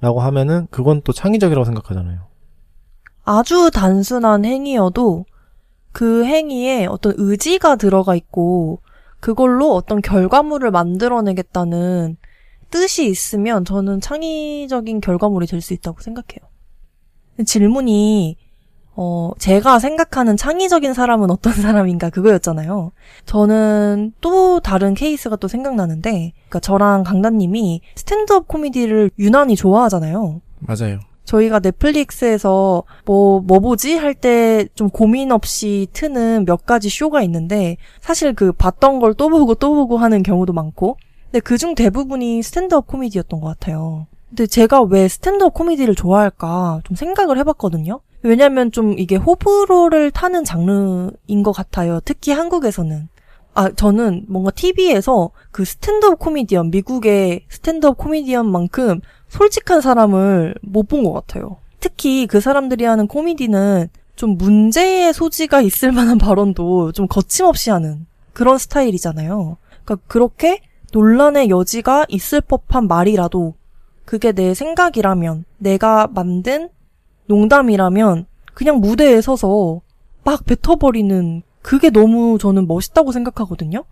라고 0.00 0.20
하면은 0.20 0.66
그건 0.70 1.00
또 1.02 1.12
창의적이라고 1.12 1.64
생각하잖아요. 1.64 2.26
아주 3.24 3.70
단순한 3.72 4.44
행위여도 4.44 5.24
그 5.92 6.24
행위에 6.24 6.86
어떤 6.86 7.14
의지가 7.16 7.76
들어가 7.76 8.14
있고 8.14 8.80
그걸로 9.20 9.74
어떤 9.74 10.02
결과물을 10.02 10.70
만들어내겠다는 10.70 12.16
뜻이 12.70 13.06
있으면 13.08 13.64
저는 13.64 14.00
창의적인 14.00 15.00
결과물이 15.00 15.46
될 15.46 15.60
수 15.60 15.72
있다고 15.72 16.00
생각해요. 16.02 16.50
질문이 17.46 18.36
어, 18.96 19.32
제가 19.38 19.78
생각하는 19.80 20.36
창의적인 20.36 20.94
사람은 20.94 21.30
어떤 21.30 21.52
사람인가 21.54 22.10
그거였잖아요. 22.10 22.92
저는 23.26 24.12
또 24.20 24.60
다른 24.60 24.94
케이스가 24.94 25.36
또 25.36 25.48
생각나는데, 25.48 26.32
그러니까 26.48 26.60
저랑 26.60 27.02
강단님이 27.02 27.80
스탠드업 27.96 28.46
코미디를 28.48 29.10
유난히 29.18 29.56
좋아하잖아요. 29.56 30.40
맞아요. 30.60 31.00
저희가 31.24 31.58
넷플릭스에서 31.60 32.84
뭐, 33.06 33.40
뭐 33.40 33.58
보지? 33.58 33.96
할 33.96 34.14
때 34.14 34.68
좀 34.74 34.90
고민 34.90 35.32
없이 35.32 35.88
트는 35.92 36.44
몇 36.44 36.66
가지 36.66 36.88
쇼가 36.88 37.22
있는데, 37.22 37.76
사실 38.00 38.34
그 38.34 38.52
봤던 38.52 39.00
걸 39.00 39.14
또 39.14 39.28
보고 39.28 39.54
또 39.54 39.74
보고 39.74 39.96
하는 39.96 40.22
경우도 40.22 40.52
많고, 40.52 40.98
근데 41.30 41.40
그중 41.40 41.74
대부분이 41.74 42.42
스탠드업 42.42 42.86
코미디였던 42.86 43.40
것 43.40 43.46
같아요. 43.48 44.06
근데 44.28 44.46
제가 44.46 44.82
왜 44.82 45.08
스탠드업 45.08 45.54
코미디를 45.54 45.94
좋아할까 45.94 46.82
좀 46.84 46.94
생각을 46.96 47.38
해봤거든요. 47.38 48.00
왜냐면 48.24 48.72
좀 48.72 48.98
이게 48.98 49.16
호불호를 49.16 50.10
타는 50.10 50.44
장르인 50.44 51.42
것 51.44 51.52
같아요. 51.52 52.00
특히 52.04 52.32
한국에서는. 52.32 53.08
아, 53.52 53.70
저는 53.70 54.24
뭔가 54.28 54.50
TV에서 54.50 55.30
그 55.52 55.64
스탠드업 55.64 56.18
코미디언, 56.18 56.70
미국의 56.70 57.44
스탠드업 57.48 57.98
코미디언만큼 57.98 59.00
솔직한 59.28 59.80
사람을 59.80 60.54
못 60.62 60.88
본 60.88 61.04
것 61.04 61.12
같아요. 61.12 61.58
특히 61.80 62.26
그 62.26 62.40
사람들이 62.40 62.84
하는 62.84 63.06
코미디는 63.06 63.88
좀 64.16 64.38
문제의 64.38 65.12
소지가 65.12 65.60
있을 65.60 65.92
만한 65.92 66.16
발언도 66.18 66.92
좀 66.92 67.06
거침없이 67.06 67.70
하는 67.70 68.06
그런 68.32 68.56
스타일이잖아요. 68.58 69.58
그러니까 69.84 70.06
그렇게 70.08 70.60
논란의 70.92 71.50
여지가 71.50 72.06
있을 72.08 72.40
법한 72.40 72.88
말이라도 72.88 73.54
그게 74.06 74.32
내 74.32 74.54
생각이라면 74.54 75.44
내가 75.58 76.08
만든 76.10 76.70
농담이라면 77.26 78.26
그냥 78.54 78.80
무대에 78.80 79.20
서서 79.20 79.80
막 80.24 80.44
뱉어버리는 80.44 81.42
그게 81.62 81.90
너무 81.90 82.38
저는 82.38 82.66
멋있다고 82.66 83.12
생각하거든요. 83.12 83.84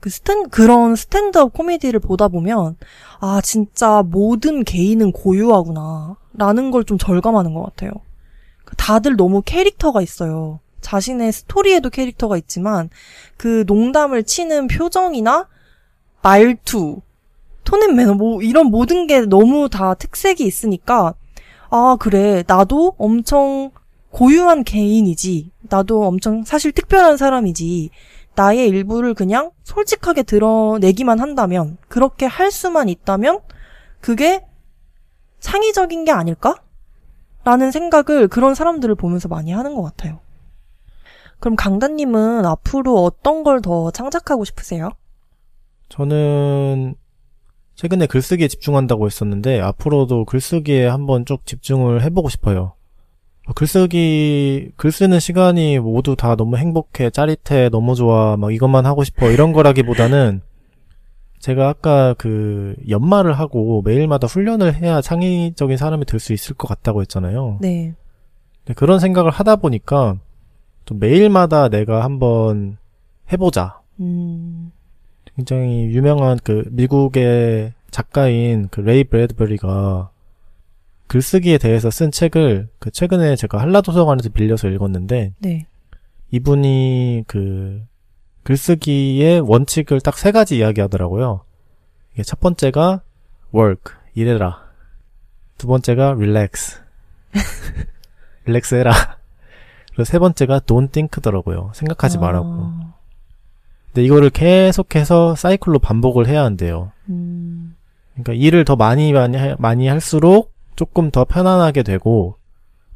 그 0.00 0.10
스탠 0.10 0.48
그런 0.48 0.94
스탠드업 0.94 1.52
코미디를 1.52 1.98
보다 2.00 2.28
보면 2.28 2.76
아 3.20 3.40
진짜 3.42 4.02
모든 4.06 4.62
개인은 4.64 5.12
고유하구나라는 5.12 6.70
걸 6.70 6.84
좀 6.84 6.98
절감하는 6.98 7.52
것 7.54 7.62
같아요. 7.62 7.90
다들 8.76 9.16
너무 9.16 9.42
캐릭터가 9.44 10.00
있어요. 10.02 10.60
자신의 10.80 11.32
스토리에도 11.32 11.90
캐릭터가 11.90 12.36
있지만 12.36 12.90
그 13.36 13.64
농담을 13.66 14.22
치는 14.22 14.68
표정이나 14.68 15.48
말투, 16.22 17.00
tone 17.64 17.82
and 17.82 17.96
manner 17.96 18.14
뭐 18.14 18.40
이런 18.42 18.66
모든 18.66 19.06
게 19.06 19.20
너무 19.22 19.68
다 19.68 19.94
특색이 19.94 20.44
있으니까 20.44 21.14
아 21.70 21.96
그래 21.98 22.42
나도 22.46 22.94
엄청 22.98 23.70
고유한 24.10 24.64
개인이지 24.64 25.50
나도 25.68 26.04
엄청 26.04 26.44
사실 26.44 26.72
특별한 26.72 27.16
사람이지 27.16 27.90
나의 28.34 28.68
일부를 28.68 29.14
그냥 29.14 29.50
솔직하게 29.64 30.22
드러내기만 30.22 31.20
한다면 31.20 31.76
그렇게 31.88 32.24
할 32.26 32.50
수만 32.50 32.88
있다면 32.88 33.40
그게 34.00 34.46
창의적인 35.40 36.04
게 36.04 36.12
아닐까? 36.12 36.54
라는 37.44 37.70
생각을 37.70 38.28
그런 38.28 38.54
사람들을 38.54 38.94
보면서 38.94 39.28
많이 39.28 39.52
하는 39.52 39.74
것 39.74 39.82
같아요. 39.82 40.20
그럼 41.40 41.56
강단님은 41.56 42.44
앞으로 42.46 43.02
어떤 43.02 43.42
걸 43.42 43.60
더 43.60 43.90
창작하고 43.90 44.44
싶으세요? 44.44 44.90
저는 45.88 46.94
최근에 47.78 48.06
글쓰기에 48.06 48.48
집중한다고 48.48 49.06
했었는데 49.06 49.60
앞으로도 49.60 50.24
글쓰기에 50.24 50.88
한번 50.88 51.24
쭉 51.24 51.46
집중을 51.46 52.02
해보고 52.02 52.28
싶어요. 52.28 52.72
글쓰기 53.54 54.72
글 54.76 54.90
쓰는 54.90 55.20
시간이 55.20 55.78
모두 55.78 56.16
다 56.16 56.34
너무 56.34 56.56
행복해, 56.56 57.08
짜릿해, 57.10 57.68
너무 57.68 57.94
좋아, 57.94 58.36
막 58.36 58.52
이것만 58.52 58.84
하고 58.84 59.04
싶어 59.04 59.30
이런 59.30 59.52
거라기보다는 59.52 60.40
제가 61.38 61.68
아까 61.68 62.14
그 62.18 62.74
연말을 62.88 63.32
하고 63.38 63.80
매일마다 63.82 64.26
훈련을 64.26 64.74
해야 64.74 65.00
창의적인 65.00 65.76
사람이 65.76 66.04
될 66.04 66.18
수 66.18 66.32
있을 66.32 66.56
것 66.56 66.66
같다고 66.66 67.00
했잖아요. 67.02 67.58
네. 67.60 67.94
그런 68.74 68.98
생각을 68.98 69.30
하다 69.30 69.54
보니까 69.56 70.16
좀 70.84 70.98
매일마다 70.98 71.68
내가 71.68 72.02
한번 72.02 72.76
해보자. 73.32 73.80
음. 74.00 74.72
굉장히 75.38 75.84
유명한 75.84 76.36
그 76.42 76.64
미국의 76.72 77.72
작가인 77.92 78.66
그 78.72 78.80
레이 78.80 79.04
브래드버리가 79.04 80.10
글쓰기에 81.06 81.58
대해서 81.58 81.92
쓴 81.92 82.10
책을 82.10 82.68
그 82.80 82.90
최근에 82.90 83.36
제가 83.36 83.60
한라 83.60 83.80
도서관에서 83.80 84.30
빌려서 84.30 84.68
읽었는데 84.68 85.34
네. 85.38 85.66
이분이 86.32 87.22
그 87.28 87.80
글쓰기의 88.42 89.40
원칙을 89.40 90.00
딱 90.00 90.16
세 90.16 90.32
가지 90.32 90.58
이야기하더라고요. 90.58 91.42
이게 92.14 92.24
첫 92.24 92.40
번째가 92.40 93.02
work 93.54 93.94
일해라. 94.14 94.66
두 95.56 95.68
번째가 95.68 96.14
relax 96.14 96.80
릴렉스 98.44 98.74
해라. 98.74 98.90
그리고 99.90 100.02
세 100.02 100.18
번째가 100.18 100.60
don't 100.60 100.90
think더라고요. 100.90 101.70
생각하지 101.74 102.18
아. 102.18 102.20
말라고. 102.22 102.97
근데 103.92 104.04
이거를 104.04 104.30
계속해서 104.30 105.34
사이클로 105.34 105.78
반복을 105.78 106.26
해야 106.28 106.44
한대요. 106.44 106.92
음. 107.08 107.74
그러니까 108.14 108.32
일을 108.34 108.64
더 108.64 108.76
많이 108.76 109.12
많이 109.12 109.36
하- 109.36 109.56
많이 109.58 109.88
할수록 109.88 110.52
조금 110.76 111.10
더 111.10 111.24
편안하게 111.24 111.82
되고 111.82 112.36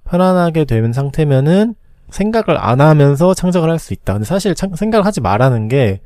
편안하게 0.05 0.65
되는 0.65 0.93
상태면은 0.93 1.75
생각을 2.11 2.59
안 2.61 2.81
하면서 2.81 3.33
창작을 3.35 3.71
할 3.71 3.79
수 3.79 3.93
있다. 3.95 4.13
근데 4.15 4.25
사실 4.27 4.55
창- 4.55 4.75
생각을 4.75 5.07
하지 5.07 5.21
말라는 5.21 5.69
게 5.69 6.01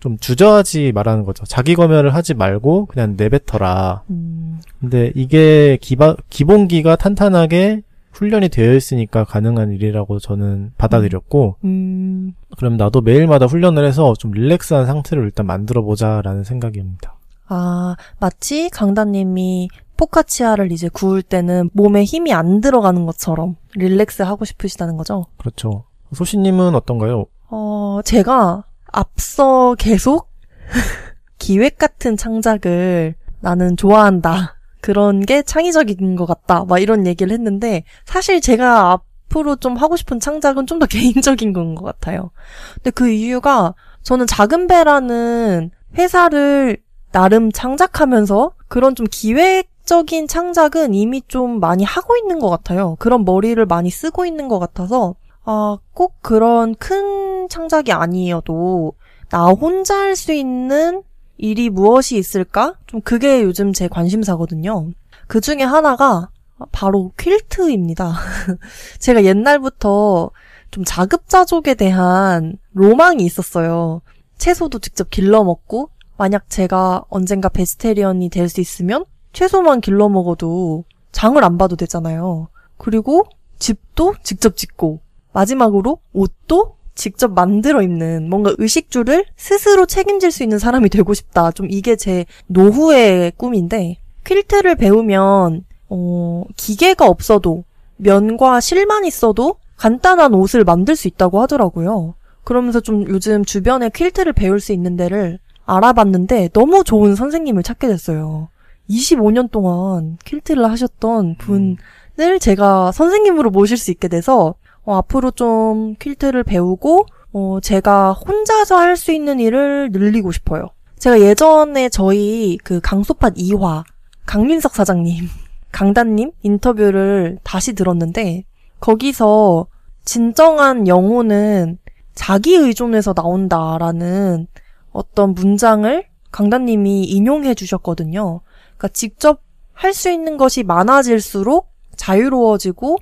좀 0.00 0.16
주저하지 0.16 0.92
말라는 0.92 1.24
거죠. 1.24 1.44
자기 1.44 1.74
검열을 1.74 2.14
하지 2.14 2.32
말고 2.34 2.86
그냥 2.86 3.14
내뱉어라. 3.16 4.04
음. 4.10 4.60
근데 4.78 5.10
이게 5.16 5.76
기바, 5.80 6.14
기본기가 6.30 6.94
탄탄하게 6.94 7.82
훈련이 8.12 8.48
되어 8.48 8.74
있으니까 8.74 9.24
가능한 9.24 9.72
일이라고 9.72 10.18
저는 10.18 10.72
받아들였고 10.76 11.56
음. 11.64 12.34
그럼 12.56 12.76
나도 12.76 13.00
매일마다 13.00 13.46
훈련을 13.46 13.84
해서 13.84 14.14
좀 14.18 14.32
릴렉스한 14.32 14.86
상태를 14.86 15.24
일단 15.24 15.46
만들어 15.46 15.82
보자라는 15.82 16.44
생각입니다. 16.44 17.14
아, 17.48 17.96
마치 18.18 18.68
강다님이 18.70 19.68
포카치아를 19.96 20.70
이제 20.70 20.88
구울 20.88 21.22
때는 21.22 21.70
몸에 21.72 22.04
힘이 22.04 22.32
안 22.32 22.60
들어가는 22.60 23.04
것처럼 23.06 23.56
릴렉스 23.74 24.22
하고 24.22 24.44
싶으시다는 24.44 24.96
거죠? 24.96 25.26
그렇죠. 25.38 25.84
소시님은 26.12 26.74
어떤가요? 26.74 27.26
어, 27.50 28.00
제가 28.04 28.64
앞서 28.92 29.74
계속 29.76 30.28
기획 31.38 31.78
같은 31.78 32.16
창작을 32.16 33.14
나는 33.40 33.76
좋아한다. 33.76 34.57
그런 34.80 35.20
게 35.20 35.42
창의적인 35.42 36.16
것 36.16 36.26
같다. 36.26 36.64
막 36.64 36.78
이런 36.78 37.06
얘기를 37.06 37.32
했는데, 37.32 37.84
사실 38.04 38.40
제가 38.40 38.92
앞으로 39.28 39.56
좀 39.56 39.76
하고 39.76 39.96
싶은 39.96 40.20
창작은 40.20 40.66
좀 40.66 40.78
더 40.78 40.86
개인적인 40.90 41.52
건 41.52 41.74
것 41.74 41.84
같아요. 41.84 42.30
근데 42.74 42.90
그 42.90 43.08
이유가 43.10 43.74
저는 44.02 44.26
작은 44.26 44.66
배라는 44.68 45.70
회사를 45.96 46.78
나름 47.12 47.50
창작하면서 47.52 48.52
그런 48.68 48.94
좀 48.94 49.06
기획적인 49.10 50.28
창작은 50.28 50.94
이미 50.94 51.22
좀 51.28 51.60
많이 51.60 51.84
하고 51.84 52.16
있는 52.16 52.38
것 52.38 52.48
같아요. 52.50 52.96
그런 52.98 53.24
머리를 53.24 53.64
많이 53.66 53.90
쓰고 53.90 54.24
있는 54.26 54.48
것 54.48 54.58
같아서 54.58 55.14
아, 55.44 55.78
꼭 55.94 56.16
그런 56.22 56.74
큰 56.74 57.48
창작이 57.48 57.92
아니어도 57.92 58.92
나 59.30 59.46
혼자 59.46 59.98
할 59.98 60.14
수 60.16 60.32
있는 60.32 61.02
일이 61.38 61.70
무엇이 61.70 62.16
있을까? 62.18 62.74
좀 62.86 63.00
그게 63.00 63.42
요즘 63.42 63.72
제 63.72 63.88
관심사거든요. 63.88 64.90
그 65.26 65.40
중에 65.40 65.62
하나가 65.62 66.28
바로 66.72 67.12
퀼트입니다. 67.16 68.12
제가 68.98 69.24
옛날부터 69.24 70.30
좀 70.70 70.84
자급자족에 70.84 71.74
대한 71.74 72.58
로망이 72.72 73.24
있었어요. 73.24 74.02
채소도 74.36 74.80
직접 74.80 75.08
길러 75.10 75.44
먹고, 75.44 75.90
만약 76.16 76.50
제가 76.50 77.04
언젠가 77.08 77.48
베지테리언이 77.48 78.28
될 78.30 78.48
수 78.48 78.60
있으면 78.60 79.04
채소만 79.32 79.80
길러 79.80 80.08
먹어도 80.08 80.84
장을 81.12 81.42
안 81.42 81.58
봐도 81.58 81.76
되잖아요. 81.76 82.48
그리고 82.76 83.24
집도 83.58 84.14
직접 84.22 84.56
짓고, 84.56 85.00
마지막으로 85.32 85.98
옷도 86.12 86.76
직접 86.98 87.32
만들어 87.32 87.80
입는 87.80 88.28
뭔가 88.28 88.52
의식주를 88.58 89.24
스스로 89.36 89.86
책임질 89.86 90.32
수 90.32 90.42
있는 90.42 90.58
사람이 90.58 90.90
되고 90.90 91.14
싶다. 91.14 91.52
좀 91.52 91.68
이게 91.70 91.94
제 91.94 92.26
노후의 92.48 93.32
꿈인데 93.36 93.98
퀼트를 94.24 94.74
배우면 94.74 95.64
어, 95.88 96.44
기계가 96.56 97.06
없어도 97.06 97.64
면과 97.96 98.60
실만 98.60 99.04
있어도 99.04 99.54
간단한 99.76 100.34
옷을 100.34 100.64
만들 100.64 100.96
수 100.96 101.06
있다고 101.06 101.40
하더라고요. 101.40 102.14
그러면서 102.42 102.80
좀 102.80 103.08
요즘 103.08 103.44
주변에 103.44 103.90
퀼트를 103.90 104.32
배울 104.32 104.60
수 104.60 104.72
있는 104.72 104.96
데를 104.96 105.38
알아봤는데 105.66 106.48
너무 106.52 106.82
좋은 106.82 107.14
선생님을 107.14 107.62
찾게 107.62 107.86
됐어요. 107.86 108.48
25년 108.90 109.52
동안 109.52 110.18
퀼트를 110.24 110.68
하셨던 110.68 111.36
분을 111.36 112.40
제가 112.40 112.90
선생님으로 112.90 113.50
모실 113.50 113.76
수 113.76 113.92
있게 113.92 114.08
돼서 114.08 114.54
어, 114.88 114.96
앞으로 114.96 115.30
좀 115.32 115.96
퀼트를 115.98 116.44
배우고 116.44 117.04
어, 117.34 117.58
제가 117.60 118.14
혼자서 118.14 118.78
할 118.78 118.96
수 118.96 119.12
있는 119.12 119.38
일을 119.38 119.90
늘리고 119.92 120.32
싶어요. 120.32 120.68
제가 120.98 121.20
예전에 121.20 121.90
저희 121.90 122.56
그 122.64 122.80
강소팟 122.80 123.30
2화 123.32 123.84
강민석 124.24 124.74
사장님, 124.74 125.28
강단님 125.72 126.32
인터뷰를 126.42 127.38
다시 127.44 127.74
들었는데 127.74 128.44
거기서 128.80 129.66
진정한 130.06 130.88
영혼은 130.88 131.76
자기 132.14 132.54
의존에서 132.54 133.12
나온다라는 133.14 134.46
어떤 134.92 135.34
문장을 135.34 136.02
강단님이 136.32 137.04
인용해 137.04 137.52
주셨거든요. 137.54 138.40
그러니까 138.78 138.88
직접 138.88 139.42
할 139.74 139.92
수 139.92 140.10
있는 140.10 140.38
것이 140.38 140.62
많아질수록 140.62 141.68
자유로워지고 141.96 142.96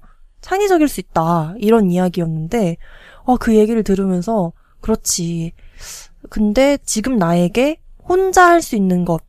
창의적일 0.50 0.86
수 0.86 1.00
있다. 1.00 1.54
이런 1.58 1.90
이야기였는데, 1.90 2.76
어, 3.24 3.36
그 3.36 3.56
얘기를 3.56 3.82
들으면서, 3.82 4.52
그렇지. 4.80 5.52
근데 6.30 6.78
지금 6.84 7.16
나에게 7.16 7.78
혼자 8.08 8.46
할 8.48 8.62
수 8.62 8.76
있는 8.76 9.04
것, 9.04 9.22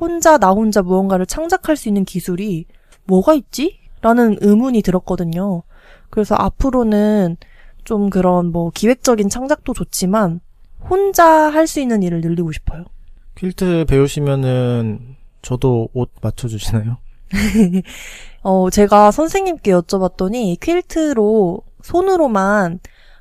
혼자 0.00 0.36
나 0.36 0.50
혼자 0.50 0.82
무언가를 0.82 1.26
창작할 1.26 1.76
수 1.76 1.88
있는 1.88 2.04
기술이 2.04 2.66
뭐가 3.04 3.34
있지? 3.34 3.78
라는 4.00 4.36
의문이 4.40 4.82
들었거든요. 4.82 5.62
그래서 6.10 6.34
앞으로는 6.34 7.36
좀 7.84 8.10
그런 8.10 8.50
뭐 8.50 8.70
기획적인 8.74 9.28
창작도 9.28 9.74
좋지만 9.74 10.40
혼자 10.90 11.24
할 11.24 11.68
수 11.68 11.78
있는 11.78 12.02
일을 12.02 12.20
늘리고 12.20 12.50
싶어요. 12.50 12.84
퀼트 13.36 13.84
배우시면은 13.88 15.14
저도 15.40 15.88
옷 15.92 16.10
맞춰주시나요? 16.20 16.96
어, 18.42 18.70
제가 18.70 19.10
선생님께 19.10 19.70
여쭤봤더니 19.72 20.58
퀼트로 20.60 21.62
손으로만 21.82 22.80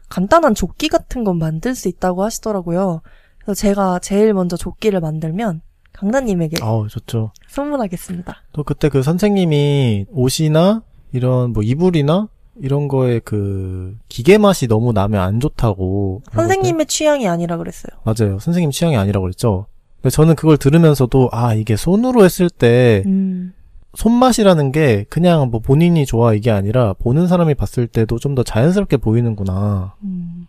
간단한 0.10 0.54
조끼 0.56 0.90
같은 0.90 1.24
건 1.24 1.40
만들 1.40 1.76
수 1.76 1.88
있다고 1.88 2.24
하시더라고요. 2.24 3.02
그래서 3.40 3.60
제가 3.60 4.00
제일 4.00 4.34
먼저 4.34 4.56
조끼를 4.56 5.00
만들면 5.02 5.62
강단님에게 5.94 6.58
아우, 6.64 6.88
좋죠. 6.88 7.32
선물하겠습니다. 7.48 8.36
또 8.54 8.64
그때 8.64 8.90
그 8.90 9.04
선생님이 9.04 10.08
옷이나 10.12 10.84
이런 11.12 11.54
뭐 11.54 11.64
이불이나 11.64 12.28
이런 12.60 12.88
거에 12.88 13.20
그 13.20 13.98
기계 14.10 14.38
맛이 14.38 14.68
너무 14.68 14.92
나면 14.94 15.22
안 15.22 15.40
좋다고. 15.40 16.22
선생님의 16.32 16.86
취향이 16.86 17.28
아니라 17.28 17.58
그랬어요. 17.58 17.92
맞아요. 18.04 18.40
선생님 18.40 18.72
취향이 18.72 18.96
아니라고 18.98 19.24
그랬죠. 19.24 19.66
근데 19.96 20.10
저는 20.10 20.36
그걸 20.36 20.58
들으면서도 20.58 21.30
아 21.32 21.54
이게 21.54 21.76
손으로 21.76 22.24
했을 22.26 22.50
때 22.50 23.04
음, 23.06 23.54
손맛이라는 23.96 24.72
게 24.72 25.06
그냥 25.10 25.50
뭐 25.52 25.60
본인이 25.60 26.06
좋아 26.06 26.34
이게 26.34 26.50
아니라 26.52 26.94
보는 26.94 27.28
사람이 27.28 27.56
봤을 27.56 27.88
때도 27.88 28.18
좀 28.20 28.34
더 28.36 28.42
자연스럽게 28.44 28.98
보이는구나. 28.98 29.94
음. 30.04 30.48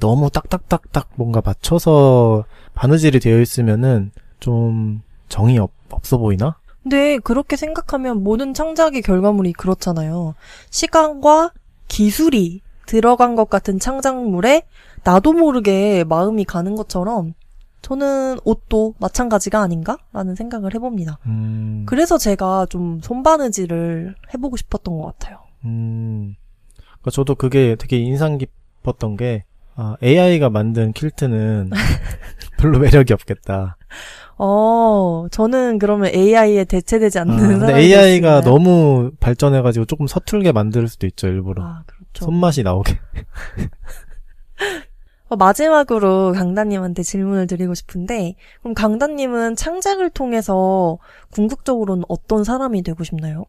너무 0.00 0.30
딱딱딱딱 0.30 1.10
뭔가 1.16 1.42
맞춰서 1.44 2.44
바느질이 2.74 3.20
되어 3.20 3.40
있으면은 3.40 4.10
좀 4.40 5.02
정이 5.28 5.58
없, 5.58 5.70
없어 5.90 6.18
보이나? 6.18 6.56
근데 6.82 7.18
그렇게 7.18 7.56
생각하면 7.56 8.22
모든 8.22 8.54
창작의 8.54 9.02
결과물이 9.02 9.52
그렇잖아요. 9.54 10.34
시간과 10.70 11.52
기술이 11.88 12.60
들어간 12.86 13.34
것 13.34 13.50
같은 13.50 13.80
창작물에 13.80 14.62
나도 15.02 15.32
모르게 15.32 16.04
마음이 16.04 16.44
가는 16.44 16.76
것처럼 16.76 17.34
저는 17.82 18.38
옷도 18.44 18.94
마찬가지가 18.98 19.60
아닌가라는 19.60 20.34
생각을 20.34 20.74
해봅니다. 20.74 21.18
음, 21.26 21.84
그래서 21.86 22.18
제가 22.18 22.66
좀 22.68 23.00
손바느질을 23.00 24.14
해보고 24.34 24.56
싶었던 24.56 24.98
것 24.98 25.04
같아요. 25.06 25.38
음. 25.64 26.34
그러니까 26.76 27.10
저도 27.12 27.34
그게 27.36 27.76
되게 27.78 27.98
인상 27.98 28.38
깊었던 28.38 29.16
게 29.16 29.44
아, 29.76 29.96
AI가 30.02 30.50
만든 30.50 30.92
퀼트는 30.92 31.70
별로 32.58 32.78
매력이 32.78 33.12
없겠다. 33.12 33.76
어, 34.38 35.26
저는 35.30 35.78
그러면 35.78 36.10
AI에 36.14 36.64
대체되지 36.64 37.18
아, 37.18 37.22
않는 37.22 37.60
사람이 37.60 37.80
AI가 37.82 38.40
됐을까요? 38.40 38.40
너무 38.40 39.10
발전해가지고 39.20 39.86
조금 39.86 40.06
서툴게 40.06 40.52
만들 40.52 40.88
수도 40.88 41.06
있죠 41.06 41.26
일부러 41.28 41.62
아, 41.62 41.82
그렇죠. 41.86 42.24
손맛이 42.24 42.62
나오게. 42.62 42.98
어, 45.28 45.36
마지막으로 45.36 46.32
강다님한테 46.32 47.02
질문을 47.02 47.46
드리고 47.46 47.74
싶은데, 47.74 48.36
그럼 48.60 48.74
강다님은 48.74 49.56
창작을 49.56 50.10
통해서 50.10 50.98
궁극적으로는 51.30 52.04
어떤 52.08 52.44
사람이 52.44 52.82
되고 52.82 53.02
싶나요? 53.02 53.44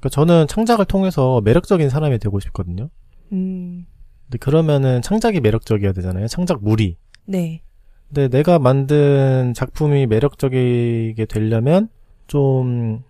그러니까 0.00 0.08
저는 0.10 0.46
창작을 0.48 0.84
통해서 0.84 1.40
매력적인 1.42 1.88
사람이 1.88 2.18
되고 2.18 2.38
싶거든요. 2.40 2.90
음, 3.32 3.86
근데 4.26 4.38
그러면은 4.38 5.00
창작이 5.02 5.40
매력적이어야 5.40 5.92
되잖아요. 5.92 6.28
창작물이. 6.28 6.96
네. 7.24 7.62
근데 8.08 8.28
내가 8.28 8.58
만든 8.58 9.52
작품이 9.54 10.06
매력적이게 10.06 11.26
되려면 11.26 11.88
좀 12.26 13.02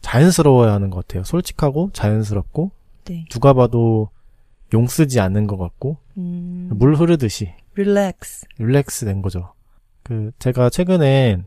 자연스러워야 0.00 0.72
하는 0.72 0.90
것 0.90 1.06
같아요. 1.06 1.24
솔직하고 1.24 1.90
자연스럽고 1.92 2.70
네. 3.04 3.24
누가 3.30 3.52
봐도 3.52 4.10
용 4.74 4.86
쓰지 4.86 5.20
않는 5.20 5.46
것 5.46 5.56
같고 5.56 5.98
음, 6.16 6.70
물 6.74 6.94
흐르듯이 6.94 7.52
릴렉스. 7.74 8.46
릴렉스 8.58 9.04
된 9.04 9.22
거죠. 9.22 9.52
그 10.02 10.32
제가 10.38 10.70
최근에 10.70 11.42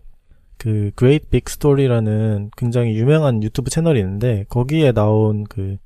그 0.57 0.91
Great 0.97 1.27
Big 1.29 1.45
Story라는 1.47 2.51
굉장히 2.55 2.95
유명한 2.95 3.43
유튜브 3.43 3.69
채널이 3.69 3.99
있는데 3.99 4.45
거기에 4.49 4.91
나온 4.91 5.43
그 5.45 5.77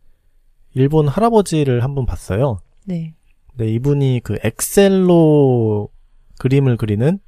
일본 0.74 1.08
할아버지를 1.08 1.84
한번 1.84 2.06
봤어요. 2.06 2.60
네. 2.86 3.14
네, 3.58 3.68
이분이 3.70 4.22
그 4.24 4.38
엑셀로 4.44 5.90
그림을 6.38 6.76
그리는 6.76 7.20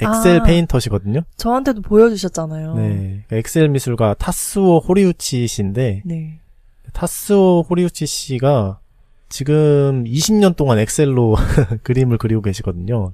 엑셀 0.00 0.40
아. 0.40 0.42
페인터시거든요. 0.44 1.22
저한테도 1.36 1.82
보여주셨잖아요. 1.82 2.74
네. 2.76 3.24
그 3.28 3.34
엑셀 3.36 3.68
미술가 3.68 4.14
타스오 4.14 4.78
호리우치 4.78 5.46
씨인데 5.46 6.02
네. 6.04 6.38
타스오 6.92 7.62
호리우치 7.62 8.06
씨가 8.06 8.78
지금 9.32 10.04
20년 10.04 10.56
동안 10.56 10.78
엑셀로 10.78 11.36
그림을 11.82 12.18
그리고 12.18 12.42
계시거든요. 12.42 13.12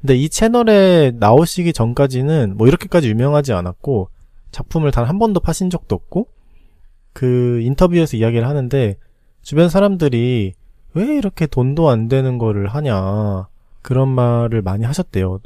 근데 0.00 0.16
이 0.16 0.28
채널에 0.28 1.10
나오시기 1.18 1.72
전까지는 1.72 2.56
뭐 2.56 2.68
이렇게까지 2.68 3.08
유명하지 3.10 3.52
않았고 3.52 4.08
작품을 4.52 4.92
단 4.92 5.06
한 5.08 5.18
번도 5.18 5.40
파신 5.40 5.68
적도 5.68 5.96
없고 5.96 6.28
그 7.12 7.60
인터뷰에서 7.62 8.16
이야기를 8.16 8.46
하는데 8.46 8.96
주변 9.42 9.68
사람들이 9.68 10.54
왜 10.94 11.04
이렇게 11.16 11.46
돈도 11.48 11.88
안 11.90 12.06
되는 12.08 12.38
거를 12.38 12.68
하냐 12.68 13.48
그런 13.82 14.08
말을 14.08 14.62
많이 14.62 14.84
하셨대요. 14.84 15.40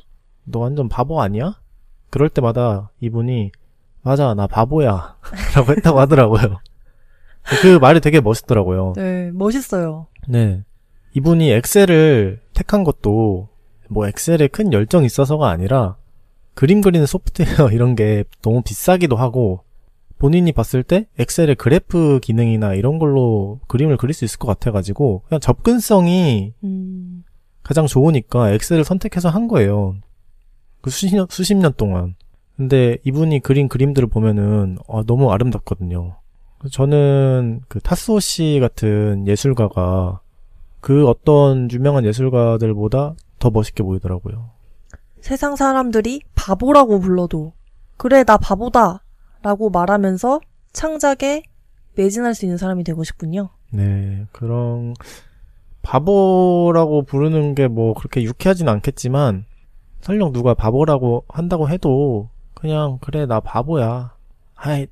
너 0.44 0.58
완전 0.58 0.90
바보 0.90 1.22
아니야? 1.22 1.58
그럴 2.10 2.28
때마다 2.28 2.90
이분이 3.00 3.52
맞아 4.02 4.34
나 4.34 4.46
바보야 4.46 5.16
라고 5.56 5.72
했다고 5.72 5.98
하더라고요. 5.98 6.58
그 7.62 7.78
말이 7.78 8.00
되게 8.00 8.20
멋있더라고요. 8.20 8.94
네, 8.96 9.30
멋있어요. 9.32 10.06
네. 10.28 10.62
이분이 11.14 11.50
엑셀을 11.50 12.40
택한 12.54 12.84
것도 12.84 13.48
뭐 13.88 14.06
엑셀에 14.08 14.48
큰 14.48 14.72
열정이 14.72 15.06
있어서가 15.06 15.48
아니라 15.48 15.96
그림 16.54 16.80
그리는 16.80 17.06
소프트웨어 17.06 17.70
이런 17.72 17.94
게 17.94 18.24
너무 18.42 18.62
비싸기도 18.62 19.16
하고 19.16 19.60
본인이 20.18 20.52
봤을 20.52 20.82
때 20.82 21.06
엑셀의 21.18 21.56
그래프 21.56 22.18
기능이나 22.20 22.74
이런 22.74 22.98
걸로 22.98 23.60
그림을 23.68 23.96
그릴 23.96 24.14
수 24.14 24.24
있을 24.24 24.38
것 24.38 24.46
같아가지고 24.46 25.22
그냥 25.28 25.40
접근성이 25.40 26.54
음, 26.62 27.24
가장 27.62 27.86
좋으니까 27.86 28.52
엑셀을 28.52 28.84
선택해서 28.84 29.28
한 29.28 29.48
거예요. 29.48 29.96
그 30.80 30.90
수십 30.90 31.14
년, 31.14 31.26
수십 31.30 31.54
년 31.54 31.72
동안. 31.76 32.14
근데 32.56 32.98
이분이 33.04 33.40
그린 33.40 33.68
그림들을 33.68 34.08
보면은 34.08 34.78
아, 34.88 35.02
너무 35.06 35.32
아름답거든요. 35.32 36.16
저는 36.70 37.60
그 37.68 37.80
타스오 37.80 38.20
씨 38.20 38.58
같은 38.60 39.26
예술가가 39.26 40.20
그 40.80 41.06
어떤 41.06 41.70
유명한 41.70 42.04
예술가들보다 42.04 43.14
더 43.38 43.50
멋있게 43.50 43.82
보이더라고요. 43.82 44.50
세상 45.20 45.56
사람들이 45.56 46.20
바보라고 46.34 47.00
불러도, 47.00 47.52
그래, 47.96 48.24
나 48.24 48.36
바보다! 48.36 49.02
라고 49.42 49.70
말하면서 49.70 50.40
창작에 50.72 51.42
매진할 51.96 52.34
수 52.34 52.44
있는 52.44 52.56
사람이 52.58 52.84
되고 52.84 53.04
싶군요. 53.04 53.50
네, 53.70 54.26
그런 54.32 54.94
바보라고 55.82 57.02
부르는 57.02 57.54
게 57.54 57.68
뭐 57.68 57.94
그렇게 57.94 58.22
유쾌하진 58.22 58.68
않겠지만 58.68 59.44
설령 60.00 60.32
누가 60.32 60.54
바보라고 60.54 61.24
한다고 61.28 61.68
해도 61.68 62.28
그냥 62.54 62.98
그래 63.00 63.26
나 63.26 63.40
바보야. 63.40 64.14
하이 64.54 64.86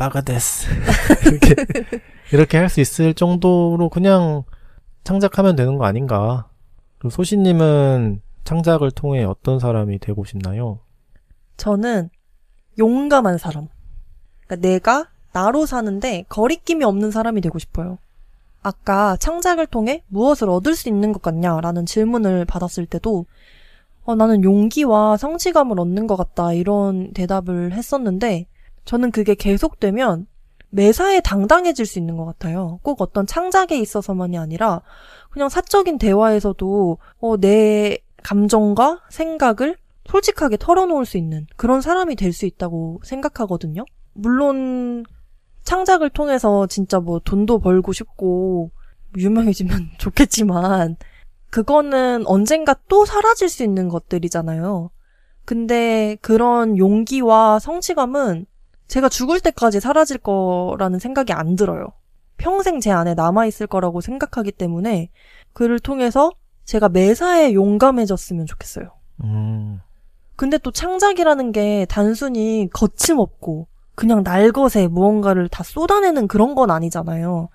바가데스 0.00 0.66
이렇게 1.28 1.54
이렇게 2.32 2.56
할 2.56 2.70
수 2.70 2.80
있을 2.80 3.12
정도로 3.12 3.90
그냥 3.90 4.44
창작하면 5.04 5.56
되는 5.56 5.76
거 5.76 5.84
아닌가. 5.84 6.48
그리고 6.98 7.10
소시님은 7.10 8.22
창작을 8.44 8.92
통해 8.92 9.24
어떤 9.24 9.58
사람이 9.58 9.98
되고 9.98 10.24
싶나요? 10.24 10.78
저는 11.58 12.08
용감한 12.78 13.36
사람. 13.36 13.68
그러니까 14.46 14.68
내가 14.68 15.08
나로 15.32 15.66
사는데 15.66 16.24
거리낌이 16.30 16.82
없는 16.82 17.10
사람이 17.10 17.42
되고 17.42 17.58
싶어요. 17.58 17.98
아까 18.62 19.16
창작을 19.18 19.66
통해 19.66 20.02
무엇을 20.08 20.48
얻을 20.48 20.76
수 20.76 20.88
있는 20.88 21.12
것 21.12 21.20
같냐라는 21.20 21.84
질문을 21.84 22.46
받았을 22.46 22.86
때도 22.86 23.26
어, 24.04 24.14
나는 24.14 24.44
용기와 24.44 25.18
성취감을 25.18 25.78
얻는 25.78 26.06
것 26.06 26.16
같다 26.16 26.54
이런 26.54 27.12
대답을 27.12 27.72
했었는데 27.72 28.46
저는 28.90 29.12
그게 29.12 29.36
계속되면 29.36 30.26
매사에 30.70 31.20
당당해질 31.20 31.86
수 31.86 32.00
있는 32.00 32.16
것 32.16 32.24
같아요. 32.24 32.80
꼭 32.82 33.00
어떤 33.00 33.24
창작에 33.24 33.78
있어서만이 33.78 34.36
아니라 34.36 34.82
그냥 35.30 35.48
사적인 35.48 35.98
대화에서도 35.98 36.98
어, 37.20 37.36
내 37.36 37.98
감정과 38.24 39.02
생각을 39.08 39.76
솔직하게 40.06 40.56
털어놓을 40.56 41.06
수 41.06 41.18
있는 41.18 41.46
그런 41.54 41.80
사람이 41.80 42.16
될 42.16 42.32
수 42.32 42.46
있다고 42.46 43.00
생각하거든요. 43.04 43.84
물론 44.12 45.04
창작을 45.62 46.10
통해서 46.10 46.66
진짜 46.66 46.98
뭐 46.98 47.20
돈도 47.20 47.60
벌고 47.60 47.92
싶고 47.92 48.72
유명해지면 49.16 49.90
좋겠지만 49.98 50.96
그거는 51.50 52.26
언젠가 52.26 52.74
또 52.88 53.04
사라질 53.04 53.48
수 53.48 53.62
있는 53.62 53.88
것들이잖아요. 53.88 54.90
근데 55.44 56.16
그런 56.22 56.76
용기와 56.76 57.60
성취감은 57.60 58.46
제가 58.90 59.08
죽을 59.08 59.38
때까지 59.38 59.78
사라질 59.78 60.18
거라는 60.18 60.98
생각이 60.98 61.32
안 61.32 61.54
들어요. 61.54 61.86
평생 62.38 62.80
제 62.80 62.90
안에 62.90 63.14
남아있을 63.14 63.68
거라고 63.68 64.00
생각하기 64.00 64.50
때문에 64.50 65.10
그를 65.52 65.78
통해서 65.78 66.32
제가 66.64 66.88
매사에 66.88 67.54
용감해졌으면 67.54 68.46
좋겠어요. 68.46 68.90
음, 69.22 69.80
근데 70.34 70.58
또 70.58 70.72
창작이라는 70.72 71.52
게 71.52 71.86
단순히 71.88 72.68
거침없고 72.72 73.68
그냥 73.94 74.24
날것에 74.24 74.88
무언가를 74.88 75.48
다 75.48 75.62
쏟아내는 75.62 76.26
그런 76.26 76.56
건 76.56 76.72
아니잖아요. 76.72 77.48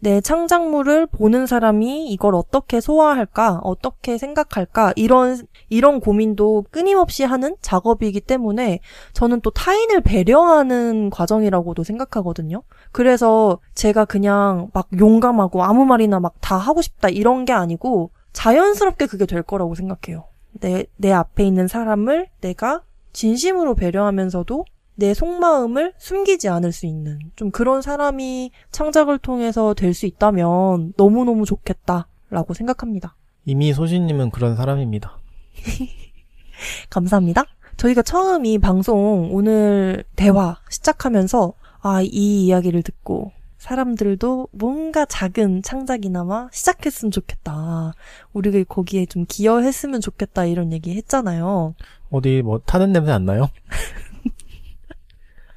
내 0.00 0.20
창작물을 0.20 1.06
보는 1.06 1.46
사람이 1.46 2.08
이걸 2.08 2.34
어떻게 2.34 2.80
소화할까, 2.80 3.60
어떻게 3.62 4.16
생각할까, 4.16 4.92
이런, 4.96 5.46
이런 5.68 6.00
고민도 6.00 6.66
끊임없이 6.70 7.24
하는 7.24 7.56
작업이기 7.60 8.20
때문에 8.20 8.80
저는 9.12 9.40
또 9.40 9.50
타인을 9.50 10.00
배려하는 10.00 11.10
과정이라고도 11.10 11.84
생각하거든요. 11.84 12.62
그래서 12.92 13.58
제가 13.74 14.04
그냥 14.04 14.70
막 14.72 14.88
용감하고 14.98 15.62
아무 15.62 15.84
말이나 15.84 16.20
막 16.20 16.38
다 16.40 16.56
하고 16.56 16.80
싶다 16.82 17.08
이런 17.08 17.44
게 17.44 17.52
아니고 17.52 18.10
자연스럽게 18.32 19.06
그게 19.06 19.26
될 19.26 19.42
거라고 19.42 19.74
생각해요. 19.74 20.24
내, 20.52 20.86
내 20.96 21.12
앞에 21.12 21.44
있는 21.44 21.68
사람을 21.68 22.28
내가 22.40 22.82
진심으로 23.12 23.74
배려하면서도 23.74 24.64
내 24.98 25.14
속마음을 25.14 25.92
숨기지 25.96 26.48
않을 26.48 26.72
수 26.72 26.84
있는 26.86 27.20
좀 27.36 27.52
그런 27.52 27.82
사람이 27.82 28.50
창작을 28.72 29.18
통해서 29.18 29.72
될 29.74 29.94
수 29.94 30.06
있다면 30.06 30.94
너무너무 30.96 31.44
좋겠다라고 31.44 32.52
생각합니다. 32.54 33.14
이미 33.44 33.72
소신님은 33.72 34.30
그런 34.30 34.56
사람입니다. 34.56 35.18
감사합니다. 36.90 37.44
저희가 37.76 38.02
처음 38.02 38.44
이 38.44 38.58
방송 38.58 39.28
오늘 39.32 40.02
대화 40.16 40.58
시작하면서 40.68 41.52
아, 41.80 42.02
이 42.02 42.46
이야기를 42.46 42.82
듣고 42.82 43.30
사람들도 43.58 44.48
뭔가 44.52 45.04
작은 45.04 45.62
창작이나마 45.62 46.48
시작했으면 46.52 47.12
좋겠다. 47.12 47.92
우리가 48.32 48.64
거기에 48.68 49.06
좀 49.06 49.26
기여했으면 49.28 50.00
좋겠다 50.00 50.44
이런 50.46 50.72
얘기 50.72 50.96
했잖아요. 50.96 51.74
어디 52.10 52.42
뭐 52.42 52.58
타는 52.58 52.92
냄새 52.92 53.12
안 53.12 53.24
나요? 53.26 53.48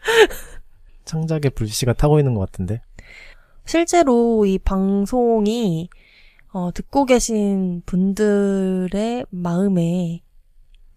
창작의 1.05 1.51
불씨가 1.51 1.93
타고 1.93 2.19
있는 2.19 2.33
것 2.33 2.41
같은데. 2.41 2.81
실제로 3.65 4.45
이 4.45 4.57
방송이 4.57 5.89
어, 6.53 6.71
듣고 6.73 7.05
계신 7.05 7.81
분들의 7.85 9.25
마음에 9.29 10.21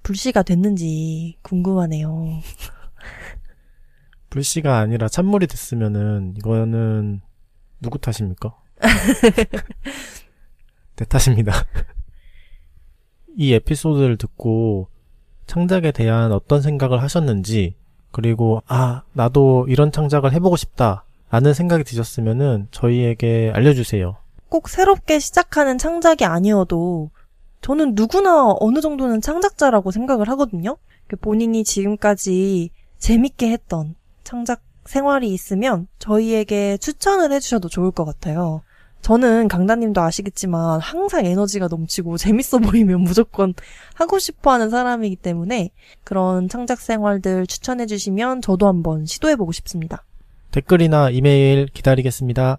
불씨가 0.02 0.42
됐는지 0.42 1.36
궁금하네요. 1.42 2.40
불씨가 4.30 4.78
아니라 4.78 5.08
찬물이 5.08 5.46
됐으면은 5.46 6.34
이거는 6.36 7.20
누구 7.80 7.98
탓입니까? 7.98 8.56
내 10.96 11.04
탓입니다. 11.04 11.52
이 13.36 13.52
에피소드를 13.54 14.16
듣고 14.16 14.88
창작에 15.46 15.92
대한 15.92 16.32
어떤 16.32 16.62
생각을 16.62 17.02
하셨는지 17.02 17.76
그리고 18.14 18.62
아 18.68 19.02
나도 19.12 19.66
이런 19.68 19.90
창작을 19.90 20.32
해보고 20.34 20.56
싶다 20.56 21.04
라는 21.30 21.52
생각이 21.52 21.82
드셨으면은 21.82 22.68
저희에게 22.70 23.50
알려주세요. 23.52 24.14
꼭 24.48 24.68
새롭게 24.68 25.18
시작하는 25.18 25.78
창작이 25.78 26.24
아니어도 26.24 27.10
저는 27.60 27.94
누구나 27.96 28.54
어느 28.60 28.80
정도는 28.80 29.20
창작자라고 29.20 29.90
생각을 29.90 30.28
하거든요. 30.28 30.76
그 31.08 31.16
본인이 31.16 31.64
지금까지 31.64 32.70
재밌게 32.98 33.50
했던 33.50 33.96
창작 34.22 34.62
생활이 34.84 35.32
있으면 35.32 35.88
저희에게 35.98 36.76
추천을 36.76 37.32
해주셔도 37.32 37.68
좋을 37.68 37.90
것 37.90 38.04
같아요. 38.04 38.62
저는 39.04 39.48
강다님도 39.48 40.00
아시겠지만 40.00 40.80
항상 40.80 41.26
에너지가 41.26 41.68
넘치고 41.68 42.16
재밌어 42.18 42.58
보이면 42.58 43.02
무조건 43.02 43.52
하고 43.92 44.18
싶어 44.18 44.52
하는 44.52 44.70
사람이기 44.70 45.16
때문에 45.16 45.72
그런 46.04 46.48
창작 46.48 46.80
생활들 46.80 47.46
추천해 47.46 47.84
주시면 47.84 48.40
저도 48.40 48.66
한번 48.66 49.04
시도해 49.04 49.36
보고 49.36 49.52
싶습니다. 49.52 50.04
댓글이나 50.52 51.10
이메일 51.10 51.66
기다리겠습니다. 51.66 52.58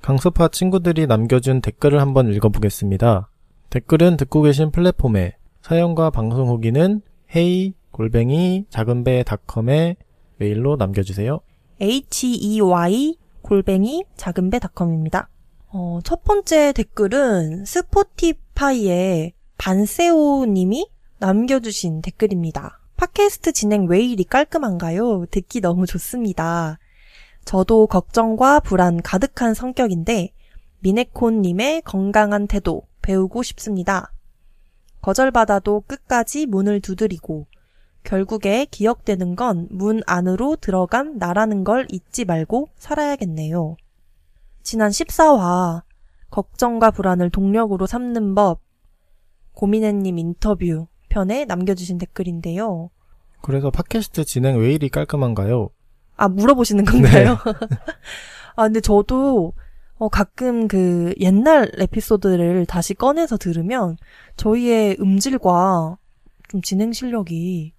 강소파 0.00 0.48
친구들이 0.48 1.08
남겨준 1.08 1.60
댓글을 1.60 2.00
한번 2.00 2.32
읽어보겠습니다. 2.32 3.30
댓글은 3.70 4.16
듣고 4.16 4.42
계신 4.42 4.70
플랫폼에 4.70 5.34
사연과 5.62 6.10
방송 6.10 6.48
후기는 6.48 7.02
헤이 7.34 7.74
골뱅이 7.90 8.66
작은배 8.70 9.24
닷컴에 9.24 9.96
메일로 10.36 10.76
남겨주세요. 10.76 11.40
Hey 11.80 13.16
골뱅이 13.42 14.04
작은 14.16 14.50
배닷컴입니다. 14.50 15.28
어, 15.68 16.00
첫 16.04 16.22
번째 16.24 16.72
댓글은 16.72 17.64
스포티파이의 17.64 19.32
반세오 19.58 20.46
님이 20.46 20.88
남겨주신 21.18 22.02
댓글입니다. 22.02 22.80
팟캐스트 22.96 23.52
진행 23.52 23.86
왜 23.86 24.00
이리 24.00 24.24
깔끔한가요? 24.24 25.26
듣기 25.30 25.60
너무 25.60 25.86
좋습니다. 25.86 26.78
저도 27.44 27.86
걱정과 27.86 28.60
불안 28.60 29.02
가득한 29.02 29.54
성격인데 29.54 30.32
미네콘님의 30.80 31.82
건강한 31.82 32.46
태도 32.46 32.82
배우고 33.02 33.42
싶습니다. 33.42 34.12
거절받아도 35.00 35.82
끝까지 35.86 36.46
문을 36.46 36.80
두드리고 36.80 37.46
결국에 38.04 38.66
기억되는 38.66 39.36
건 39.36 39.68
문 39.70 40.02
안으로 40.06 40.56
들어간 40.56 41.18
나라는 41.18 41.64
걸 41.64 41.86
잊지 41.90 42.24
말고 42.24 42.68
살아야겠네요. 42.76 43.76
지난 44.62 44.90
14화 44.90 45.82
걱정과 46.30 46.90
불안을 46.92 47.30
동력으로 47.30 47.86
삼는 47.86 48.34
법 48.34 48.60
고민혜님 49.52 50.18
인터뷰 50.18 50.86
편에 51.08 51.44
남겨주신 51.44 51.98
댓글인데요. 51.98 52.90
그래서 53.42 53.70
팟캐스트 53.70 54.24
진행 54.24 54.58
왜 54.58 54.72
이리 54.72 54.88
깔끔한가요? 54.88 55.70
아, 56.16 56.28
물어보시는 56.28 56.84
건가요? 56.84 57.38
아, 58.56 58.64
근데 58.64 58.80
저도 58.80 59.52
어, 59.96 60.08
가끔 60.08 60.68
그 60.68 61.14
옛날 61.20 61.70
에피소드를 61.76 62.66
다시 62.66 62.94
꺼내서 62.94 63.36
들으면 63.36 63.96
저희의 64.36 64.96
음질과 65.00 65.98
좀 66.48 66.62
진행 66.62 66.92
실력이 66.92 67.72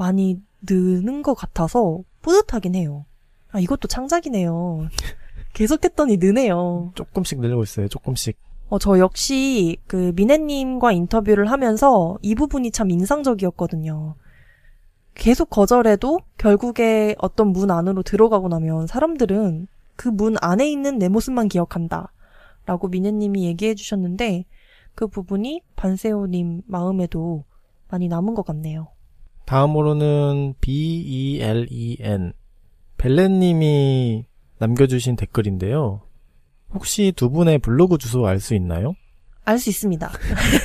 많이 0.00 0.40
느는 0.68 1.22
것 1.22 1.34
같아서 1.34 2.00
뿌듯하긴 2.22 2.74
해요. 2.74 3.04
아, 3.52 3.60
이것도 3.60 3.86
창작이네요. 3.86 4.88
계속 5.52 5.84
했더니 5.84 6.16
느네요. 6.16 6.92
조금씩 6.94 7.40
늘고 7.40 7.62
있어요. 7.64 7.88
조금씩. 7.88 8.38
어, 8.70 8.78
저 8.78 8.98
역시 8.98 9.76
그 9.86 10.12
미네님과 10.16 10.92
인터뷰를 10.92 11.50
하면서 11.50 12.16
이 12.22 12.34
부분이 12.34 12.70
참 12.70 12.90
인상적이었거든요. 12.90 14.14
계속 15.14 15.50
거절해도 15.50 16.20
결국에 16.38 17.14
어떤 17.18 17.48
문 17.48 17.70
안으로 17.70 18.02
들어가고 18.02 18.48
나면 18.48 18.86
사람들은 18.86 19.66
그 19.96 20.08
문 20.08 20.36
안에 20.40 20.70
있는 20.70 20.98
내 20.98 21.08
모습만 21.10 21.48
기억한다. 21.48 22.10
라고 22.64 22.88
미네님이 22.88 23.44
얘기해 23.44 23.74
주셨는데 23.74 24.46
그 24.94 25.08
부분이 25.08 25.60
반세호님 25.76 26.62
마음에도 26.66 27.44
많이 27.90 28.08
남은 28.08 28.34
것 28.34 28.46
같네요. 28.46 28.88
다음으로는 29.50 30.54
B-E-L-E-N 30.60 32.32
벨렌님이 32.98 34.24
남겨주신 34.58 35.16
댓글인데요. 35.16 36.02
혹시 36.72 37.12
두 37.16 37.30
분의 37.30 37.58
블로그 37.58 37.98
주소 37.98 38.24
알 38.28 38.38
수 38.38 38.54
있나요? 38.54 38.94
알 39.44 39.58
수 39.58 39.68
있습니다. 39.70 40.08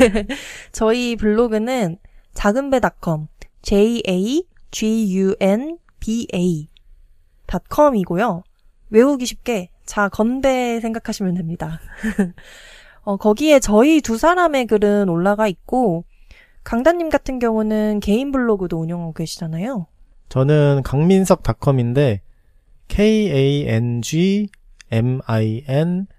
저희 0.71 1.15
블로그는 1.15 1.97
작은배.com 2.35 3.25
j-a-g-u-n-b-a 3.63 4.47
.com이고요. 7.75 8.43
외우기 8.91 9.25
쉽게 9.25 9.71
자 9.87 10.09
건배 10.09 10.79
생각하시면 10.79 11.33
됩니다. 11.33 11.79
어, 13.01 13.17
거기에 13.17 13.59
저희 13.59 13.99
두 14.01 14.19
사람의 14.19 14.67
글은 14.67 15.09
올라가 15.09 15.47
있고 15.47 16.05
강다님 16.65 17.09
같은 17.09 17.39
경우는 17.39 17.99
개인 18.01 18.31
블로그도 18.31 18.79
운영하고 18.79 19.13
계시잖아요. 19.13 19.87
저는 20.29 20.81
강민석닷컴인데 20.83 22.21
K-A-N-G 22.87 24.49
M-I-N-S-U-K 24.91 26.13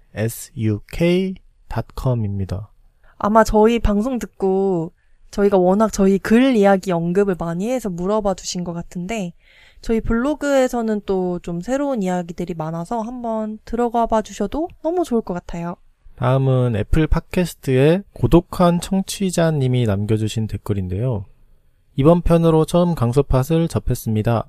닷컴입니다. 1.67 2.71
아마 3.17 3.43
저희 3.43 3.79
방송 3.79 4.19
듣고 4.19 4.93
저희가 5.31 5.57
워낙 5.57 5.91
저희 5.91 6.17
글 6.17 6.55
이야기 6.55 6.93
언급을 6.93 7.35
많이 7.37 7.69
해서 7.69 7.89
물어봐 7.89 8.35
주신 8.35 8.63
것 8.63 8.71
같은데 8.73 9.33
저희 9.81 9.99
블로그에서는 9.99 11.01
또 11.05 11.39
좀 11.43 11.59
새로운 11.59 12.01
이야기들이 12.01 12.53
많아서 12.53 13.01
한번 13.01 13.59
들어가 13.65 14.07
봐 14.07 14.21
주셔도 14.21 14.69
너무 14.81 15.03
좋을 15.03 15.21
것 15.21 15.33
같아요. 15.33 15.75
다음은 16.17 16.75
애플 16.75 17.05
팟캐스트에 17.05 18.01
고독한 18.13 18.81
청취자님이 18.81 19.85
남겨주신 19.85 20.47
댓글인데요. 20.47 21.25
이번 21.95 22.21
편으로 22.21 22.65
처음 22.65 22.95
강소팟을 22.95 23.67
접했습니다. 23.67 24.47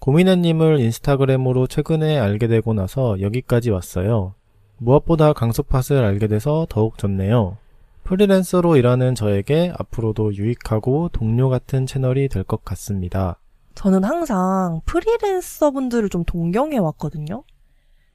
고민혜님을 0.00 0.80
인스타그램으로 0.80 1.66
최근에 1.66 2.18
알게 2.18 2.46
되고 2.46 2.74
나서 2.74 3.20
여기까지 3.22 3.70
왔어요. 3.70 4.34
무엇보다 4.76 5.32
강소팟을 5.32 6.04
알게 6.04 6.28
돼서 6.28 6.66
더욱 6.68 6.98
좋네요. 6.98 7.56
프리랜서로 8.04 8.76
일하는 8.76 9.14
저에게 9.14 9.72
앞으로도 9.78 10.34
유익하고 10.34 11.08
동료 11.12 11.48
같은 11.48 11.86
채널이 11.86 12.28
될 12.28 12.44
것 12.44 12.64
같습니다. 12.66 13.38
저는 13.74 14.04
항상 14.04 14.82
프리랜서 14.84 15.70
분들을 15.70 16.10
좀 16.10 16.24
동경해 16.24 16.78
왔거든요. 16.78 17.44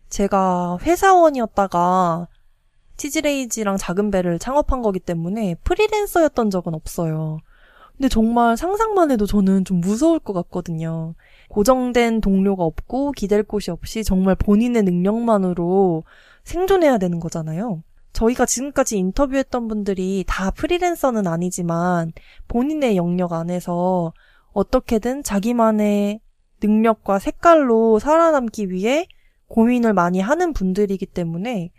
제가 0.10 0.78
회사원이었다가 0.82 2.28
치즈레이지랑 2.98 3.78
작은 3.78 4.12
배를 4.12 4.39
창업한 4.39 4.82
거기 4.82 5.00
때문에 5.00 5.56
프리랜서였던 5.64 6.50
적은 6.50 6.74
없어요. 6.74 7.39
근데 7.98 8.10
정말 8.10 8.58
상상만 8.58 9.12
해도 9.12 9.26
저는 9.26 9.66
좀 9.66 9.80
무서울 9.80 10.20
것 10.20 10.34
같거든요. 10.34 11.14
고정된 11.50 12.22
동료가 12.22 12.64
없고 12.64 13.12
기댈 13.12 13.44
곳이 13.44 13.72
없이 13.72 14.04
정말 14.04 14.36
본인의 14.36 14.84
능력만으로 14.84 16.04
생존해야 16.44 16.98
되는 16.98 17.20
거잖아요. 17.20 17.84
저희가 18.14 18.46
지금까지 18.46 18.98
인터뷰했던 18.98 19.68
분들이 19.68 20.24
다 20.28 20.52
프리랜서는 20.52 21.28
아니지만 21.28 22.12
본인의 22.48 22.96
영역 22.96 23.34
안에서 23.34 24.14
어떻게든 24.54 25.24
자기만의 25.24 26.20
능력과 26.62 27.20
색깔로 27.20 28.00
살아남기 28.00 28.70
위해 28.70 29.08
고민을 29.48 29.94
많이 29.94 30.20
하는 30.20 30.54
분들이기 30.54 31.06
때문에 31.06 31.72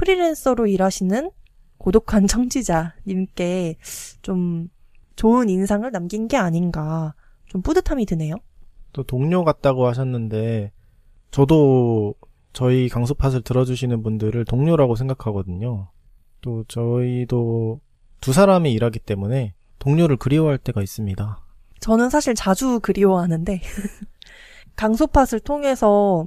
프리랜서로 0.00 0.66
일하시는 0.66 1.30
고독한 1.76 2.26
청취자님께 2.26 3.76
좀 4.22 4.68
좋은 5.14 5.50
인상을 5.50 5.90
남긴 5.92 6.26
게 6.26 6.38
아닌가 6.38 7.14
좀 7.46 7.60
뿌듯함이 7.60 8.06
드네요. 8.06 8.36
또 8.94 9.02
동료 9.02 9.44
같다고 9.44 9.86
하셨는데 9.86 10.72
저도 11.30 12.14
저희 12.54 12.88
강수팟을 12.88 13.42
들어주시는 13.42 14.02
분들을 14.02 14.42
동료라고 14.46 14.96
생각하거든요. 14.96 15.90
또 16.40 16.64
저희도 16.64 17.80
두 18.22 18.32
사람이 18.32 18.72
일하기 18.72 19.00
때문에 19.00 19.54
동료를 19.78 20.16
그리워할 20.16 20.56
때가 20.56 20.80
있습니다. 20.82 21.38
저는 21.80 22.08
사실 22.08 22.34
자주 22.34 22.80
그리워하는데 22.80 23.60
강소팟을 24.76 25.40
통해서 25.40 26.24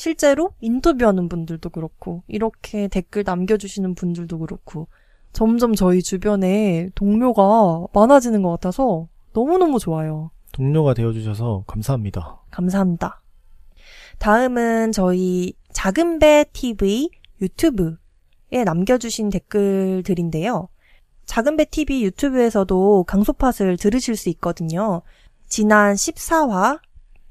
실제로 0.00 0.54
인터뷰하는 0.62 1.28
분들도 1.28 1.68
그렇고 1.68 2.22
이렇게 2.26 2.88
댓글 2.88 3.22
남겨주시는 3.22 3.94
분들도 3.94 4.38
그렇고 4.38 4.88
점점 5.34 5.74
저희 5.74 6.02
주변에 6.02 6.88
동료가 6.94 7.86
많아지는 7.92 8.40
것 8.40 8.48
같아서 8.48 9.08
너무너무 9.34 9.78
좋아요. 9.78 10.30
동료가 10.52 10.94
되어주셔서 10.94 11.64
감사합니다. 11.66 12.40
감사합니다. 12.50 13.20
다음은 14.18 14.92
저희 14.92 15.52
작은배 15.70 16.46
TV 16.54 17.10
유튜브에 17.42 18.64
남겨주신 18.64 19.28
댓글들인데요. 19.28 20.70
작은배 21.26 21.66
TV 21.66 22.04
유튜브에서도 22.04 23.04
강소팟을 23.04 23.76
들으실 23.76 24.16
수 24.16 24.30
있거든요. 24.30 25.02
지난 25.46 25.94
14화 25.94 26.80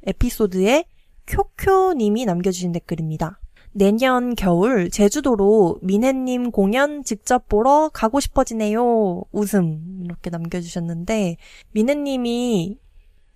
에피소드에 0.05 0.85
쿄쿄님이 1.29 2.25
남겨주신 2.25 2.71
댓글입니다. 2.71 3.39
내년 3.71 4.33
겨울 4.33 4.89
제주도로 4.89 5.77
민혜님 5.83 6.51
공연 6.51 7.03
직접 7.03 7.47
보러 7.47 7.89
가고 7.93 8.19
싶어지네요. 8.19 9.23
웃음 9.31 10.01
이렇게 10.03 10.31
남겨주셨는데 10.31 11.37
민혜님이 11.73 12.79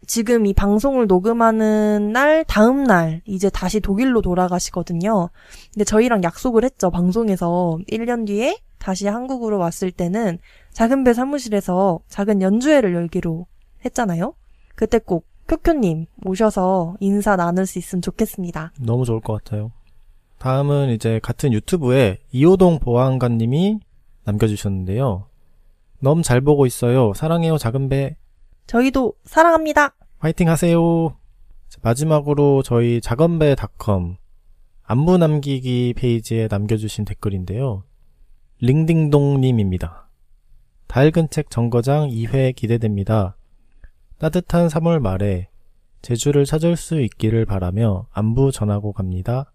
지금 0.05 0.45
이 0.45 0.53
방송을 0.53 1.07
녹음하는 1.07 2.11
날 2.11 2.43
다음 2.45 2.83
날 2.83 3.21
이제 3.25 3.49
다시 3.49 3.79
독일로 3.79 4.21
돌아가시거든요. 4.21 5.29
근데 5.73 5.85
저희랑 5.85 6.23
약속을 6.23 6.63
했죠. 6.65 6.89
방송에서 6.89 7.77
1년 7.89 8.25
뒤에 8.25 8.57
다시 8.79 9.07
한국으로 9.07 9.59
왔을 9.59 9.91
때는 9.91 10.39
작은 10.71 11.03
배 11.05 11.13
사무실에서 11.13 12.01
작은 12.09 12.41
연주회를 12.41 12.93
열기로 12.95 13.45
했잖아요. 13.85 14.33
그때 14.75 14.99
꼭 14.99 15.25
쿄쿄님 15.53 16.07
모셔서 16.15 16.95
인사 16.99 17.35
나눌 17.35 17.65
수 17.65 17.77
있으면 17.77 18.01
좋겠습니다. 18.01 18.73
너무 18.79 19.05
좋을 19.05 19.19
것 19.21 19.43
같아요. 19.43 19.71
다음은 20.39 20.89
이제 20.89 21.19
같은 21.21 21.53
유튜브에 21.53 22.19
이호동 22.31 22.79
보안관님이 22.79 23.79
남겨주셨는데요. 24.23 25.27
너무 25.99 26.23
잘 26.23 26.41
보고 26.41 26.65
있어요. 26.65 27.13
사랑해요, 27.13 27.57
작은 27.57 27.87
배. 27.89 28.17
저희도 28.67 29.13
사랑합니다. 29.23 29.95
화이팅 30.19 30.49
하세요. 30.49 31.15
마지막으로 31.81 32.63
저희 32.63 32.99
작은배닷컴 33.01 34.17
안부 34.83 35.17
남기기 35.17 35.93
페이지에 35.95 36.47
남겨주신 36.49 37.05
댓글인데요. 37.05 37.83
링딩동님입니다. 38.59 40.09
다익은 40.87 41.29
책 41.29 41.49
정거장 41.49 42.09
2회 42.09 42.55
기대됩니다. 42.55 43.35
따뜻한 44.23 44.69
3월 44.69 44.99
말에 44.99 45.49
제주를 46.01 46.45
찾을 46.45 46.77
수 46.77 47.01
있기를 47.01 47.45
바라며 47.45 48.07
안부 48.13 48.53
전하고 48.53 48.93
갑니다. 48.93 49.51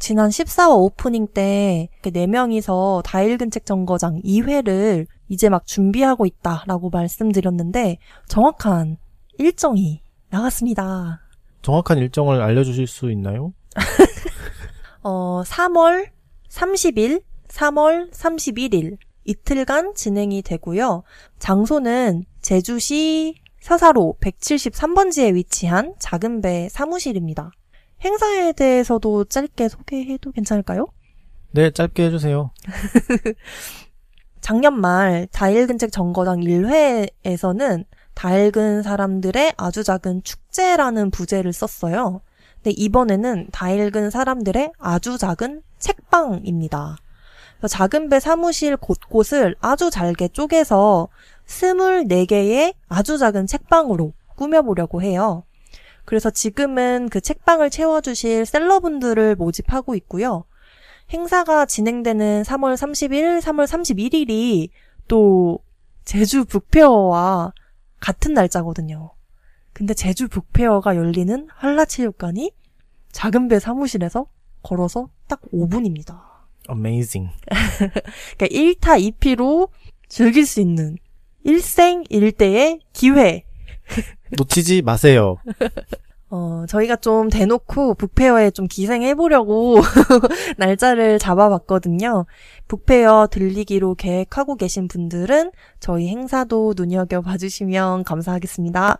지난 0.00 0.30
14화 0.30 0.76
오프닝 0.76 1.28
때 1.28 1.88
4명이서 2.02 3.04
다 3.04 3.22
읽은 3.22 3.52
책 3.52 3.64
정거장 3.64 4.20
2회를 4.24 5.06
이제 5.28 5.48
막 5.48 5.64
준비하고 5.64 6.26
있다라고 6.26 6.90
말씀드렸는데 6.90 7.98
정확한 8.26 8.96
일정이 9.38 10.02
나갔습니다. 10.28 11.20
정확한 11.62 11.98
일정을 11.98 12.42
알려주실 12.42 12.88
수 12.88 13.12
있나요? 13.12 13.52
어, 15.04 15.44
3월 15.44 16.08
30일, 16.48 17.22
3월 17.46 18.10
31일 18.10 18.96
이틀간 19.22 19.94
진행이 19.94 20.42
되고요. 20.42 21.04
장소는 21.38 22.24
제주시 22.42 23.43
서사로 23.64 24.16
173번지에 24.20 25.32
위치한 25.32 25.94
작은 25.98 26.42
배 26.42 26.68
사무실입니다. 26.68 27.50
행사에 28.02 28.52
대해서도 28.52 29.24
짧게 29.24 29.70
소개해도 29.70 30.32
괜찮을까요? 30.32 30.88
네, 31.52 31.70
짧게 31.70 32.04
해주세요. 32.04 32.50
작년 34.42 34.78
말 34.78 35.26
다일근 35.32 35.78
책 35.78 35.92
정거장 35.92 36.40
1회에서는 36.40 37.86
다일근 38.12 38.82
사람들의 38.82 39.54
아주 39.56 39.82
작은 39.82 40.24
축제라는 40.24 41.10
부제를 41.10 41.54
썼어요. 41.54 42.20
근데 42.56 42.70
이번에는 42.72 43.48
다일근 43.50 44.10
사람들의 44.10 44.72
아주 44.78 45.16
작은 45.16 45.62
책방입니다. 45.78 46.98
작은 47.66 48.10
배 48.10 48.20
사무실 48.20 48.76
곳곳을 48.76 49.56
아주 49.60 49.90
잘게 49.90 50.28
쪼개서 50.28 51.08
24개의 51.46 52.74
아주 52.88 53.18
작은 53.18 53.46
책방으로 53.46 54.12
꾸며보려고 54.36 55.02
해요. 55.02 55.44
그래서 56.04 56.30
지금은 56.30 57.08
그 57.08 57.20
책방을 57.20 57.70
채워주실 57.70 58.46
셀러분들을 58.46 59.36
모집하고 59.36 59.94
있고요. 59.96 60.44
행사가 61.10 61.66
진행되는 61.66 62.42
3월 62.42 62.74
30일, 62.74 63.40
3월 63.40 63.66
31일이 63.66 64.68
또 65.08 65.60
제주 66.04 66.44
북페어와 66.44 67.52
같은 68.00 68.34
날짜거든요. 68.34 69.12
근데 69.72 69.94
제주 69.94 70.28
북페어가 70.28 70.96
열리는 70.96 71.48
한라체육관이 71.50 72.52
작은 73.12 73.48
배 73.48 73.58
사무실에서 73.58 74.26
걸어서 74.62 75.08
딱 75.28 75.40
5분입니다. 75.52 76.20
Amazing. 76.70 77.30
그러니까 78.38 78.46
1타 78.46 79.12
2피로 79.12 79.68
즐길 80.08 80.46
수 80.46 80.60
있는 80.60 80.96
일생 81.44 82.04
일대의 82.08 82.80
기회. 82.92 83.44
놓치지 84.36 84.82
마세요. 84.82 85.36
어, 86.30 86.64
저희가 86.68 86.96
좀 86.96 87.28
대놓고 87.28 87.94
북페어에 87.94 88.50
좀 88.50 88.66
기생해보려고 88.66 89.76
날짜를 90.58 91.20
잡아봤거든요. 91.20 92.26
북페어 92.66 93.28
들리기로 93.30 93.94
계획하고 93.94 94.56
계신 94.56 94.88
분들은 94.88 95.52
저희 95.78 96.08
행사도 96.08 96.74
눈여겨 96.76 97.20
봐주시면 97.20 98.02
감사하겠습니다. 98.02 98.98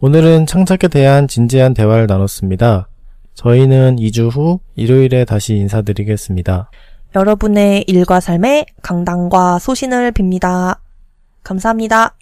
오늘은 0.00 0.46
창작에 0.46 0.88
대한 0.88 1.26
진지한 1.26 1.74
대화를 1.74 2.06
나눴습니다. 2.06 2.88
저희는 3.34 3.96
2주 3.96 4.30
후 4.30 4.60
일요일에 4.76 5.24
다시 5.24 5.56
인사드리겠습니다. 5.56 6.70
여러분의 7.16 7.84
일과 7.88 8.20
삶에 8.20 8.66
강당과 8.82 9.58
소신을 9.58 10.12
빕니다. 10.12 10.78
감사합니다. 11.50 12.14